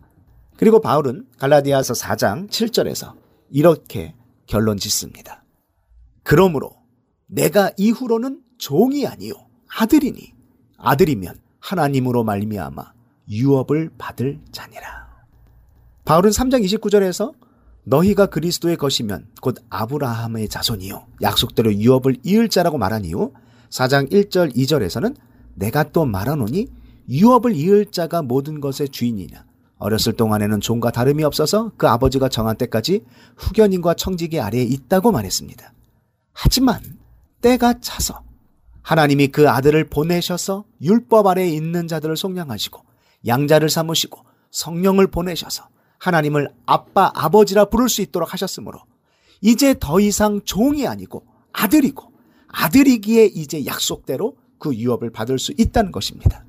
그리고 0.57 0.81
바울은 0.81 1.27
갈라디아서 1.39 1.95
4장 1.95 2.49
7절에서 2.49 3.15
이렇게 3.51 4.15
결론 4.47 4.79
짓습니다. 4.79 5.45
그러므로 6.23 6.77
내가 7.27 7.71
이후로는 7.77 8.41
종이 8.59 9.07
아니요 9.07 9.35
아들이니 9.69 10.33
아들이면 10.79 11.41
하나님으로 11.61 12.25
말미암아 12.25 12.93
유업을 13.29 13.91
받을 13.99 14.41
자니라. 14.53 15.06
바울은 16.07 16.31
3장 16.31 16.65
29절에서 16.65 17.35
너희가 17.83 18.27
그리스도의 18.27 18.77
것이면 18.77 19.27
곧 19.43 19.57
아브라함의 19.69 20.49
자손이요 20.49 21.05
약속대로 21.21 21.75
유업을 21.75 22.19
이을 22.23 22.49
자라고 22.49 22.79
말한 22.79 23.05
이후 23.05 23.33
4장 23.71 24.11
1절 24.13 24.55
2절에서는 24.55 25.17
내가 25.55 25.83
또 25.91 26.05
말하노니 26.05 26.69
유업을 27.09 27.57
이을 27.57 27.87
자가 27.87 28.23
모든 28.23 28.61
것의 28.61 28.91
주인이냐 28.91 29.45
어렸을 29.79 30.13
동안에는 30.13 30.61
종과 30.61 30.93
다름이 30.93 31.25
없어서 31.25 31.73
그 31.77 31.89
아버지가 31.89 32.29
정한 32.29 32.57
때까지 32.57 33.05
후견인과 33.37 33.95
청지기 33.95 34.39
아래에 34.41 34.63
있다고 34.63 35.11
말했습니다. 35.11 35.73
하지만 36.33 36.81
때가 37.41 37.81
차서 37.81 38.23
하나님이 38.83 39.29
그 39.29 39.51
아들을 39.51 39.89
보내셔서 39.89 40.67
율법 40.81 41.27
아래에 41.27 41.49
있는 41.49 41.89
자들을 41.89 42.17
속량하시고 42.17 42.81
양자를 43.27 43.69
삼으시고 43.69 44.21
성령을 44.53 45.09
보내셔서 45.09 45.69
하나님을 45.99 46.51
아빠 46.67 47.11
아버지라 47.15 47.67
부를 47.67 47.89
수 47.89 48.03
있도록 48.03 48.33
하셨으므로 48.33 48.81
이제 49.41 49.75
더 49.79 50.01
이상 50.01 50.41
종이 50.45 50.87
아니고 50.87 51.27
아들이고 51.53 52.13
아들이기에 52.49 53.27
이제 53.27 53.67
약속대로 53.67 54.37
그 54.59 54.75
유업을 54.75 55.11
받을 55.11 55.39
수 55.39 55.53
있다는 55.57 55.93
것입니다. 55.93 56.45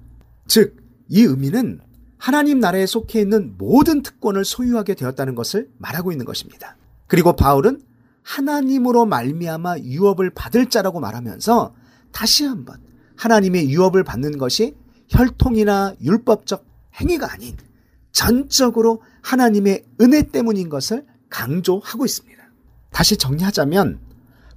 즉, 0.47 0.77
이 1.09 1.21
의미는 1.21 1.81
하나님 2.17 2.59
나라에 2.59 2.85
속해 2.85 3.21
있는 3.21 3.55
모든 3.57 4.01
특권을 4.01 4.45
소유하게 4.45 4.95
되었다는 4.95 5.35
것을 5.35 5.69
말하고 5.77 6.11
있는 6.11 6.25
것입니다. 6.25 6.77
그리고 7.07 7.33
바울은 7.33 7.81
하나님으로 8.23 9.05
말미암아 9.05 9.79
유업을 9.79 10.31
받을 10.31 10.69
자라고 10.69 10.99
말하면서 10.99 11.73
다시 12.11 12.45
한번 12.45 12.77
하나님의 13.15 13.69
유업을 13.69 14.03
받는 14.03 14.37
것이 14.37 14.75
혈통이나 15.09 15.95
율법적 16.01 16.65
행위가 16.99 17.31
아닌 17.31 17.55
전적으로 18.11 19.01
하나님의 19.27 19.83
은혜 19.99 20.21
때문인 20.21 20.69
것을 20.69 21.05
강조하고 21.29 22.05
있습니다. 22.05 22.37
다시 22.91 23.17
정리하자면 23.17 23.99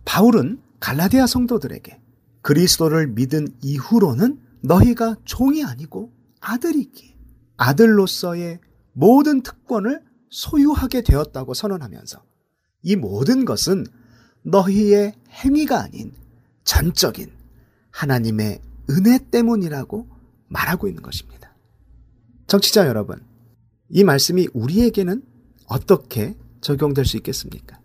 바울은 0.04 0.60
갈라디아 0.78 1.26
성도들에게 1.26 2.00
그리스도를 2.42 3.08
믿은 3.08 3.48
이후로는 3.62 4.40
너희가 4.62 5.16
종이 5.24 5.64
아니고 5.64 6.12
아들이기에 6.40 7.16
아들로서의 7.56 8.60
모든 8.92 9.42
특권을 9.42 10.04
소유하게 10.30 11.02
되었다고 11.02 11.52
선언하면서 11.52 12.22
이 12.82 12.94
모든 12.94 13.44
것은 13.44 13.86
너희의 14.42 15.14
행위가 15.30 15.82
아닌 15.82 16.12
전적인 16.62 17.28
하나님의 17.90 18.60
은혜 18.90 19.18
때문이라고 19.18 20.08
말하고 20.46 20.86
있는 20.86 21.02
것입니다. 21.02 21.56
정치자 22.46 22.86
여러분, 22.86 23.29
이 23.90 24.04
말씀이 24.04 24.48
우리에게는 24.54 25.22
어떻게 25.66 26.36
적용될 26.60 27.04
수 27.04 27.16
있겠습니까? 27.16 27.80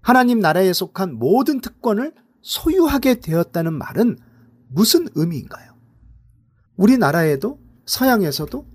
하나님 0.00 0.40
나라에 0.40 0.72
속한 0.72 1.14
모든 1.14 1.60
특권을 1.60 2.14
소유하게 2.42 3.20
되었다는 3.20 3.74
말은 3.74 4.18
무슨 4.68 5.08
의미인가요? 5.14 5.74
우리나라에도 6.76 7.58
서양에서도 7.86 8.66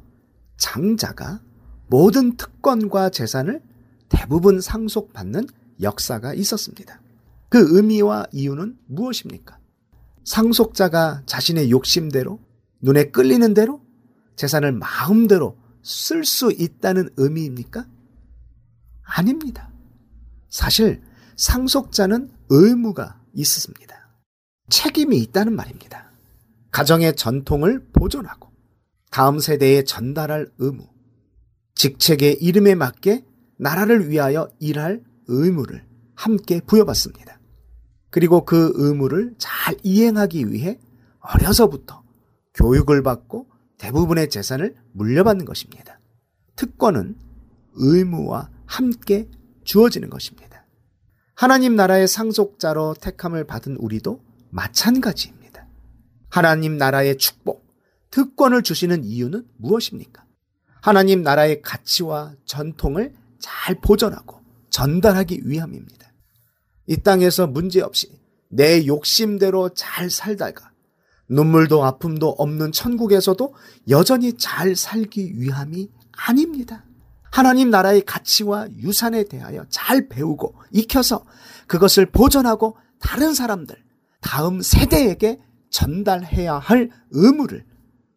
장자가 0.57 1.41
모든 1.88 2.38
특권과 2.38 3.09
재산을 3.09 3.62
대부분 4.09 4.62
상속받는 4.62 5.47
역사가 5.82 6.34
있었습니다. 6.34 7.01
그 7.49 7.78
의미와 7.78 8.28
이유는 8.32 8.78
무엇입니까? 8.88 9.57
상속자가 10.24 11.24
자신의 11.26 11.72
욕심대로 11.72 12.39
눈에 12.82 13.12
끌리는 13.12 13.53
대로 13.53 13.82
재산을 14.36 14.72
마음대로 14.72 15.57
쓸 15.84 16.25
수 16.25 16.51
있다는 16.51 17.09
의미입니까? 17.17 17.88
아닙니다. 19.03 19.71
사실 20.49 21.01
상속자는 21.38 22.32
의무가 22.49 23.21
있습니다. 23.34 23.95
책임이 24.69 25.17
있다는 25.19 25.55
말입니다. 25.55 26.11
가정의 26.71 27.15
전통을 27.15 27.89
보존하고 27.91 28.51
다음 29.11 29.39
세대에 29.39 29.84
전달할 29.84 30.47
의무, 30.57 30.88
직책의 31.75 32.38
이름에 32.41 32.75
맞게 32.75 33.25
나라를 33.57 34.09
위하여 34.09 34.49
일할 34.59 35.03
의무를 35.27 35.86
함께 36.15 36.61
부여받습니다. 36.61 37.39
그리고 38.09 38.45
그 38.45 38.71
의무를 38.75 39.36
잘 39.38 39.75
이행하기 39.84 40.51
위해 40.51 40.79
어려서부터 41.19 42.03
교육을 42.53 43.03
받고 43.03 43.50
대부분의 43.82 44.29
재산을 44.29 44.75
물려받는 44.93 45.43
것입니다. 45.43 45.99
특권은 46.55 47.15
의무와 47.73 48.51
함께 48.67 49.27
주어지는 49.63 50.11
것입니다. 50.11 50.67
하나님 51.34 51.75
나라의 51.75 52.07
상속자로 52.07 52.95
택함을 53.01 53.45
받은 53.45 53.77
우리도 53.77 54.23
마찬가지입니다. 54.51 55.67
하나님 56.29 56.77
나라의 56.77 57.17
축복, 57.17 57.65
특권을 58.11 58.61
주시는 58.61 59.03
이유는 59.03 59.47
무엇입니까? 59.57 60.25
하나님 60.82 61.23
나라의 61.23 61.63
가치와 61.63 62.36
전통을 62.45 63.15
잘 63.39 63.75
보존하고 63.82 64.41
전달하기 64.69 65.41
위함입니다. 65.45 66.11
이 66.86 66.97
땅에서 66.97 67.47
문제없이 67.47 68.11
내 68.47 68.86
욕심대로 68.86 69.69
잘 69.73 70.11
살다가 70.11 70.70
눈물도 71.32 71.84
아픔도 71.84 72.29
없는 72.38 72.73
천국에서도 72.73 73.55
여전히 73.89 74.34
잘 74.38 74.75
살기 74.75 75.39
위함이 75.39 75.89
아닙니다. 76.11 76.86
하나님 77.32 77.69
나라의 77.69 78.01
가치와 78.01 78.67
유산에 78.77 79.23
대하여 79.23 79.65
잘 79.69 80.09
배우고 80.09 80.55
익혀서 80.71 81.25
그것을 81.67 82.05
보존하고 82.07 82.75
다른 82.99 83.34
사람들, 83.34 83.75
다음 84.19 84.61
세대에게 84.61 85.39
전달해야 85.69 86.55
할 86.55 86.89
의무를 87.11 87.65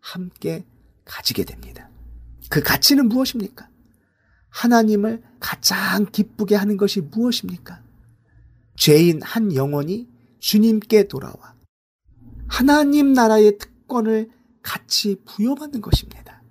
함께 0.01 0.67
가지게 1.05 1.45
됩니다. 1.45 1.89
그 2.51 2.63
가치는 2.63 3.09
무엇입니까? 3.09 3.69
하나님을 4.51 5.23
가장 5.39 6.07
기쁘게 6.11 6.57
하는 6.57 6.77
것이 6.77 7.01
무엇입니까? 7.01 7.81
죄인 8.77 9.23
한 9.23 9.55
영혼이 9.55 10.09
주님께 10.41 11.07
돌아와 11.07 11.54
하나님 12.49 13.13
나라의 13.13 13.59
특권을 13.59 14.31
같이 14.63 15.17
부여받는 15.25 15.81
것입니다. 15.81 16.43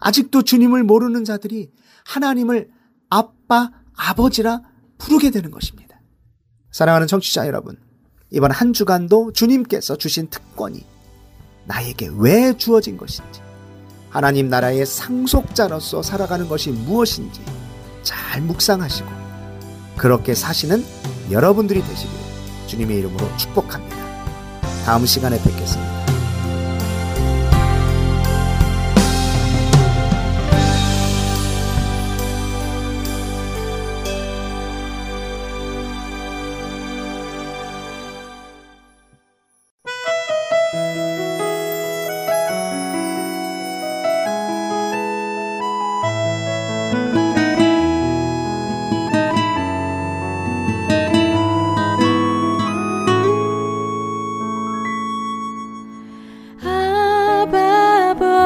아직도 0.00 0.42
주님을 0.42 0.82
모르는 0.82 1.24
자들이 1.24 1.70
하나님을 2.06 2.70
아빠, 3.10 3.70
아버지라 3.94 4.62
부르게 4.98 5.30
되는 5.30 5.50
것입니다. 5.50 6.00
사랑하는 6.72 7.06
청취자 7.06 7.46
여러분, 7.46 7.76
이번 8.30 8.50
한 8.50 8.72
주간도 8.72 9.32
주님께서 9.32 9.96
주신 9.96 10.28
특권이 10.28 10.84
나에게 11.66 12.10
왜 12.16 12.56
주어진 12.56 12.96
것인지, 12.96 13.40
하나님 14.08 14.48
나라의 14.48 14.86
상속자로서 14.86 16.02
살아가는 16.02 16.48
것이 16.48 16.70
무엇인지 16.70 17.40
잘 18.02 18.40
묵상하시고, 18.42 19.08
그렇게 19.96 20.34
사시는 20.34 20.84
여러분들이 21.30 21.82
되시길 21.82 22.16
주님의 22.66 22.98
이름으로 23.00 23.36
축복합니다. 23.36 23.99
다음 24.84 25.06
시간에 25.06 25.36
뵙겠습니다. 25.38 25.99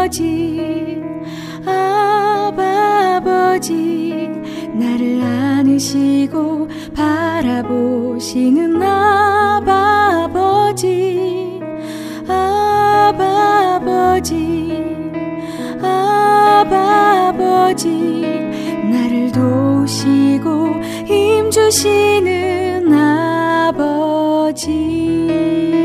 아버지 0.04 1.00
아버지 2.74 4.28
나를 4.74 5.22
안으시고 5.22 6.68
바라보시는 6.94 8.82
아버지 8.82 9.98
아버지 12.28 13.64
아버지 15.80 17.88
나를 18.90 19.32
도우시고 19.32 20.82
힘 21.06 21.50
주시는 21.50 22.92
아버지. 22.92 23.24
아버지 24.54 25.83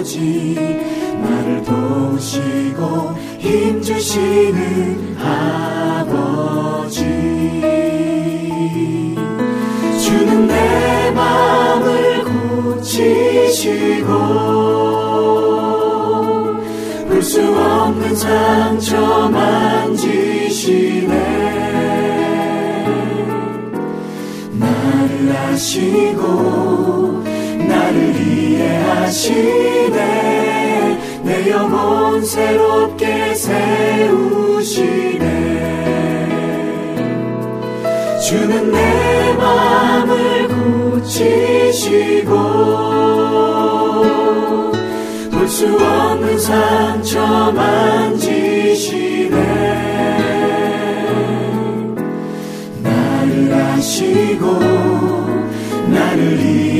아버지 0.00 0.54
나를 0.54 1.62
도우시고 1.62 3.14
힘주시는 3.38 5.18
아버지. 5.18 7.00
주는 10.02 10.46
내 10.46 11.10
마음을 11.10 12.24
고치시고 12.74 14.08
볼 17.08 17.22
수 17.22 17.42
없는 17.42 18.16
상처 18.16 19.28
만지시네. 19.28 21.10
나를 24.58 25.36
아시고 25.36 27.19
이해하시네 28.50 29.98
내 31.24 31.50
영혼 31.50 32.24
새롭게 32.24 33.34
세우시네. 33.34 35.30
주는 38.26 38.70
내 38.70 39.32
마음을 39.34 40.48
고치시고 41.00 42.30
볼 45.30 45.48
수 45.50 45.66
없는 45.66 46.38
상처 46.38 47.50
만지시네. 47.52 49.36
나를 52.82 53.52
아시고 53.52 54.79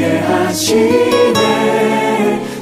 이해하시네. 0.01 1.40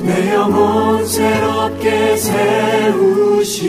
내 0.03 0.34
영혼 0.34 1.07
새롭게 1.07 2.16
세우시네 2.16 3.68